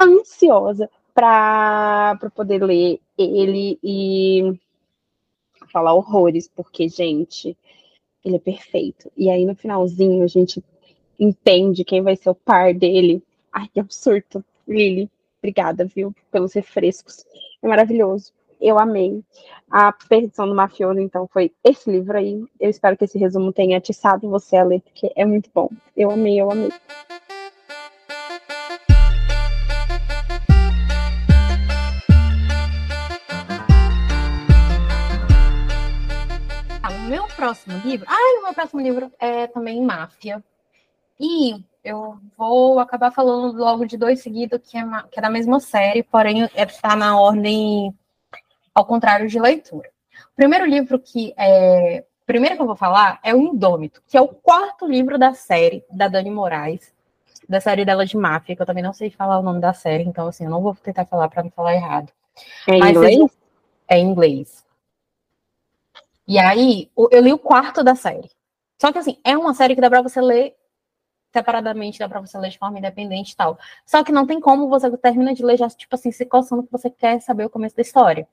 ansiosa 0.00 0.90
para 1.14 2.18
poder 2.34 2.62
ler 2.62 3.00
ele 3.18 3.78
e 3.82 4.58
falar 5.72 5.94
horrores, 5.94 6.48
porque, 6.48 6.88
gente, 6.88 7.56
ele 8.24 8.36
é 8.36 8.40
perfeito. 8.40 9.10
E 9.16 9.30
aí 9.30 9.44
no 9.44 9.54
finalzinho 9.54 10.24
a 10.24 10.26
gente 10.26 10.62
entende 11.18 11.84
quem 11.84 12.02
vai 12.02 12.16
ser 12.16 12.30
o 12.30 12.34
par 12.34 12.74
dele. 12.74 13.22
Ai, 13.52 13.68
que 13.68 13.80
absurdo. 13.80 14.44
Lily, 14.66 15.10
obrigada, 15.38 15.84
viu, 15.84 16.14
pelos 16.30 16.52
refrescos. 16.52 17.24
É 17.62 17.68
maravilhoso 17.68 18.32
eu 18.60 18.78
amei. 18.78 19.24
A 19.70 19.92
Perdição 19.92 20.46
do 20.46 20.54
Mafioso, 20.54 21.00
então, 21.00 21.26
foi 21.28 21.52
esse 21.64 21.90
livro 21.90 22.16
aí. 22.18 22.44
Eu 22.58 22.68
espero 22.68 22.96
que 22.96 23.04
esse 23.04 23.18
resumo 23.18 23.52
tenha 23.52 23.78
atiçado 23.78 24.28
você 24.28 24.56
a 24.56 24.64
ler, 24.64 24.82
porque 24.82 25.10
é 25.16 25.24
muito 25.24 25.48
bom. 25.54 25.70
Eu 25.96 26.10
amei, 26.10 26.40
eu 26.40 26.50
amei. 26.50 26.70
Próximo 37.40 37.78
livro. 37.78 38.06
Ah, 38.08 38.38
o 38.38 38.42
meu 38.42 38.54
próximo 38.54 38.80
livro 38.82 39.10
é 39.18 39.46
também 39.46 39.82
Máfia. 39.82 40.44
E 41.18 41.64
eu 41.82 42.18
vou 42.36 42.78
acabar 42.78 43.10
falando 43.10 43.56
logo 43.56 43.86
de 43.86 43.96
dois 43.96 44.20
seguidos, 44.20 44.60
que 44.62 44.76
é, 44.76 44.82
que 45.10 45.18
é 45.18 45.22
da 45.22 45.30
mesma 45.30 45.58
série, 45.58 46.02
porém 46.02 46.48
está 46.54 46.94
na 46.94 47.18
ordem 47.18 47.94
ao 48.74 48.84
contrário 48.84 49.26
de 49.26 49.40
leitura. 49.40 49.88
O 50.32 50.36
primeiro 50.36 50.66
livro 50.66 50.98
que 50.98 51.32
é. 51.36 52.04
Primeiro 52.26 52.54
que 52.54 52.62
eu 52.62 52.66
vou 52.66 52.76
falar 52.76 53.18
é 53.24 53.34
o 53.34 53.40
Indômito, 53.40 54.00
que 54.06 54.16
é 54.16 54.20
o 54.20 54.28
quarto 54.28 54.86
livro 54.86 55.18
da 55.18 55.34
série 55.34 55.84
da 55.90 56.06
Dani 56.06 56.30
Moraes, 56.30 56.94
da 57.48 57.60
série 57.60 57.84
dela 57.84 58.06
de 58.06 58.16
máfia, 58.16 58.54
que 58.54 58.62
eu 58.62 58.66
também 58.66 58.84
não 58.84 58.92
sei 58.92 59.10
falar 59.10 59.40
o 59.40 59.42
nome 59.42 59.60
da 59.60 59.72
série, 59.72 60.04
então 60.04 60.28
assim, 60.28 60.44
eu 60.44 60.50
não 60.50 60.62
vou 60.62 60.72
tentar 60.76 61.06
falar 61.06 61.28
para 61.28 61.42
não 61.42 61.50
falar 61.50 61.74
errado. 61.74 62.12
É 62.68 62.74
em 62.74 62.90
inglês? 62.90 63.38
É 63.88 63.98
em 63.98 64.06
inglês. 64.06 64.69
E 66.30 66.38
aí, 66.38 66.88
eu 67.10 67.20
li 67.20 67.32
o 67.32 67.38
quarto 67.40 67.82
da 67.82 67.96
série. 67.96 68.30
Só 68.80 68.92
que 68.92 68.98
assim, 68.98 69.18
é 69.24 69.36
uma 69.36 69.52
série 69.52 69.74
que 69.74 69.80
dá 69.80 69.90
para 69.90 70.00
você 70.00 70.20
ler 70.20 70.54
separadamente, 71.32 71.98
dá 71.98 72.08
para 72.08 72.20
você 72.20 72.38
ler 72.38 72.50
de 72.50 72.56
forma 72.56 72.78
independente 72.78 73.32
e 73.32 73.36
tal. 73.36 73.58
Só 73.84 74.04
que 74.04 74.12
não 74.12 74.24
tem 74.24 74.38
como 74.38 74.68
você 74.68 74.96
termina 74.96 75.34
de 75.34 75.44
ler 75.44 75.58
já, 75.58 75.68
tipo 75.68 75.92
assim, 75.92 76.12
se 76.12 76.24
coçando 76.24 76.62
que 76.62 76.70
você 76.70 76.88
quer 76.88 77.20
saber 77.20 77.46
o 77.46 77.50
começo 77.50 77.74
da 77.74 77.82
história. 77.82 78.28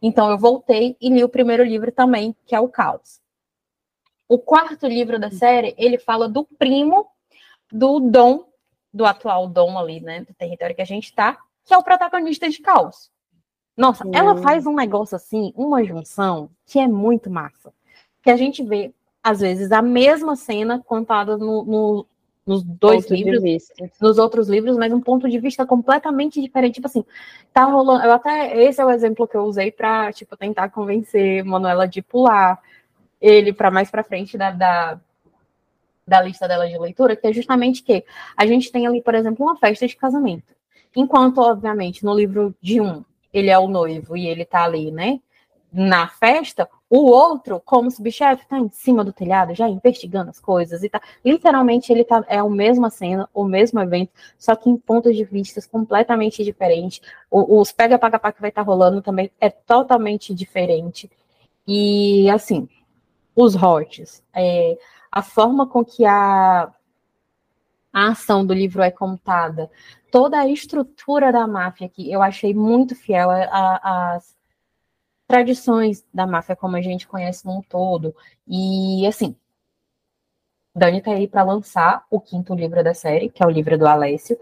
Então 0.00 0.30
eu 0.30 0.38
voltei 0.38 0.96
e 0.98 1.10
li 1.10 1.22
o 1.22 1.28
primeiro 1.28 1.62
livro 1.62 1.92
também, 1.92 2.34
que 2.46 2.54
é 2.54 2.60
o 2.60 2.66
Caos. 2.66 3.20
O 4.26 4.38
quarto 4.38 4.86
livro 4.86 5.18
da 5.18 5.30
série, 5.30 5.74
ele 5.76 5.98
fala 5.98 6.30
do 6.30 6.46
primo 6.58 7.10
do 7.70 8.00
Dom, 8.00 8.48
do 8.90 9.04
atual 9.04 9.46
Dom 9.46 9.76
ali, 9.76 10.00
né, 10.00 10.22
do 10.22 10.32
território 10.32 10.74
que 10.74 10.80
a 10.80 10.86
gente 10.86 11.14
tá, 11.14 11.36
que 11.66 11.74
é 11.74 11.76
o 11.76 11.82
protagonista 11.82 12.48
de 12.48 12.62
Caos. 12.62 13.10
Nossa, 13.78 14.04
ela 14.12 14.36
faz 14.38 14.66
um 14.66 14.74
negócio 14.74 15.14
assim, 15.14 15.52
uma 15.54 15.84
junção, 15.84 16.50
que 16.66 16.80
é 16.80 16.88
muito 16.88 17.30
massa. 17.30 17.72
Que 18.20 18.28
a 18.28 18.36
gente 18.36 18.60
vê, 18.60 18.92
às 19.22 19.38
vezes, 19.38 19.70
a 19.70 19.80
mesma 19.80 20.34
cena 20.34 20.82
contada 20.84 21.38
no, 21.38 21.64
no, 21.64 22.06
nos 22.44 22.64
dois 22.64 23.06
ponto 23.06 23.14
livros, 23.14 23.68
nos 24.00 24.18
outros 24.18 24.48
livros, 24.48 24.76
mas 24.76 24.92
um 24.92 25.00
ponto 25.00 25.28
de 25.28 25.38
vista 25.38 25.64
completamente 25.64 26.42
diferente. 26.42 26.74
Tipo 26.74 26.88
assim, 26.88 27.04
tá 27.52 27.66
rolando. 27.66 28.04
Eu 28.04 28.12
até 28.12 28.64
esse 28.64 28.80
é 28.80 28.84
o 28.84 28.90
exemplo 28.90 29.28
que 29.28 29.36
eu 29.36 29.44
usei 29.44 29.70
para 29.70 30.12
tipo 30.12 30.36
tentar 30.36 30.70
convencer 30.70 31.44
Manuela 31.44 31.86
de 31.86 32.02
pular 32.02 32.60
ele 33.20 33.52
para 33.52 33.70
mais 33.70 33.92
para 33.92 34.02
frente 34.02 34.36
da, 34.36 34.50
da, 34.50 35.00
da 36.04 36.20
lista 36.20 36.48
dela 36.48 36.68
de 36.68 36.76
leitura, 36.76 37.14
que 37.14 37.28
é 37.28 37.32
justamente 37.32 37.84
que 37.84 38.04
a 38.36 38.44
gente 38.44 38.72
tem 38.72 38.88
ali, 38.88 39.00
por 39.00 39.14
exemplo, 39.14 39.46
uma 39.46 39.56
festa 39.56 39.86
de 39.86 39.94
casamento. 39.94 40.52
Enquanto, 40.96 41.38
obviamente, 41.38 42.04
no 42.04 42.12
livro 42.12 42.52
de 42.60 42.80
um 42.80 43.04
ele 43.32 43.50
é 43.50 43.58
o 43.58 43.68
noivo 43.68 44.16
e 44.16 44.26
ele 44.26 44.44
tá 44.44 44.64
ali, 44.64 44.90
né? 44.90 45.20
Na 45.72 46.08
festa, 46.08 46.68
o 46.88 47.10
outro, 47.10 47.60
como 47.62 47.90
subchefe, 47.90 48.46
tá 48.48 48.58
em 48.58 48.70
cima 48.70 49.04
do 49.04 49.12
telhado, 49.12 49.54
já 49.54 49.68
investigando 49.68 50.30
as 50.30 50.40
coisas 50.40 50.82
e 50.82 50.88
tá. 50.88 51.00
Literalmente, 51.22 51.92
ele 51.92 52.04
tá. 52.04 52.24
É 52.26 52.38
a 52.38 52.48
mesma 52.48 52.88
cena, 52.88 53.28
o 53.34 53.44
mesmo 53.44 53.78
evento, 53.80 54.10
só 54.38 54.56
que 54.56 54.70
em 54.70 54.76
pontos 54.78 55.14
de 55.14 55.24
vistas 55.24 55.66
completamente 55.66 56.42
diferentes. 56.42 57.02
O, 57.30 57.60
os 57.60 57.70
pega-paga 57.72 58.32
que 58.32 58.40
vai 58.40 58.50
estar 58.50 58.64
tá 58.64 58.66
rolando 58.66 59.02
também 59.02 59.30
é 59.38 59.50
totalmente 59.50 60.34
diferente. 60.34 61.10
E, 61.66 62.30
assim, 62.30 62.66
os 63.36 63.54
hotes, 63.54 64.22
é, 64.34 64.78
a 65.12 65.22
forma 65.22 65.66
com 65.66 65.84
que 65.84 66.06
a, 66.06 66.72
a 67.92 68.08
ação 68.08 68.44
do 68.44 68.54
livro 68.54 68.82
é 68.82 68.90
contada, 68.90 69.70
toda 70.10 70.38
a 70.38 70.48
estrutura 70.48 71.32
da 71.32 71.46
máfia 71.46 71.86
aqui, 71.86 72.10
eu 72.10 72.22
achei 72.22 72.54
muito 72.54 72.94
fiel 72.94 73.30
às 73.30 74.36
tradições 75.26 76.04
da 76.12 76.26
máfia 76.26 76.56
como 76.56 76.76
a 76.76 76.80
gente 76.80 77.06
conhece 77.06 77.46
num 77.46 77.60
todo. 77.62 78.14
E 78.46 79.06
assim, 79.06 79.36
Dani 80.74 81.02
tá 81.02 81.12
aí 81.12 81.28
para 81.28 81.42
lançar 81.42 82.04
o 82.10 82.20
quinto 82.20 82.54
livro 82.54 82.82
da 82.82 82.94
série, 82.94 83.28
que 83.28 83.42
é 83.42 83.46
o 83.46 83.50
livro 83.50 83.76
do 83.76 83.86
Alessio. 83.86 84.38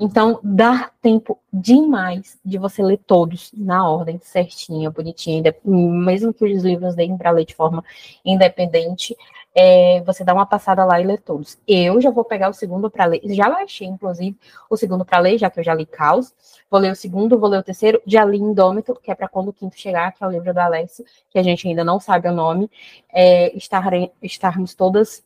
Então, 0.00 0.40
dá 0.42 0.90
tempo 1.00 1.38
demais 1.52 2.38
de 2.44 2.58
você 2.58 2.82
ler 2.82 2.98
todos 2.98 3.52
na 3.52 3.88
ordem 3.88 4.18
certinha, 4.20 4.90
bonitinha, 4.90 5.54
mesmo 5.64 6.34
que 6.34 6.44
os 6.44 6.64
livros 6.64 6.94
deem 6.96 7.16
para 7.16 7.30
ler 7.30 7.44
de 7.44 7.54
forma 7.54 7.84
independente, 8.24 9.16
é, 9.54 10.02
você 10.02 10.24
dá 10.24 10.32
uma 10.32 10.46
passada 10.46 10.84
lá 10.84 11.00
e 11.00 11.04
lê 11.04 11.18
todos. 11.18 11.58
Eu 11.66 12.00
já 12.00 12.10
vou 12.10 12.24
pegar 12.24 12.48
o 12.48 12.52
segundo 12.52 12.90
para 12.90 13.04
ler, 13.04 13.20
já 13.26 13.48
baixei, 13.48 13.86
inclusive, 13.86 14.36
o 14.70 14.76
segundo 14.76 15.04
para 15.04 15.18
ler, 15.18 15.38
já 15.38 15.50
que 15.50 15.60
eu 15.60 15.64
já 15.64 15.74
li 15.74 15.84
Caos. 15.84 16.32
Vou 16.70 16.80
ler 16.80 16.92
o 16.92 16.96
segundo, 16.96 17.38
vou 17.38 17.50
ler 17.50 17.58
o 17.58 17.62
terceiro, 17.62 18.00
já 18.06 18.24
li 18.24 18.38
Indômito, 18.38 18.98
que 19.02 19.10
é 19.10 19.14
para 19.14 19.28
quando 19.28 19.48
o 19.48 19.52
quinto 19.52 19.78
chegar, 19.78 20.12
que 20.12 20.24
é 20.24 20.26
o 20.26 20.30
livro 20.30 20.52
do 20.52 20.58
Alessio, 20.58 21.04
que 21.30 21.38
a 21.38 21.42
gente 21.42 21.68
ainda 21.68 21.84
não 21.84 22.00
sabe 22.00 22.28
o 22.28 22.32
nome, 22.32 22.70
é, 23.12 23.54
estar, 23.56 23.84
estarmos 24.22 24.74
todas 24.74 25.22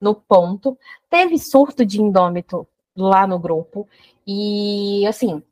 no 0.00 0.14
ponto. 0.14 0.78
Teve 1.10 1.38
surto 1.38 1.84
de 1.84 2.00
Indômito 2.00 2.66
lá 2.96 3.26
no 3.26 3.38
grupo, 3.38 3.88
e 4.26 5.04
assim, 5.06 5.42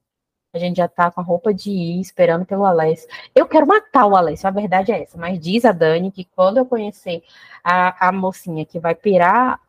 a 0.53 0.59
gente 0.59 0.79
já 0.79 0.89
tá 0.89 1.11
com 1.11 1.21
a 1.21 1.25
roupa 1.25 1.55
de 1.55 1.71
ir, 1.71 2.01
esperando 2.01 2.45
pelo 2.45 2.65
Alessio. 2.65 3.09
Eu 3.35 3.47
quero 3.47 3.67
matar 3.67 4.07
o 4.07 4.17
Alessio, 4.17 4.49
a 4.49 4.51
verdade 4.51 4.91
é 4.91 5.03
essa. 5.03 5.17
Mas 5.17 5.39
diz 5.39 5.65
a 5.65 5.73
Dani 5.73 6.11
que 6.11 6.25
quando 6.25 6.59
eu 6.59 6.67
conhecer 6.67 7.23
a, 7.63 8.09
a 8.09 8.13
mocinha 8.13 8.67
que 8.67 8.79
vai 8.79 8.95
pirar 8.95 9.61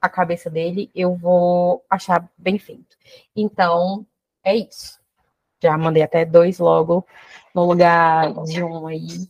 a 0.00 0.08
cabeça 0.08 0.48
dele, 0.48 0.90
eu 0.94 1.16
vou 1.16 1.84
achar 1.90 2.28
bem 2.36 2.58
feito. 2.58 2.96
Então, 3.34 4.06
é 4.44 4.54
isso. 4.54 5.00
Já 5.60 5.76
mandei 5.76 6.04
até 6.04 6.24
dois 6.24 6.58
logo 6.60 7.04
no 7.52 7.64
lugar 7.64 8.32
de 8.44 8.62
um 8.62 8.86
aí 8.86 9.28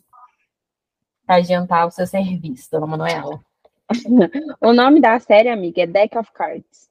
para 1.26 1.36
adiantar 1.36 1.86
o 1.86 1.90
seu 1.90 2.06
serviço, 2.06 2.70
dona 2.70 2.86
Manuela. 2.86 3.40
o 4.60 4.74
nome 4.74 5.00
da 5.00 5.18
série, 5.20 5.48
amiga, 5.48 5.82
é 5.82 5.86
Deck 5.86 6.18
of 6.18 6.30
Cards. 6.32 6.90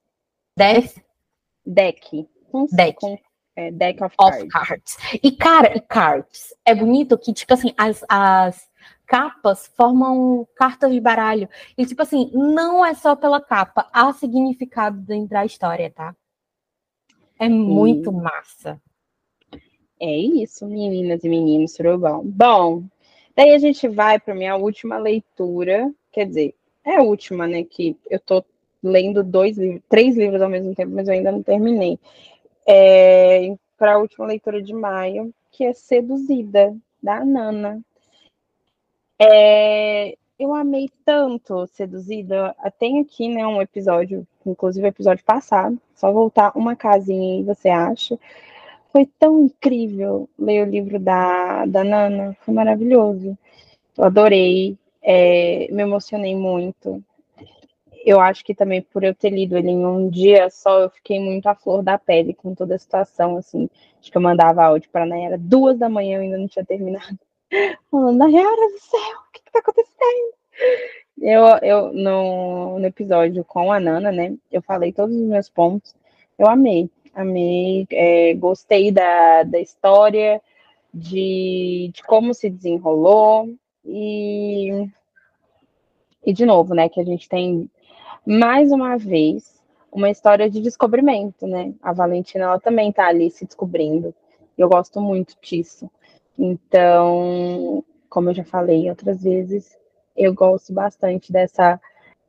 Deck? 0.55 1.03
Deck. 1.63 2.27
Com, 2.51 2.65
Deck. 2.71 2.99
Com 2.99 3.26
é, 3.57 3.71
deck 3.71 4.01
of, 4.03 4.15
of 4.19 4.47
cards. 4.47 4.95
cards. 4.95 5.19
E, 5.21 5.31
cara, 5.31 5.75
e 5.75 5.81
cards. 5.81 6.53
É 6.63 6.75
bonito 6.75 7.17
que, 7.17 7.33
tipo 7.33 7.51
assim, 7.51 7.73
as, 7.75 8.05
as 8.07 8.69
capas 9.07 9.67
formam 9.75 10.47
cartas 10.55 10.91
de 10.91 11.01
baralho. 11.01 11.49
E, 11.75 11.85
tipo 11.85 12.03
assim, 12.03 12.29
não 12.33 12.85
é 12.85 12.93
só 12.93 13.15
pela 13.15 13.41
capa, 13.41 13.89
há 13.91 14.13
significado 14.13 15.01
dentro 15.01 15.29
da 15.29 15.43
história, 15.43 15.89
tá? 15.89 16.15
É 17.39 17.49
muito 17.49 18.11
massa. 18.11 18.79
É 19.99 20.15
isso, 20.15 20.67
meninas 20.67 21.23
e 21.23 21.29
meninos, 21.29 21.75
bom? 21.99 22.21
Bom, 22.23 22.83
daí 23.35 23.55
a 23.55 23.57
gente 23.57 23.87
vai 23.87 24.19
para 24.19 24.35
minha 24.35 24.55
última 24.55 24.99
leitura, 24.99 25.91
quer 26.11 26.27
dizer, 26.27 26.53
é 26.85 26.97
a 26.97 27.01
última, 27.01 27.47
né? 27.47 27.63
Que 27.63 27.97
eu 28.07 28.19
tô 28.19 28.45
lendo 28.83 29.23
dois 29.23 29.57
livros, 29.57 29.81
três 29.89 30.15
livros 30.15 30.41
ao 30.43 30.49
mesmo 30.49 30.75
tempo, 30.75 30.93
mas 30.93 31.07
eu 31.07 31.15
ainda 31.15 31.31
não 31.31 31.41
terminei 31.41 31.99
é, 32.67 33.55
para 33.77 33.93
a 33.93 33.97
última 33.97 34.27
leitura 34.27 34.61
de 34.61 34.73
maio, 34.73 35.33
que 35.51 35.63
é 35.63 35.73
Seduzida, 35.73 36.75
da 37.01 37.23
Nana. 37.23 37.81
É, 39.19 40.17
eu 40.37 40.53
amei 40.53 40.89
tanto 41.05 41.65
Seduzida. 41.67 42.55
Tem 42.77 42.99
aqui 42.99 43.29
né, 43.29 43.47
um 43.47 43.61
episódio, 43.61 44.27
inclusive 44.45 44.85
o 44.85 44.89
episódio 44.89 45.23
passado, 45.23 45.79
só 45.95 46.11
voltar 46.11 46.51
uma 46.55 46.75
casinha 46.75 47.39
e 47.39 47.43
você 47.43 47.69
acha. 47.69 48.19
Foi 48.91 49.05
tão 49.19 49.45
incrível 49.45 50.29
ler 50.37 50.67
o 50.67 50.69
livro 50.69 50.99
da, 50.99 51.65
da 51.65 51.83
Nana, 51.83 52.35
foi 52.41 52.53
maravilhoso. 52.53 53.37
Eu 53.97 54.03
adorei, 54.03 54.77
é, 55.01 55.67
me 55.71 55.83
emocionei 55.83 56.35
muito 56.35 57.03
eu 58.07 58.21
acho 58.21 58.45
que 58.45 58.55
também 58.55 58.81
por 58.81 59.03
eu 59.03 59.13
ter 59.13 59.29
lido 59.29 59.57
ele 59.57 59.69
em 59.69 59.85
um 59.85 60.09
dia 60.09 60.49
só, 60.49 60.79
eu 60.79 60.89
fiquei 60.89 61.19
muito 61.19 61.45
à 61.47 61.53
flor 61.53 61.83
da 61.83 61.97
pele 61.97 62.33
com 62.33 62.55
toda 62.55 62.75
a 62.75 62.79
situação, 62.79 63.35
assim. 63.35 63.69
Acho 63.99 64.09
que 64.09 64.17
eu 64.17 64.21
mandava 64.21 64.63
áudio 64.63 64.89
para 64.89 65.03
a 65.03 65.19
era 65.19 65.37
duas 65.37 65.77
da 65.77 65.89
manhã, 65.89 66.15
eu 66.15 66.21
ainda 66.21 66.37
não 66.37 66.47
tinha 66.47 66.63
terminado. 66.63 67.19
Falando, 67.91 68.17
Nayara 68.17 68.71
do 68.71 68.79
céu, 68.79 69.17
o 69.27 69.31
que, 69.33 69.41
está 69.45 69.59
acontecendo? 69.59 70.33
Eu, 71.21 71.43
eu 71.61 71.91
no, 71.91 72.79
no 72.79 72.85
episódio 72.85 73.43
com 73.43 73.73
a 73.73 73.79
Nana, 73.79 74.09
né, 74.09 74.37
eu 74.49 74.61
falei 74.61 74.93
todos 74.93 75.13
os 75.13 75.27
meus 75.27 75.49
pontos. 75.49 75.93
Eu 76.39 76.47
amei, 76.47 76.89
amei, 77.13 77.85
é, 77.91 78.33
gostei 78.35 78.89
da, 78.89 79.43
da 79.43 79.59
história, 79.59 80.41
de, 80.93 81.91
de 81.93 82.03
como 82.03 82.33
se 82.33 82.49
desenrolou, 82.49 83.53
e, 83.83 84.87
e 86.25 86.31
de 86.31 86.45
novo, 86.45 86.73
né, 86.73 86.87
que 86.87 87.01
a 87.01 87.03
gente 87.03 87.27
tem 87.27 87.69
mais 88.27 88.73
uma 88.73 88.97
vez, 88.97 89.63
uma 89.89 90.09
história 90.09 90.49
de 90.49 90.59
descobrimento, 90.59 91.47
né? 91.47 91.73
A 91.81 91.93
Valentina, 91.93 92.43
ela 92.43 92.59
também 92.59 92.91
tá 92.91 93.07
ali 93.07 93.31
se 93.31 93.45
descobrindo. 93.45 94.13
Eu 94.57 94.67
gosto 94.67 94.99
muito 94.99 95.35
disso. 95.41 95.89
Então, 96.37 97.81
como 98.09 98.29
eu 98.29 98.33
já 98.33 98.43
falei 98.43 98.89
outras 98.89 99.23
vezes, 99.23 99.77
eu 100.15 100.33
gosto 100.33 100.73
bastante 100.73 101.31
dessa 101.31 101.79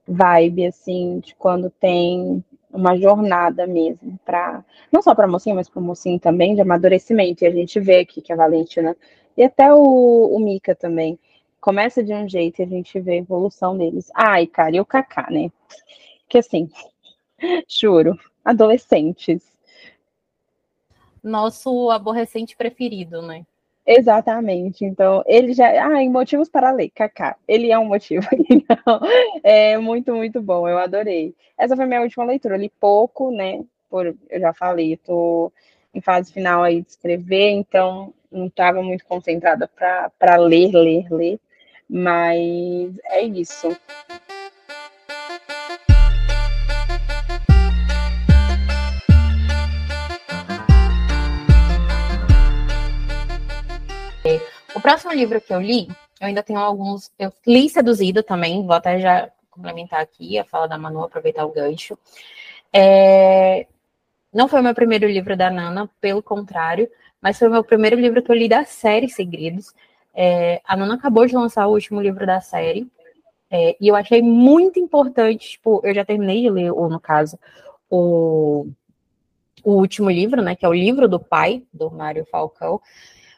vibe, 0.07 0.67
assim, 0.67 1.19
de 1.19 1.35
quando 1.35 1.69
tem 1.69 2.45
uma 2.73 2.97
jornada 2.97 3.67
mesmo, 3.67 4.19
para 4.25 4.65
não 4.93 5.03
só 5.03 5.15
para 5.17 5.27
mocinha, 5.27 5.55
mas 5.55 5.69
para 5.69 5.83
mocinho 5.83 6.21
também, 6.21 6.55
de 6.55 6.61
amadurecimento. 6.61 7.43
E 7.43 7.47
a 7.49 7.51
gente 7.51 7.81
vê 7.81 7.99
aqui 8.01 8.23
que 8.23 8.33
a 8.33 8.37
Valentina, 8.37 8.97
e 9.37 9.43
até 9.43 9.75
o, 9.75 9.81
o 10.33 10.39
Mika 10.39 10.77
também, 10.77 11.19
começa 11.61 12.03
de 12.03 12.13
um 12.13 12.29
jeito 12.29 12.61
e 12.61 12.65
a 12.65 12.67
gente 12.67 12.99
vê 13.01 13.13
a 13.13 13.17
evolução 13.17 13.77
deles. 13.77 14.11
Ai, 14.15 14.47
cara, 14.47 14.77
e 14.77 14.81
o 14.81 14.87
Kaká, 14.87 15.29
né? 15.31 15.51
Que 16.29 16.39
assim, 16.39 16.71
juro, 17.69 18.19
adolescentes. 18.45 19.43
Nosso 21.23 21.91
aborrecente 21.91 22.57
preferido, 22.57 23.23
né? 23.23 23.45
Exatamente. 23.87 24.85
Então, 24.85 25.25
ele 25.27 25.55
já. 25.55 25.67
Ah, 25.87 26.03
em 26.03 26.11
motivos 26.11 26.49
para 26.49 26.71
ler, 26.71 26.91
Kaká. 26.91 27.37
Ele 27.49 27.73
é 27.73 27.79
um 27.79 27.87
motivo. 27.87 28.27
Então, 28.51 29.01
é 29.43 29.79
muito, 29.79 30.15
muito 30.15 30.43
bom. 30.43 30.69
Eu 30.69 30.79
adorei. 30.79 31.35
Essa 31.57 31.75
foi 31.75 31.87
minha 31.87 32.03
última 32.03 32.25
leitura. 32.25 32.55
Eu 32.55 32.61
li 32.61 32.71
pouco, 32.79 33.31
né? 33.31 33.65
Por, 33.89 34.15
eu 34.29 34.41
já 34.41 34.53
falei, 34.53 34.93
estou 34.93 35.53
em 35.95 36.01
fase 36.03 36.33
final 36.33 36.63
aí 36.63 36.83
de 36.83 36.91
escrever, 36.91 37.51
então 37.51 38.13
não 38.31 38.47
estava 38.47 38.83
muito 38.83 39.07
concentrada 39.07 39.67
para 39.69 40.37
ler, 40.37 40.71
ler, 40.73 41.11
ler. 41.11 41.41
Mas 41.89 42.99
é 43.05 43.23
isso. 43.23 43.77
O 54.79 54.81
próximo 54.81 55.13
livro 55.13 55.41
que 55.41 55.53
eu 55.53 55.61
li, 55.61 55.89
eu 56.21 56.29
ainda 56.29 56.41
tenho 56.41 56.61
alguns. 56.61 57.11
Eu 57.19 57.33
li 57.45 57.69
Seduzido 57.69 58.23
também, 58.23 58.65
vou 58.65 58.77
até 58.77 59.01
já 59.01 59.29
complementar 59.51 60.01
aqui 60.01 60.39
a 60.39 60.45
fala 60.45 60.69
da 60.69 60.79
Manu, 60.79 61.03
aproveitar 61.03 61.45
o 61.45 61.51
gancho. 61.51 61.99
É, 62.73 63.67
não 64.33 64.47
foi 64.47 64.61
o 64.61 64.63
meu 64.63 64.75
primeiro 64.75 65.09
livro 65.09 65.37
da 65.37 65.51
Nana, 65.51 65.91
pelo 66.01 66.23
contrário, 66.23 66.89
mas 67.21 67.37
foi 67.39 67.49
o 67.49 67.51
meu 67.51 67.65
primeiro 67.65 67.97
livro 67.97 68.23
que 68.23 68.31
eu 68.31 68.37
li 68.37 68.49
da 68.49 68.65
série 68.65 69.09
Segredos. 69.09 69.75
É, 70.21 70.61
a 70.65 70.77
Nana 70.77 70.97
acabou 70.97 71.25
de 71.27 71.37
lançar 71.37 71.69
o 71.69 71.73
último 71.73 72.03
livro 72.03 72.27
da 72.27 72.41
série. 72.41 72.91
É, 73.49 73.77
e 73.81 73.87
eu 73.87 73.95
achei 73.95 74.21
muito 74.21 74.81
importante, 74.81 75.51
tipo, 75.51 75.81
eu 75.85 75.95
já 75.95 76.05
terminei 76.05 76.43
de 76.43 76.51
ler, 76.51 76.73
ou 76.73 76.89
no 76.91 76.99
caso, 76.99 77.39
o, 77.89 78.67
o 79.63 79.75
último 79.75 80.11
livro, 80.11 80.43
né? 80.43 80.57
Que 80.57 80.67
é 80.67 80.69
o 80.69 80.75
livro 80.75 81.07
do 81.07 81.21
pai, 81.21 81.63
do 81.73 81.89
Mário 81.89 82.27
Falcão. 82.27 82.81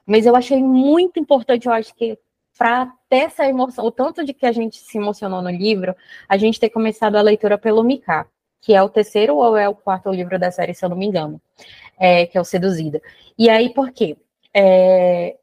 Mas 0.07 0.24
eu 0.24 0.35
achei 0.35 0.62
muito 0.62 1.20
importante, 1.20 1.66
eu 1.66 1.72
acho 1.72 1.95
que 1.95 2.18
para 2.57 2.91
ter 3.11 3.24
essa 3.24 3.47
emoção, 3.47 3.85
o 3.85 3.91
tanto 3.91 4.24
de 4.24 4.33
que 4.33 4.47
a 4.47 4.53
gente 4.53 4.78
se 4.78 4.97
emocionou 4.97 5.43
no 5.43 5.51
livro, 5.51 5.95
a 6.26 6.39
gente 6.39 6.59
ter 6.59 6.70
começado 6.70 7.16
a 7.16 7.22
leitura 7.22 7.59
pelo 7.59 7.85
Mika, 7.85 8.26
que 8.62 8.72
é 8.74 8.83
o 8.83 8.89
terceiro 8.89 9.37
ou 9.37 9.55
é 9.55 9.68
o 9.68 9.74
quarto 9.74 10.11
livro 10.11 10.39
da 10.39 10.51
série, 10.51 10.74
se 10.74 10.83
eu 10.83 10.89
não 10.89 10.97
me 10.97 11.07
engano, 11.07 11.41
é, 11.99 12.24
que 12.24 12.39
é 12.39 12.41
o 12.41 12.45
Seduzida. 12.45 13.03
E 13.39 13.51
aí, 13.51 13.68
por 13.72 13.91
quê? 13.93 14.16
É, 14.55 15.37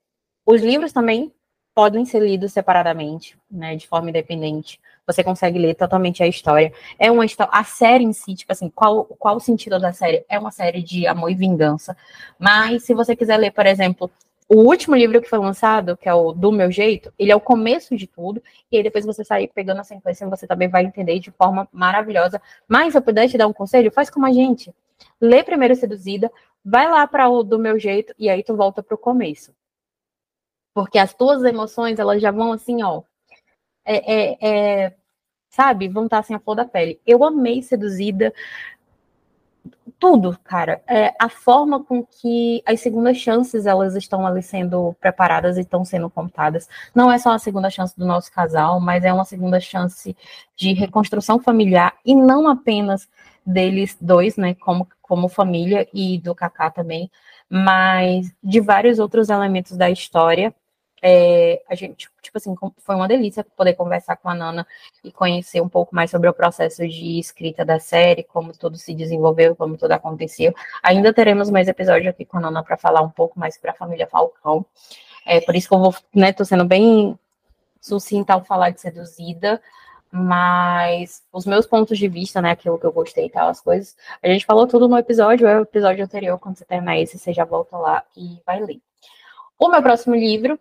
os 0.47 0.61
livros 0.61 0.93
também 0.93 1.33
podem 1.75 2.05
ser 2.05 2.21
lidos 2.21 2.53
separadamente, 2.53 3.37
né, 3.51 3.75
de 3.75 3.85
forma 3.85 4.09
independente. 4.09 4.79
Você 5.05 5.21
consegue 5.21 5.59
ler 5.59 5.75
totalmente 5.75 6.23
a 6.23 6.27
história. 6.27 6.71
É 6.97 7.11
uma 7.11 7.25
a 7.51 7.63
série 7.65 8.05
em 8.05 8.13
si, 8.13 8.33
tipo 8.33 8.51
assim, 8.51 8.69
qual, 8.69 9.03
qual 9.19 9.35
o 9.35 9.41
sentido 9.41 9.77
da 9.77 9.91
série? 9.91 10.25
É 10.29 10.39
uma 10.39 10.49
série 10.49 10.81
de 10.81 11.05
amor 11.05 11.29
e 11.29 11.35
vingança. 11.35 11.95
Mas 12.39 12.83
se 12.83 12.93
você 12.93 13.13
quiser 13.13 13.35
ler, 13.35 13.51
por 13.51 13.65
exemplo, 13.65 14.09
o 14.47 14.61
último 14.61 14.95
livro 14.95 15.21
que 15.21 15.29
foi 15.29 15.37
lançado, 15.37 15.97
que 15.97 16.07
é 16.07 16.13
o 16.13 16.31
Do 16.31 16.49
Meu 16.49 16.71
Jeito, 16.71 17.13
ele 17.19 17.31
é 17.31 17.35
o 17.35 17.41
começo 17.41 17.95
de 17.97 18.07
tudo, 18.07 18.41
e 18.71 18.77
aí 18.77 18.83
depois 18.83 19.05
você 19.05 19.25
sair 19.25 19.51
pegando 19.53 19.81
a 19.81 19.83
sequência, 19.83 20.27
você 20.29 20.47
também 20.47 20.69
vai 20.69 20.85
entender 20.85 21.19
de 21.19 21.29
forma 21.31 21.67
maravilhosa. 21.73 22.41
Mas 22.67 22.93
se 22.93 22.97
eu 22.97 23.01
puder 23.01 23.27
te 23.27 23.37
dar 23.37 23.47
um 23.47 23.53
conselho, 23.53 23.91
faz 23.91 24.09
como 24.09 24.25
a 24.25 24.31
gente. 24.31 24.73
Lê 25.19 25.43
primeiro 25.43 25.75
Seduzida, 25.75 26.31
vai 26.63 26.89
lá 26.89 27.05
para 27.05 27.29
o 27.29 27.43
Do 27.43 27.59
Meu 27.59 27.77
Jeito, 27.77 28.13
e 28.17 28.29
aí 28.29 28.41
tu 28.41 28.55
volta 28.55 28.81
pro 28.81 28.97
começo. 28.97 29.51
Porque 30.77 30.99
as 30.99 31.11
tuas 31.11 31.43
emoções, 31.43 31.97
elas 31.97 32.21
já 32.21 32.29
vão 32.29 32.51
assim, 32.51 32.83
ó. 32.83 33.01
É, 33.83 34.13
é, 34.13 34.37
é, 34.85 34.95
sabe? 35.49 35.87
Vão 35.89 36.03
estar 36.03 36.19
assim 36.19 36.35
a 36.35 36.39
flor 36.39 36.55
da 36.55 36.65
pele. 36.65 37.01
Eu 37.03 37.23
amei 37.23 37.63
Seduzida, 37.63 38.31
tudo, 39.97 40.37
cara. 40.43 40.79
É, 40.85 41.15
a 41.19 41.29
forma 41.29 41.83
com 41.83 42.05
que 42.05 42.61
as 42.63 42.79
segundas 42.79 43.17
chances 43.17 43.65
elas 43.65 43.95
estão 43.95 44.27
ali 44.27 44.43
sendo 44.43 44.95
preparadas 44.99 45.57
e 45.57 45.61
estão 45.61 45.83
sendo 45.83 46.11
contadas. 46.11 46.69
Não 46.93 47.11
é 47.11 47.17
só 47.17 47.31
a 47.31 47.39
segunda 47.39 47.71
chance 47.71 47.97
do 47.97 48.05
nosso 48.05 48.31
casal, 48.31 48.79
mas 48.79 49.03
é 49.03 49.11
uma 49.11 49.25
segunda 49.25 49.59
chance 49.59 50.15
de 50.55 50.73
reconstrução 50.73 51.39
familiar 51.39 51.97
e 52.05 52.13
não 52.13 52.47
apenas 52.47 53.09
deles 53.43 53.97
dois, 53.99 54.37
né, 54.37 54.53
como, 54.53 54.87
como 55.01 55.27
família 55.27 55.87
e 55.91 56.19
do 56.19 56.35
Kaká 56.35 56.69
também, 56.69 57.09
mas 57.49 58.31
de 58.43 58.59
vários 58.61 58.99
outros 58.99 59.29
elementos 59.29 59.75
da 59.75 59.89
história 59.89 60.53
é, 61.09 61.63
a 61.69 61.73
gente, 61.73 62.09
tipo 62.21 62.37
assim, 62.37 62.53
foi 62.79 62.95
uma 62.95 63.07
delícia 63.07 63.41
poder 63.55 63.73
conversar 63.75 64.17
com 64.17 64.27
a 64.27 64.35
Nana 64.35 64.67
e 65.01 65.09
conhecer 65.09 65.61
um 65.61 65.69
pouco 65.69 65.95
mais 65.95 66.11
sobre 66.11 66.27
o 66.27 66.33
processo 66.33 66.85
de 66.85 67.17
escrita 67.17 67.63
da 67.63 67.79
série, 67.79 68.23
como 68.23 68.51
tudo 68.51 68.77
se 68.77 68.93
desenvolveu, 68.93 69.55
como 69.55 69.77
tudo 69.77 69.93
aconteceu. 69.93 70.53
Ainda 70.83 71.13
teremos 71.13 71.49
mais 71.49 71.69
episódios 71.69 72.09
aqui 72.09 72.25
com 72.25 72.37
a 72.37 72.41
Nana 72.41 72.61
para 72.61 72.75
falar 72.75 73.01
um 73.01 73.09
pouco 73.09 73.39
mais 73.39 73.57
para 73.57 73.71
a 73.71 73.73
família 73.73 74.05
Falcão. 74.05 74.65
É 75.25 75.39
por 75.39 75.55
isso 75.55 75.69
que 75.69 75.75
eu 75.75 75.79
vou, 75.79 75.95
né, 76.13 76.33
tô 76.33 76.43
sendo 76.43 76.65
bem 76.65 77.17
sucinta 77.79 78.33
ao 78.33 78.43
falar 78.43 78.71
de 78.71 78.81
seduzida, 78.81 79.61
mas 80.11 81.23
os 81.31 81.45
meus 81.45 81.65
pontos 81.65 81.97
de 81.97 82.09
vista, 82.09 82.41
né, 82.41 82.51
aquilo 82.51 82.77
que 82.77 82.85
eu 82.85 82.91
gostei 82.91 83.27
e 83.27 83.29
tal, 83.29 83.47
as 83.47 83.61
coisas, 83.61 83.95
a 84.21 84.27
gente 84.27 84.45
falou 84.45 84.67
tudo 84.67 84.89
no 84.89 84.97
episódio, 84.97 85.47
é 85.47 85.57
o 85.57 85.63
episódio 85.63 86.03
anterior, 86.03 86.37
quando 86.37 86.57
você 86.57 86.65
terminar 86.65 86.99
esse, 86.99 87.17
você 87.17 87.31
já 87.31 87.45
volta 87.45 87.77
lá 87.77 88.03
e 88.15 88.41
vai 88.45 88.59
ler. 88.59 88.81
O 89.57 89.69
meu 89.69 89.81
próximo 89.81 90.13
livro 90.15 90.59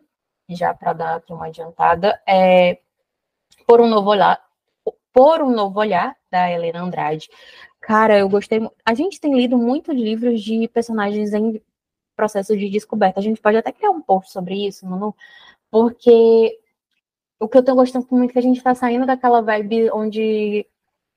já 0.49 0.73
para 0.75 0.93
dar 0.93 1.17
aqui 1.17 1.33
uma 1.33 1.47
adiantada, 1.47 2.21
é 2.27 2.79
Por 3.67 3.81
um 3.81 3.89
Novo 3.89 4.11
Olhar, 4.11 4.41
Por 5.13 5.43
um 5.43 5.51
Novo 5.51 5.81
Olhar, 5.81 6.17
da 6.31 6.51
Helena 6.51 6.83
Andrade. 6.83 7.29
Cara, 7.81 8.19
eu 8.19 8.29
gostei. 8.29 8.61
A 8.85 8.95
gente 8.95 9.21
tem 9.21 9.35
lido 9.35 9.57
muitos 9.57 9.95
livros 9.95 10.43
de 10.43 10.69
personagens 10.69 11.33
em 11.33 11.61
processo 12.17 12.57
de 12.57 12.69
descoberta. 12.69 13.21
A 13.21 13.23
gente 13.23 13.41
pode 13.41 13.57
até 13.57 13.73
criar 13.73 13.91
um 13.91 14.01
post 14.03 14.33
sobre 14.33 14.67
isso, 14.67 14.87
Manu, 14.87 15.15
porque 15.71 16.59
o 17.39 17.49
que 17.49 17.59
eu 17.59 17.65
tô 17.65 17.75
gostando 17.75 18.07
muito 18.11 18.31
é 18.31 18.33
que 18.35 18.39
a 18.39 18.43
gente 18.43 18.63
tá 18.63 18.75
saindo 18.75 19.07
daquela 19.07 19.43
vibe 19.43 19.91
onde 19.93 20.67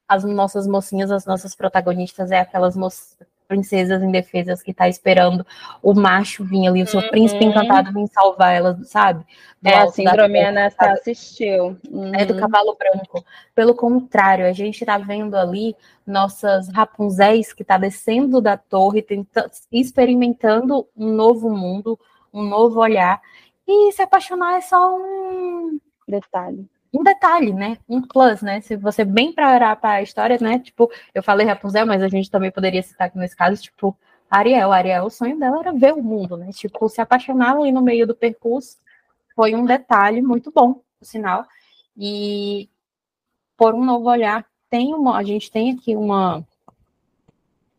as 0.07 0.23
nossas 0.23 0.67
mocinhas, 0.67 1.11
as 1.11 1.25
nossas 1.25 1.55
protagonistas, 1.55 2.31
é 2.31 2.39
aquelas 2.39 2.75
moças 2.75 3.17
princesas 3.49 4.03
indefesas 4.03 4.61
que 4.61 4.71
tá 4.71 4.87
esperando 4.87 5.45
o 5.81 5.93
macho 5.93 6.45
vir 6.45 6.67
ali, 6.67 6.83
o 6.83 6.87
seu 6.87 7.01
uhum. 7.01 7.09
príncipe 7.09 7.43
encantado 7.43 7.91
vir 7.91 8.07
salvar 8.07 8.55
elas, 8.55 8.87
sabe? 8.87 9.25
Do 9.59 9.67
é, 9.67 9.75
a 9.79 9.87
síndrome 9.87 10.39
Anastácia 10.39 10.93
assistiu. 10.93 11.75
Uhum. 11.89 12.13
É 12.15 12.23
do 12.25 12.35
uhum. 12.35 12.39
cavalo 12.39 12.77
branco. 12.77 13.25
Pelo 13.55 13.73
contrário, 13.73 14.45
a 14.45 14.53
gente 14.53 14.85
tá 14.85 14.99
vendo 14.99 15.35
ali 15.35 15.75
nossas 16.05 16.69
Rapunzéis 16.69 17.51
que 17.51 17.63
tá 17.63 17.77
descendo 17.77 18.39
da 18.39 18.55
torre, 18.55 19.01
tentando, 19.01 19.49
experimentando 19.71 20.87
um 20.95 21.11
novo 21.11 21.49
mundo, 21.49 21.99
um 22.31 22.43
novo 22.43 22.79
olhar. 22.79 23.19
E 23.67 23.91
se 23.91 24.01
apaixonar 24.01 24.57
é 24.57 24.61
só 24.61 24.95
um 24.95 25.79
detalhe 26.07 26.69
um 26.93 27.03
detalhe, 27.03 27.53
né? 27.53 27.77
Um 27.87 28.01
plus, 28.01 28.41
né? 28.41 28.61
Se 28.61 28.75
você 28.75 29.05
bem 29.05 29.33
para 29.33 29.77
a 29.81 30.01
história, 30.01 30.37
né? 30.41 30.59
Tipo, 30.59 30.91
eu 31.13 31.21
falei 31.23 31.45
Rapunzel, 31.45 31.85
mas 31.85 32.01
a 32.01 32.07
gente 32.07 32.29
também 32.31 32.51
poderia 32.51 32.81
citar 32.81 33.07
aqui 33.07 33.17
nesse 33.17 33.35
caso, 33.35 33.61
tipo, 33.61 33.97
Ariel. 34.29 34.71
Ariel, 34.71 35.05
o 35.05 35.09
sonho 35.09 35.37
dela 35.39 35.59
era 35.59 35.73
ver 35.73 35.93
o 35.93 36.03
mundo, 36.03 36.37
né? 36.37 36.51
Tipo, 36.51 36.89
se 36.89 37.01
apaixonar 37.01 37.55
ali 37.55 37.71
no 37.71 37.81
meio 37.81 38.07
do 38.07 38.15
percurso 38.15 38.77
foi 39.35 39.55
um 39.55 39.65
detalhe 39.65 40.21
muito 40.21 40.51
bom, 40.51 40.81
sinal. 41.01 41.45
E 41.97 42.69
por 43.57 43.73
um 43.75 43.83
novo 43.85 44.09
olhar, 44.09 44.45
tem 44.69 44.93
uma, 44.93 45.17
a 45.17 45.23
gente 45.23 45.51
tem 45.51 45.71
aqui 45.71 45.95
uma 45.95 46.45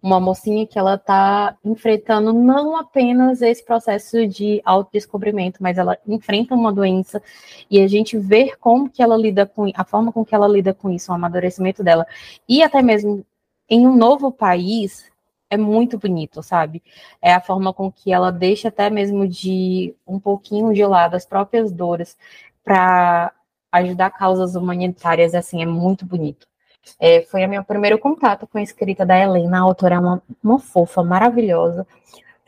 uma 0.03 0.19
mocinha 0.19 0.67
que 0.67 0.79
ela 0.79 0.95
está 0.95 1.57
enfrentando 1.65 2.33
não 2.33 2.77
apenas 2.77 3.43
esse 3.43 3.65
processo 3.65 4.27
de 4.27 4.63
autodescobrimento, 4.65 5.63
mas 5.63 5.79
ela 5.79 5.99
enfrenta 6.07 6.55
uma 6.55 6.73
doença 6.73 7.23
e 7.71 7.81
a 7.81 7.87
gente 7.89 8.19
vê 8.19 8.57
como 8.57 8.89
que 8.89 9.03
ela 9.03 9.17
lida 9.17 9.47
com 9.47 9.71
a 9.75 9.85
forma 9.85 10.13
com 10.13 10.25
que 10.25 10.35
ela 10.35 10.49
lida 10.49 10.73
com 10.73 10.91
isso, 10.91 11.13
o 11.13 11.15
amadurecimento 11.15 11.83
dela 11.85 12.07
e 12.49 12.63
até 12.63 12.83
mesmo 12.83 13.25
em 13.69 13.87
um 13.87 13.97
novo 13.97 14.33
país 14.33 15.11
é 15.51 15.57
muito 15.57 15.99
bonito, 15.99 16.43
sabe? 16.43 16.83
É 17.21 17.33
a 17.35 17.41
forma 17.41 17.73
com 17.75 17.91
que 17.91 18.13
ela 18.13 18.31
deixa 18.31 18.69
até 18.69 18.89
mesmo 18.89 19.27
de 19.29 19.95
um 20.07 20.19
pouquinho 20.19 20.73
de 20.73 20.85
lado 20.87 21.17
as 21.17 21.27
próprias 21.27 21.73
dores 21.73 22.17
para 22.65 23.33
ajudar 23.73 24.11
causas 24.11 24.55
humanitárias, 24.55 25.35
assim, 25.35 25.63
é 25.63 25.67
muito 25.67 26.05
bonito. 26.07 26.50
É, 26.99 27.23
foi 27.23 27.45
o 27.45 27.49
meu 27.49 27.65
primeiro 27.65 27.99
contato 27.99 28.47
com 28.47 28.59
a 28.59 28.63
escrita 28.63 29.05
da 29.05 29.19
Helena. 29.19 29.59
A 29.59 29.63
autora 29.63 29.97
é 29.97 29.99
uma, 29.99 30.23
uma 30.43 30.59
fofa, 30.59 31.03
maravilhosa. 31.03 31.87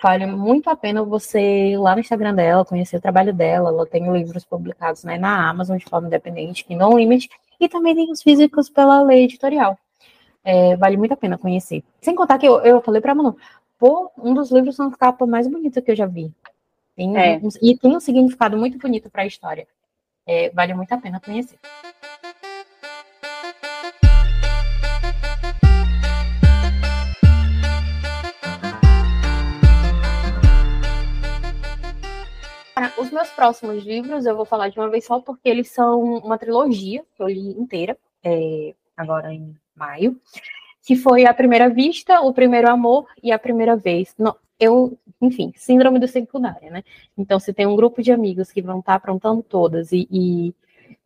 Vale 0.03 0.27
muito 0.27 0.69
a 0.69 0.75
pena 0.75 1.05
você 1.05 1.71
ir 1.71 1.79
lá 1.79 1.95
no 1.95 2.01
Instagram 2.01 2.35
dela, 2.35 2.65
conhecer 2.65 2.97
o 2.97 3.01
trabalho 3.01 3.33
dela. 3.33 3.71
Ela 3.71 3.87
tem 3.87 4.11
livros 4.13 4.45
publicados 4.45 5.05
né, 5.05 5.17
na 5.17 5.49
Amazon 5.49 5.77
de 5.77 5.85
forma 5.85 6.09
independente, 6.09 6.65
que 6.65 6.75
não 6.75 6.99
limite, 6.99 7.31
e 7.61 7.69
também 7.69 7.95
tem 7.95 8.11
os 8.11 8.21
físicos 8.21 8.69
pela 8.69 9.01
lei 9.03 9.25
editorial. 9.25 9.79
É, 10.45 10.77
vale 10.77 10.97
muito 10.97 11.13
a 11.13 11.17
pena 11.17 11.39
conhecer. 11.39 11.85
Sem 12.01 12.17
contar 12.17 12.39
que 12.39 12.47
eu, 12.47 12.61
eu 12.63 12.81
falei 12.81 13.01
para 13.01 13.15
Manu, 13.15 13.37
pô, 13.79 14.11
um 14.19 14.35
dos 14.35 14.51
livros 14.51 14.75
são 14.75 14.91
capa 14.91 15.25
mais 15.25 15.47
bonita 15.47 15.81
que 15.81 15.93
eu 15.93 15.97
já 15.97 16.07
vi. 16.07 16.33
Tem, 16.97 17.17
é. 17.17 17.39
um, 17.39 17.49
e 17.63 17.77
tem 17.77 17.97
um 17.97 18.01
significado 18.01 18.59
muito 18.59 18.79
bonito 18.79 19.09
para 19.09 19.23
a 19.23 19.27
história. 19.27 19.69
É, 20.27 20.51
vale 20.51 20.75
muito 20.75 20.93
a 20.93 20.99
pena 20.99 21.21
conhecer. 21.21 21.59
Os 32.99 33.11
meus 33.11 33.29
próximos 33.31 33.85
livros 33.85 34.27
eu 34.27 34.37
vou 34.37 34.45
falar 34.45 34.69
de 34.69 34.79
uma 34.79 34.89
vez 34.89 35.05
só, 35.05 35.21
porque 35.21 35.49
eles 35.49 35.71
são 35.71 36.01
uma 36.17 36.39
trilogia 36.39 37.05
que 37.15 37.23
eu 37.23 37.29
li 37.29 37.51
inteira, 37.51 37.97
é, 38.25 38.75
agora 38.97 39.33
em 39.33 39.55
maio, 39.75 40.19
que 40.83 40.97
foi 40.97 41.27
A 41.27 41.35
Primeira 41.35 41.69
Vista, 41.69 42.21
O 42.21 42.33
Primeiro 42.33 42.69
Amor 42.69 43.07
e 43.23 43.33
A 43.33 43.39
Primeira 43.39 43.77
Vez. 43.77 44.15
Eu, 44.59 44.97
enfim, 45.21 45.53
síndrome 45.57 45.99
do 45.99 46.07
secundária, 46.07 46.71
né? 46.71 46.85
Então, 47.17 47.39
se 47.41 47.53
tem 47.53 47.67
um 47.67 47.77
grupo 47.77 48.03
de 48.03 48.13
amigos 48.13 48.53
que 48.53 48.63
vão 48.63 48.79
estar 48.79 48.95
aprontando 48.95 49.43
todas 49.43 49.91
e, 49.93 50.07
e 50.11 50.55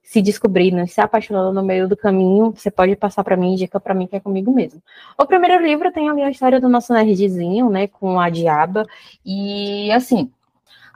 se 0.07 0.23
descobrindo, 0.23 0.77
né, 0.77 0.87
se 0.87 1.01
apaixonando 1.01 1.53
no 1.53 1.65
meio 1.65 1.89
do 1.89 1.97
caminho, 1.97 2.53
você 2.53 2.71
pode 2.71 2.95
passar 2.95 3.25
para 3.25 3.37
mim, 3.37 3.55
indica 3.55 3.81
para 3.81 3.93
mim 3.93 4.07
que 4.07 4.15
é 4.15 4.21
comigo 4.21 4.53
mesmo. 4.53 4.81
O 5.19 5.27
primeiro 5.27 5.61
livro 5.61 5.91
tem 5.91 6.09
ali 6.09 6.23
a 6.23 6.31
história 6.31 6.61
do 6.61 6.69
nosso 6.69 6.93
nerdzinho, 6.93 7.69
né, 7.69 7.89
com 7.89 8.21
a 8.21 8.31
diaba, 8.31 8.87
e 9.25 9.91
assim, 9.91 10.31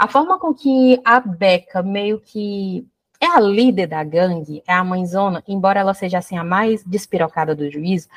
a 0.00 0.08
forma 0.08 0.38
com 0.38 0.54
que 0.54 0.98
a 1.04 1.20
Becca 1.20 1.82
meio 1.82 2.18
que 2.18 2.88
é 3.20 3.26
a 3.26 3.38
líder 3.38 3.86
da 3.86 4.02
gangue, 4.02 4.62
é 4.66 4.72
a 4.72 4.82
mãezona, 4.82 5.44
embora 5.46 5.78
ela 5.78 5.92
seja 5.92 6.16
assim 6.16 6.38
a 6.38 6.42
mais 6.42 6.82
despirocada 6.86 7.54
do 7.54 7.70
juízo, 7.70 8.08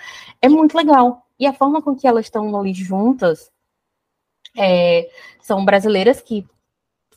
é 0.41 0.47
muito 0.47 0.77
legal. 0.77 1.27
E 1.37 1.45
a 1.45 1.51
forma 1.51 1.81
com 1.81 1.93
que 1.93 2.07
elas 2.07 2.27
estão 2.27 2.57
ali 2.57 2.73
juntas 2.73 3.51
é, 4.57 5.09
são 5.41 5.65
brasileiras 5.65 6.21
que 6.21 6.47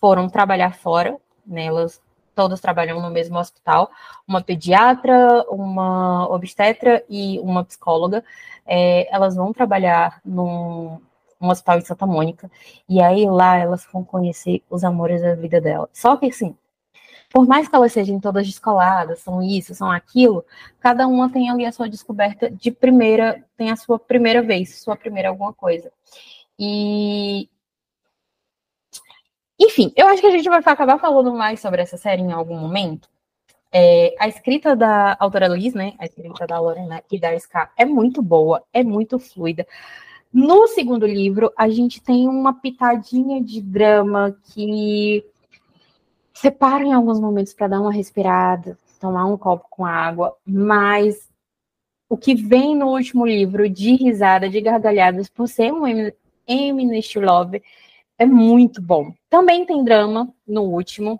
foram 0.01 0.29
trabalhar 0.29 0.75
fora, 0.75 1.17
né, 1.47 1.67
elas 1.67 2.03
todas 2.35 2.61
trabalham 2.61 3.01
no 3.01 3.09
mesmo 3.09 3.39
hospital, 3.39 3.89
uma 4.27 4.43
pediatra, 4.43 5.45
uma 5.49 6.29
obstetra 6.29 7.05
e 7.09 7.39
uma 7.39 7.65
psicóloga. 7.65 8.25
É, 8.67 9.09
elas 9.15 9.37
vão 9.37 9.53
trabalhar 9.53 10.21
num, 10.25 11.01
um 11.41 11.49
hospital 11.49 11.79
em 11.79 11.85
Santa 11.85 12.07
Mônica. 12.07 12.51
E 12.89 13.01
aí 13.01 13.27
lá 13.27 13.57
elas 13.57 13.87
vão 13.93 14.05
conhecer 14.05 14.63
os 14.71 14.85
amores 14.85 15.23
da 15.23 15.35
vida 15.35 15.61
dela. 15.61 15.89
Só 15.93 16.17
que 16.17 16.27
assim, 16.27 16.57
por 17.31 17.47
mais 17.47 17.69
que 17.69 17.77
elas 17.77 17.93
sejam 17.93 18.21
todas 18.21 18.47
descoladas, 18.47 19.21
são 19.21 19.43
isso, 19.43 19.75
são 19.75 19.91
aquilo, 19.91 20.45
cada 20.81 21.07
uma 21.07 21.31
tem 21.31 21.51
ali 21.51 21.67
a 21.67 21.73
sua 21.73 21.89
descoberta 21.89 22.51
de 22.51 22.71
primeira, 22.71 23.45
tem 23.57 23.71
a 23.71 23.77
sua 23.77 23.99
primeira 23.99 24.43
vez, 24.43 24.81
sua 24.81 24.97
primeira 24.97 25.29
alguma 25.29 25.53
coisa. 25.53 25.93
E 26.59 27.49
Enfim, 29.59 29.93
eu 29.97 30.07
acho 30.09 30.21
que 30.21 30.27
a 30.27 30.31
gente 30.31 30.49
vai 30.49 30.59
acabar 30.59 30.99
falando 30.99 31.33
mais 31.33 31.61
sobre 31.61 31.81
essa 31.83 31.97
série 31.97 32.23
em 32.23 32.33
algum 32.33 32.57
momento. 32.59 33.09
É, 33.73 34.15
a 34.19 34.29
escrita 34.29 34.77
da 34.77 35.17
autora 35.19 35.49
Liz, 35.49 35.75
né? 35.75 35.95
A 35.99 36.05
escrita 36.05 36.47
da 36.47 36.59
Lorena 36.61 37.03
e 37.11 37.19
da 37.19 37.35
Ska 37.35 37.71
é 37.77 37.85
muito 37.85 38.23
boa, 38.23 38.63
é 38.73 38.83
muito 38.83 39.19
fluida. 39.19 39.67
No 40.39 40.69
segundo 40.69 41.07
livro, 41.07 41.51
a 41.57 41.67
gente 41.67 41.99
tem 41.99 42.29
uma 42.29 42.53
pitadinha 42.53 43.43
de 43.43 43.59
drama 43.59 44.37
que 44.53 45.25
separa 46.35 46.85
em 46.85 46.93
alguns 46.93 47.19
momentos 47.19 47.55
para 47.55 47.69
dar 47.69 47.81
uma 47.81 47.91
respirada, 47.91 48.77
tomar 49.01 49.25
um 49.25 49.39
copo 49.39 49.67
com 49.71 49.87
água, 49.87 50.37
mas 50.47 51.33
o 52.07 52.19
que 52.19 52.35
vem 52.35 52.77
no 52.77 52.89
último 52.89 53.25
livro 53.25 53.67
de 53.67 53.95
risada, 53.95 54.47
de 54.47 54.61
gargalhadas, 54.61 55.31
por 55.31 55.49
ser 55.49 55.73
um 55.73 55.85
Eminist 56.47 57.19
Love, 57.19 57.63
é 58.19 58.27
muito 58.27 58.83
bom. 58.83 59.15
Também 59.31 59.65
tem 59.65 59.83
drama 59.83 60.31
no 60.47 60.65
último, 60.65 61.19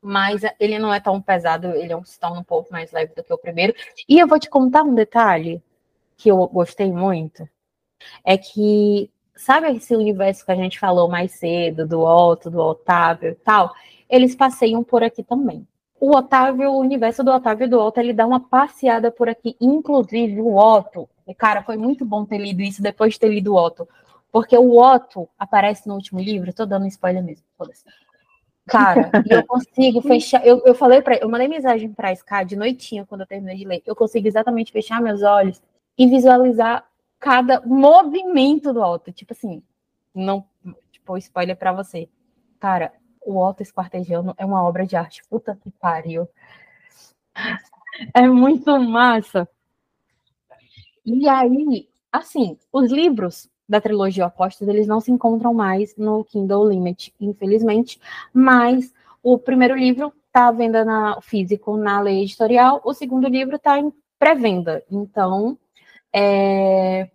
mas 0.00 0.40
ele 0.58 0.78
não 0.78 0.90
é 0.90 1.00
tão 1.00 1.20
pesado, 1.20 1.66
ele 1.72 1.92
é 1.92 1.96
um 1.98 2.02
tão 2.18 2.38
um 2.38 2.42
pouco 2.42 2.72
mais 2.72 2.92
leve 2.92 3.14
do 3.14 3.22
que 3.22 3.34
o 3.34 3.36
primeiro. 3.36 3.74
E 4.08 4.18
eu 4.18 4.26
vou 4.26 4.38
te 4.38 4.48
contar 4.48 4.84
um 4.84 4.94
detalhe 4.94 5.62
que 6.16 6.30
eu 6.30 6.46
gostei 6.46 6.90
muito. 6.90 7.46
É 8.24 8.36
que, 8.36 9.10
sabe 9.34 9.70
esse 9.76 9.94
universo 9.94 10.44
que 10.44 10.52
a 10.52 10.56
gente 10.56 10.78
falou 10.78 11.08
mais 11.08 11.32
cedo, 11.32 11.86
do 11.86 12.00
Otto, 12.00 12.50
do 12.50 12.58
Otávio 12.58 13.30
e 13.30 13.34
tal? 13.34 13.72
Eles 14.08 14.34
passeiam 14.34 14.82
por 14.84 15.02
aqui 15.02 15.22
também. 15.22 15.66
O 15.98 16.16
Otávio, 16.16 16.70
o 16.70 16.80
universo 16.80 17.22
do 17.22 17.30
Otávio 17.30 17.66
e 17.66 17.68
do 17.68 17.80
Otto, 17.80 17.98
ele 17.98 18.12
dá 18.12 18.26
uma 18.26 18.40
passeada 18.40 19.10
por 19.10 19.28
aqui. 19.28 19.56
Inclusive, 19.60 20.40
o 20.40 20.56
Otto, 20.56 21.08
e 21.26 21.34
cara, 21.34 21.62
foi 21.62 21.76
muito 21.76 22.04
bom 22.04 22.24
ter 22.24 22.38
lido 22.38 22.60
isso 22.60 22.82
depois 22.82 23.14
de 23.14 23.20
ter 23.20 23.28
lido 23.28 23.54
o 23.54 23.56
Otto. 23.56 23.88
Porque 24.32 24.56
o 24.56 24.78
Otto 24.78 25.28
aparece 25.38 25.86
no 25.86 25.94
último 25.94 26.18
livro, 26.18 26.52
tô 26.52 26.66
dando 26.66 26.86
spoiler 26.86 27.22
mesmo, 27.22 27.44
foda-se. 27.56 27.84
Cara, 28.66 29.10
eu 29.28 29.46
consigo 29.46 30.00
fechar. 30.02 30.44
Eu, 30.46 30.62
eu 30.64 30.74
falei 30.74 31.02
para 31.02 31.16
eu 31.16 31.28
mandei 31.28 31.48
mensagem 31.48 31.92
pra 31.92 32.12
Sky 32.12 32.44
de 32.46 32.56
noitinha 32.56 33.04
quando 33.06 33.22
eu 33.22 33.26
terminei 33.26 33.56
de 33.56 33.64
ler. 33.64 33.82
Eu 33.84 33.94
consigo 33.94 34.26
exatamente 34.26 34.72
fechar 34.72 35.00
meus 35.00 35.22
olhos 35.22 35.60
e 35.98 36.06
visualizar 36.06 36.84
cada 37.22 37.60
movimento 37.60 38.72
do 38.72 38.82
Otto. 38.82 39.12
Tipo 39.12 39.32
assim, 39.32 39.62
não. 40.12 40.44
Tipo, 40.90 41.16
spoiler 41.16 41.56
para 41.56 41.72
você. 41.72 42.08
Cara, 42.58 42.92
o 43.24 43.38
Otto 43.38 43.62
Esquartejando 43.62 44.34
é 44.36 44.44
uma 44.44 44.62
obra 44.64 44.84
de 44.84 44.96
arte. 44.96 45.22
Puta 45.30 45.56
que 45.56 45.70
pariu. 45.70 46.28
É 48.12 48.26
muito 48.26 48.76
massa. 48.80 49.48
E 51.06 51.28
aí, 51.28 51.88
assim, 52.10 52.58
os 52.72 52.90
livros 52.90 53.48
da 53.68 53.80
trilogia 53.80 54.26
Opostos, 54.26 54.66
eles 54.66 54.88
não 54.88 55.00
se 55.00 55.12
encontram 55.12 55.54
mais 55.54 55.96
no 55.96 56.24
Kindle 56.24 56.68
Limit, 56.68 57.14
infelizmente, 57.20 58.00
mas 58.32 58.92
o 59.22 59.38
primeiro 59.38 59.76
livro 59.76 60.12
está 60.26 60.48
à 60.48 60.52
venda 60.52 60.84
na 60.84 61.20
físico 61.20 61.76
na 61.76 62.00
lei 62.00 62.22
editorial, 62.22 62.80
o 62.84 62.92
segundo 62.92 63.28
livro 63.28 63.56
está 63.56 63.78
em 63.78 63.92
pré-venda. 64.18 64.84
Então, 64.90 65.58
é 66.12 67.08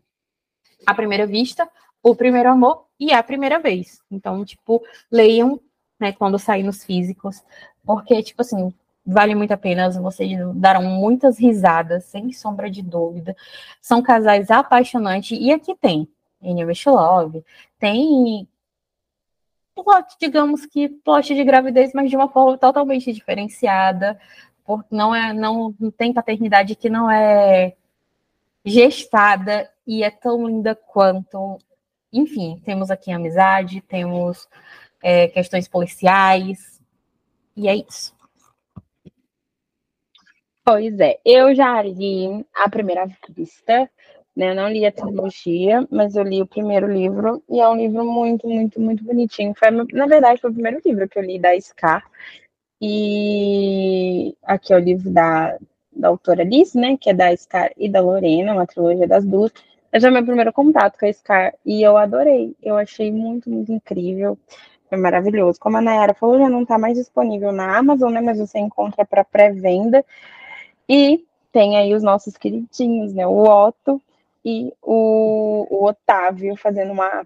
a 0.85 0.93
primeira 0.93 1.25
vista, 1.25 1.69
o 2.01 2.15
primeiro 2.15 2.49
amor 2.49 2.85
e 2.99 3.13
a 3.13 3.21
primeira 3.21 3.59
vez. 3.59 4.01
Então, 4.09 4.43
tipo, 4.45 4.83
leiam, 5.11 5.59
né, 5.99 6.11
quando 6.11 6.39
sair 6.39 6.63
nos 6.63 6.83
físicos, 6.83 7.43
porque, 7.85 8.21
tipo 8.23 8.41
assim, 8.41 8.73
vale 9.05 9.35
muito 9.35 9.51
a 9.53 9.57
pena, 9.57 9.89
vocês 9.89 10.37
darão 10.55 10.83
muitas 10.83 11.39
risadas, 11.39 12.05
sem 12.05 12.31
sombra 12.31 12.69
de 12.69 12.81
dúvida. 12.81 13.35
São 13.81 14.01
casais 14.01 14.51
apaixonantes, 14.51 15.37
e 15.39 15.51
aqui 15.51 15.75
tem 15.75 16.07
English 16.41 16.87
Love, 16.89 17.43
tem 17.79 18.47
plot, 19.75 20.15
digamos 20.19 20.65
que 20.65 20.89
plot 20.89 21.33
de 21.33 21.43
gravidez, 21.43 21.91
mas 21.93 22.09
de 22.09 22.15
uma 22.15 22.29
forma 22.29 22.57
totalmente 22.57 23.11
diferenciada, 23.13 24.19
porque 24.65 24.93
não 24.93 25.15
é, 25.15 25.33
não 25.33 25.73
tem 25.97 26.13
paternidade 26.13 26.75
que 26.75 26.89
não 26.89 27.09
é 27.09 27.75
gestada 28.68 29.70
e 29.86 30.03
é 30.03 30.11
tão 30.11 30.45
linda 30.45 30.76
quanto. 30.76 31.57
Enfim, 32.11 32.61
temos 32.65 32.91
aqui 32.91 33.11
amizade, 33.11 33.82
temos 33.82 34.47
é, 35.01 35.28
questões 35.28 35.68
policiais, 35.68 36.82
e 37.55 37.68
é 37.68 37.76
isso. 37.76 38.15
Pois 40.63 40.99
é, 40.99 41.18
eu 41.26 41.55
já 41.55 41.82
li 41.82 42.45
a 42.53 42.70
primeira 42.70 43.07
vista, 43.30 43.89
né? 44.36 44.51
Eu 44.51 44.55
não 44.55 44.70
li 44.70 44.86
a 44.86 44.91
trilogia, 44.91 45.88
mas 45.89 46.15
eu 46.15 46.24
li 46.24 46.41
o 46.41 46.47
primeiro 46.47 46.91
livro 46.91 47.41
e 47.49 47.59
é 47.59 47.68
um 47.70 47.78
livro 47.78 48.05
muito, 48.05 48.47
muito, 48.47 48.80
muito 48.80 49.03
bonitinho. 49.03 49.53
Foi, 49.57 49.72
na 49.72 50.05
verdade, 50.05 50.41
foi 50.41 50.49
o 50.49 50.53
primeiro 50.53 50.82
livro 50.86 51.07
que 51.07 51.18
eu 51.18 51.24
li 51.24 51.39
da 51.39 51.59
Scar. 51.59 52.05
E 52.82 54.36
aqui 54.43 54.74
é 54.74 54.76
o 54.76 54.80
livro 54.80 55.09
da, 55.09 55.57
da 55.97 56.07
autora 56.09 56.43
Liz, 56.43 56.73
né? 56.73 56.97
Que 56.97 57.09
é 57.09 57.13
da 57.13 57.35
Scar 57.35 57.71
e 57.77 57.89
da 57.89 58.01
Lorena, 58.01 58.53
uma 58.53 58.65
trilogia 58.65 59.07
das 59.07 59.25
duas. 59.25 59.51
Esse 59.91 60.07
é 60.07 60.11
meu 60.11 60.25
primeiro 60.25 60.53
contato 60.53 60.97
com 60.99 61.05
a 61.05 61.13
Scar 61.13 61.53
e 61.65 61.81
eu 61.81 61.97
adorei. 61.97 62.55
Eu 62.61 62.77
achei 62.77 63.11
muito, 63.11 63.49
muito 63.49 63.71
incrível. 63.71 64.37
Foi 64.89 64.97
maravilhoso. 64.97 65.59
Como 65.59 65.77
a 65.77 65.81
Nayara 65.81 66.13
falou, 66.13 66.37
já 66.37 66.49
não 66.49 66.63
está 66.63 66.77
mais 66.77 66.97
disponível 66.97 67.51
na 67.51 67.77
Amazon, 67.77 68.11
né? 68.13 68.21
Mas 68.21 68.39
você 68.39 68.59
encontra 68.59 69.05
para 69.05 69.23
pré-venda. 69.23 70.05
E 70.87 71.25
tem 71.51 71.77
aí 71.77 71.93
os 71.93 72.03
nossos 72.03 72.37
queridinhos, 72.37 73.13
né? 73.13 73.25
O 73.27 73.43
Otto 73.43 74.01
e 74.45 74.73
o, 74.81 75.67
o 75.69 75.85
Otávio 75.85 76.55
fazendo 76.55 76.91
uma 76.91 77.25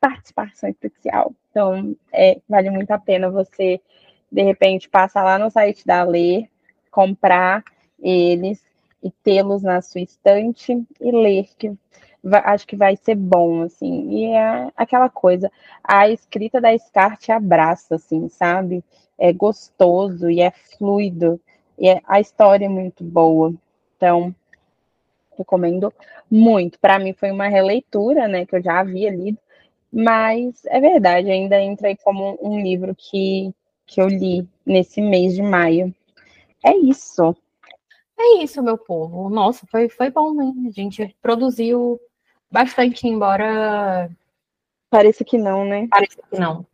participação 0.00 0.68
especial. 0.68 1.32
Então, 1.50 1.94
é, 2.12 2.40
vale 2.48 2.70
muito 2.70 2.90
a 2.90 2.98
pena 2.98 3.30
você, 3.30 3.80
de 4.30 4.42
repente, 4.42 4.88
passar 4.88 5.22
lá 5.22 5.38
no 5.38 5.50
site 5.50 5.86
da 5.86 6.02
Lê, 6.02 6.48
comprar 6.90 7.62
eles 8.02 8.62
e 9.02 9.10
tê-los 9.10 9.62
na 9.62 9.80
sua 9.80 10.00
estante 10.00 10.72
e 11.00 11.10
ler, 11.10 11.48
que 11.58 11.72
vai, 12.22 12.42
acho 12.44 12.66
que 12.66 12.76
vai 12.76 12.96
ser 12.96 13.14
bom, 13.14 13.62
assim. 13.62 14.10
E 14.10 14.24
é 14.26 14.70
aquela 14.76 15.08
coisa, 15.08 15.50
a 15.82 16.08
escrita 16.08 16.60
da 16.60 16.76
Scar 16.78 17.16
te 17.16 17.32
abraça, 17.32 17.96
assim, 17.96 18.28
sabe? 18.28 18.84
É 19.18 19.32
gostoso 19.32 20.30
e 20.30 20.40
é 20.40 20.50
fluido, 20.50 21.40
e 21.78 21.88
é, 21.88 22.00
a 22.06 22.20
história 22.20 22.66
é 22.66 22.68
muito 22.68 23.02
boa. 23.02 23.52
Então, 23.96 24.34
recomendo 25.36 25.92
muito. 26.30 26.78
Para 26.78 26.98
mim 26.98 27.12
foi 27.12 27.30
uma 27.30 27.48
releitura, 27.48 28.28
né, 28.28 28.46
que 28.46 28.56
eu 28.56 28.62
já 28.62 28.80
havia 28.80 29.10
lido, 29.10 29.38
mas 29.92 30.64
é 30.66 30.80
verdade, 30.80 31.30
ainda 31.30 31.60
entra 31.60 31.88
aí 31.88 31.96
como 31.96 32.38
um 32.40 32.60
livro 32.60 32.94
que, 32.94 33.52
que 33.86 34.00
eu 34.00 34.08
li 34.08 34.46
nesse 34.64 35.00
mês 35.00 35.34
de 35.34 35.42
maio. 35.42 35.94
É 36.64 36.76
isso. 36.76 37.34
É 38.22 38.42
isso, 38.42 38.62
meu 38.62 38.76
povo. 38.76 39.30
Nossa, 39.30 39.66
foi, 39.70 39.88
foi 39.88 40.10
bom, 40.10 40.34
né? 40.34 40.52
A 40.68 40.70
gente 40.70 41.16
produziu 41.22 41.98
bastante, 42.50 43.08
embora. 43.08 44.10
Pareça 44.90 45.24
que 45.24 45.38
não, 45.38 45.64
né? 45.64 45.88
Pareça 45.88 46.20
que 46.30 46.38
não. 46.38 46.66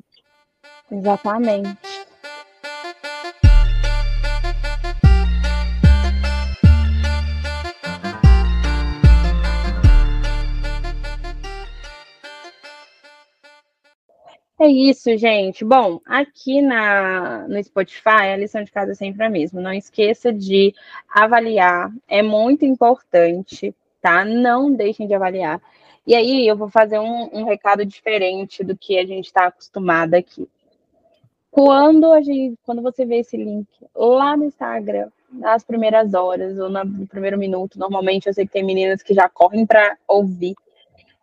Exatamente. 0.90 1.78
É 14.66 14.68
isso, 14.68 15.16
gente. 15.16 15.64
Bom, 15.64 16.00
aqui 16.04 16.60
na, 16.60 17.46
no 17.46 17.62
Spotify, 17.62 18.32
a 18.32 18.36
lição 18.36 18.64
de 18.64 18.72
casa 18.72 18.90
é 18.90 18.94
sempre 18.96 19.24
a 19.24 19.30
mesma. 19.30 19.60
Não 19.60 19.72
esqueça 19.72 20.32
de 20.32 20.74
avaliar, 21.08 21.92
é 22.08 22.20
muito 22.20 22.64
importante, 22.64 23.72
tá? 24.02 24.24
Não 24.24 24.72
deixem 24.72 25.06
de 25.06 25.14
avaliar. 25.14 25.62
E 26.04 26.16
aí, 26.16 26.48
eu 26.48 26.56
vou 26.56 26.68
fazer 26.68 26.98
um, 26.98 27.30
um 27.32 27.44
recado 27.44 27.86
diferente 27.86 28.64
do 28.64 28.76
que 28.76 28.98
a 28.98 29.06
gente 29.06 29.26
está 29.26 29.46
acostumado 29.46 30.14
aqui. 30.14 30.48
Quando, 31.48 32.12
a 32.12 32.20
gente, 32.20 32.58
quando 32.64 32.82
você 32.82 33.06
vê 33.06 33.18
esse 33.18 33.36
link 33.36 33.68
lá 33.94 34.36
no 34.36 34.46
Instagram, 34.46 35.10
nas 35.30 35.62
primeiras 35.62 36.12
horas 36.12 36.58
ou 36.58 36.68
no 36.68 37.06
primeiro 37.06 37.38
minuto, 37.38 37.78
normalmente 37.78 38.26
eu 38.26 38.34
sei 38.34 38.44
que 38.44 38.52
tem 38.52 38.64
meninas 38.64 39.00
que 39.00 39.14
já 39.14 39.28
correm 39.28 39.64
para 39.64 39.96
ouvir 40.08 40.56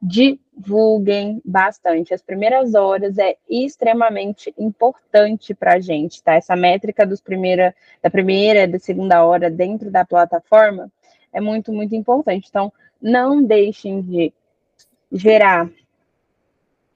divulguem 0.04 1.42
bastante. 1.46 2.14
As 2.14 2.22
primeiras 2.22 2.76
horas 2.76 3.18
é 3.18 3.38
extremamente 3.50 4.54
importante 4.58 5.54
para 5.54 5.76
a 5.76 5.80
gente, 5.80 6.22
tá? 6.22 6.34
Essa 6.34 6.56
métrica 6.58 7.06
dos 7.06 7.22
primeira, 7.22 7.74
da 8.02 8.10
primeira 8.10 8.64
e 8.64 8.68
da 8.68 8.80
segunda 8.80 9.26
hora 9.26 9.50
dentro 9.50 9.90
da 9.90 10.04
plataforma 10.04 10.92
é 11.32 11.40
muito, 11.40 11.72
muito 11.72 11.96
importante. 11.96 12.48
Então, 12.50 12.72
não 13.02 13.42
deixem 13.42 14.02
de 14.02 14.34
gerar 15.10 15.70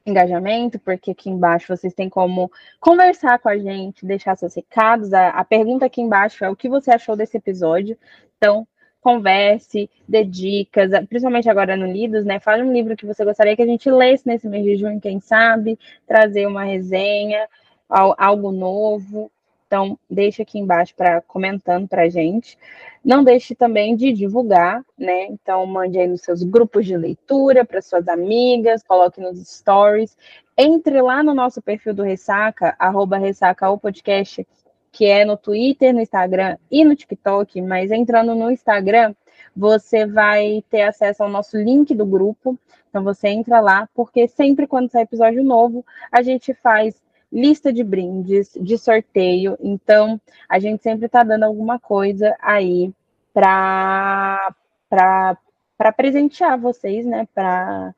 engajamento, 0.05 0.77
porque 0.79 1.11
aqui 1.11 1.29
embaixo 1.29 1.75
vocês 1.75 1.93
têm 1.93 2.09
como 2.09 2.51
conversar 2.79 3.39
com 3.39 3.49
a 3.49 3.57
gente, 3.57 4.05
deixar 4.05 4.35
seus 4.35 4.53
recados. 4.53 5.13
A, 5.13 5.29
a 5.29 5.45
pergunta 5.45 5.85
aqui 5.85 6.01
embaixo 6.01 6.43
é 6.43 6.49
o 6.49 6.55
que 6.55 6.67
você 6.67 6.91
achou 6.91 7.15
desse 7.15 7.37
episódio. 7.37 7.97
Então, 8.37 8.67
converse, 9.07 9.89
dê 10.05 10.25
dicas, 10.25 10.91
principalmente 11.07 11.49
agora 11.49 11.77
no 11.77 11.85
Lidos, 11.85 12.25
né? 12.25 12.41
Fale 12.41 12.61
um 12.61 12.73
livro 12.73 12.93
que 12.93 13.05
você 13.05 13.23
gostaria 13.23 13.55
que 13.55 13.61
a 13.61 13.65
gente 13.65 13.89
lesse 13.89 14.27
nesse 14.27 14.49
mês 14.49 14.65
de 14.65 14.75
junho, 14.75 14.99
quem 14.99 15.21
sabe, 15.21 15.79
trazer 16.05 16.45
uma 16.45 16.65
resenha, 16.65 17.47
algo 17.87 18.51
novo. 18.51 19.31
Então, 19.65 19.97
deixe 20.09 20.41
aqui 20.41 20.59
embaixo 20.59 20.93
para 20.93 21.21
comentando 21.21 21.87
para 21.87 22.01
a 22.01 22.09
gente. 22.09 22.57
Não 23.01 23.23
deixe 23.23 23.55
também 23.55 23.95
de 23.95 24.11
divulgar, 24.11 24.83
né? 24.97 25.27
Então, 25.27 25.65
mande 25.65 25.97
aí 25.97 26.07
nos 26.07 26.19
seus 26.19 26.43
grupos 26.43 26.85
de 26.85 26.97
leitura, 26.97 27.63
para 27.63 27.81
suas 27.81 28.09
amigas, 28.09 28.83
coloque 28.83 29.21
nos 29.21 29.39
stories. 29.39 30.17
Entre 30.57 31.01
lá 31.01 31.23
no 31.23 31.33
nosso 31.33 31.61
perfil 31.61 31.93
do 31.93 32.03
Ressaca, 32.03 32.75
arroba 32.77 33.17
Ressaca 33.17 33.69
o 33.69 33.77
podcast, 33.77 34.45
que 34.91 35.05
é 35.05 35.25
no 35.25 35.37
Twitter, 35.37 35.93
no 35.93 36.01
Instagram 36.01 36.57
e 36.71 36.83
no 36.83 36.95
TikTok, 36.95 37.61
mas 37.61 37.91
entrando 37.91 38.33
no 38.33 38.51
Instagram, 38.51 39.13
você 39.55 40.05
vai 40.05 40.63
ter 40.69 40.83
acesso 40.83 41.23
ao 41.23 41.29
nosso 41.29 41.57
link 41.57 41.93
do 41.93 42.05
grupo. 42.05 42.57
Então 42.89 43.03
você 43.03 43.29
entra 43.29 43.59
lá, 43.59 43.87
porque 43.93 44.27
sempre 44.27 44.67
quando 44.67 44.89
sai 44.89 45.03
episódio 45.03 45.43
novo, 45.43 45.85
a 46.11 46.21
gente 46.21 46.53
faz 46.53 47.01
lista 47.31 47.71
de 47.71 47.83
brindes, 47.83 48.57
de 48.59 48.77
sorteio. 48.77 49.57
Então, 49.59 50.19
a 50.47 50.59
gente 50.59 50.81
sempre 50.81 51.07
está 51.07 51.23
dando 51.23 51.43
alguma 51.43 51.79
coisa 51.79 52.35
aí 52.41 52.91
para 53.33 54.53
para 54.89 55.91
presentear 55.91 56.57
vocês, 56.57 57.05
né? 57.05 57.27
Para 57.35 57.93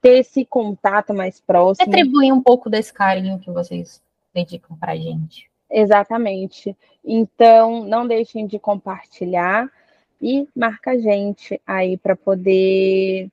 ter 0.00 0.18
esse 0.18 0.44
contato 0.44 1.14
mais 1.14 1.40
próximo. 1.40 1.86
Retribuir 1.86 2.32
um 2.32 2.42
pouco 2.42 2.68
desse 2.68 2.92
carinho 2.92 3.38
que 3.38 3.50
vocês 3.50 4.02
dedicam 4.34 4.76
para 4.76 4.96
gente. 4.96 5.47
Exatamente. 5.70 6.76
Então, 7.04 7.84
não 7.84 8.06
deixem 8.06 8.46
de 8.46 8.58
compartilhar 8.58 9.70
e 10.20 10.48
marca 10.54 10.92
a 10.92 10.98
gente 10.98 11.60
aí 11.66 11.96
para 11.96 12.16
poder 12.16 13.30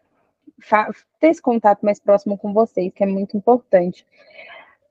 ter 1.19 1.27
esse 1.27 1.41
contato 1.41 1.86
mais 1.86 1.99
próximo 1.99 2.38
com 2.38 2.53
vocês, 2.53 2.91
que 2.93 3.03
é 3.03 3.07
muito 3.07 3.36
importante. 3.36 4.05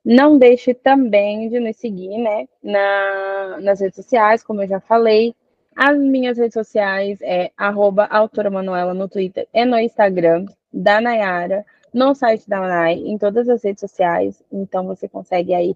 Não 0.03 0.37
deixe 0.37 0.73
também 0.73 1.49
de 1.49 1.59
nos 1.59 1.77
seguir, 1.77 2.17
né, 2.17 2.47
na, 2.61 3.59
nas 3.61 3.79
redes 3.79 3.95
sociais, 3.95 4.43
como 4.43 4.61
eu 4.61 4.67
já 4.67 4.79
falei. 4.79 5.35
As 5.75 5.97
minhas 5.97 6.37
redes 6.37 6.53
sociais 6.53 7.19
é 7.21 7.51
arroba 7.57 8.05
autora 8.05 8.49
Manuela 8.49 8.93
no 8.93 9.09
Twitter 9.09 9.47
e 9.53 9.65
no 9.65 9.77
Instagram, 9.77 10.45
da 10.71 11.01
Nayara, 11.01 11.65
no 11.93 12.13
site 12.13 12.47
da 12.47 12.59
Nay, 12.59 12.95
em 13.07 13.17
todas 13.17 13.49
as 13.49 13.63
redes 13.63 13.81
sociais. 13.81 14.43
Então 14.51 14.85
você 14.85 15.07
consegue 15.07 15.53
aí 15.53 15.75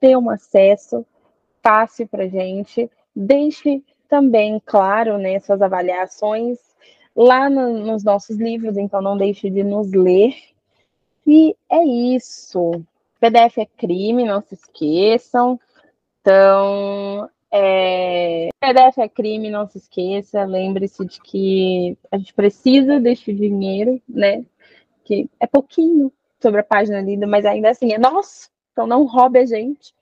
ter 0.00 0.16
um 0.16 0.30
acesso 0.30 1.04
fácil 1.62 2.08
para 2.08 2.28
gente. 2.28 2.90
Deixe 3.14 3.82
também, 4.08 4.60
claro, 4.64 5.18
né, 5.18 5.38
suas 5.40 5.62
avaliações 5.62 6.58
lá 7.14 7.50
no, 7.50 7.78
nos 7.78 8.02
nossos 8.02 8.36
livros, 8.36 8.76
então 8.76 9.02
não 9.02 9.16
deixe 9.16 9.50
de 9.50 9.62
nos 9.62 9.92
ler. 9.92 10.34
E 11.26 11.54
é 11.70 11.84
isso. 11.84 12.72
PDF 13.20 13.58
é 13.58 13.66
crime, 13.66 14.24
não 14.24 14.40
se 14.40 14.54
esqueçam. 14.54 15.60
Então, 16.20 17.28
é... 17.50 18.48
PDF 18.60 18.98
é 18.98 19.08
crime, 19.08 19.50
não 19.50 19.68
se 19.68 19.78
esqueça. 19.78 20.44
Lembre-se 20.44 21.04
de 21.04 21.20
que 21.20 21.96
a 22.10 22.16
gente 22.16 22.32
precisa 22.32 22.98
deste 22.98 23.32
dinheiro, 23.32 24.00
né? 24.08 24.44
Que 25.04 25.28
é 25.38 25.46
pouquinho 25.46 26.12
sobre 26.40 26.60
a 26.60 26.64
página 26.64 27.00
lida, 27.00 27.26
mas 27.26 27.44
ainda 27.44 27.70
assim 27.70 27.92
é 27.92 27.98
nosso. 27.98 28.50
Então 28.72 28.86
não 28.86 29.04
roube 29.04 29.38
a 29.38 29.46
gente. 29.46 29.94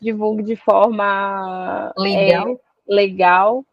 Divulgue 0.00 0.42
de 0.42 0.56
forma 0.56 1.92
legal. 1.96 2.60
É, 2.88 2.94
legal. 2.94 3.64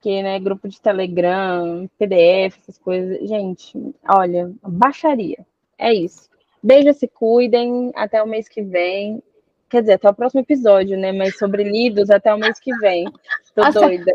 Que, 0.00 0.22
né, 0.22 0.40
grupo 0.40 0.68
de 0.68 0.80
Telegram, 0.80 1.88
PDF, 1.98 2.58
essas 2.58 2.78
coisas. 2.78 3.28
Gente, 3.28 3.78
olha, 4.08 4.50
baixaria. 4.62 5.46
É 5.78 5.92
isso. 5.92 6.28
Beijo, 6.62 6.92
se 6.94 7.06
cuidem. 7.06 7.92
Até 7.94 8.22
o 8.22 8.26
mês 8.26 8.48
que 8.48 8.62
vem. 8.62 9.22
Quer 9.68 9.80
dizer, 9.82 9.94
até 9.94 10.08
o 10.08 10.14
próximo 10.14 10.40
episódio, 10.40 10.98
né? 10.98 11.12
Mas 11.12 11.38
sobre 11.38 11.64
lidos, 11.64 12.10
até 12.10 12.34
o 12.34 12.38
mês 12.38 12.58
que 12.60 12.74
vem. 12.78 13.04
Tô 13.54 13.70
doida. 13.70 14.12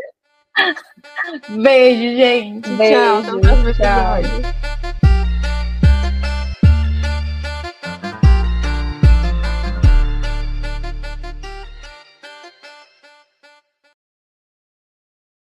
Beijo, 1.48 2.16
gente. 2.16 2.68
Beijo. 2.70 2.94
Tchau. 2.94 3.18
Até 3.18 3.32
o 3.32 3.40
próximo 3.40 3.68
episódio. 3.68 4.42
Tchau. 4.42 4.67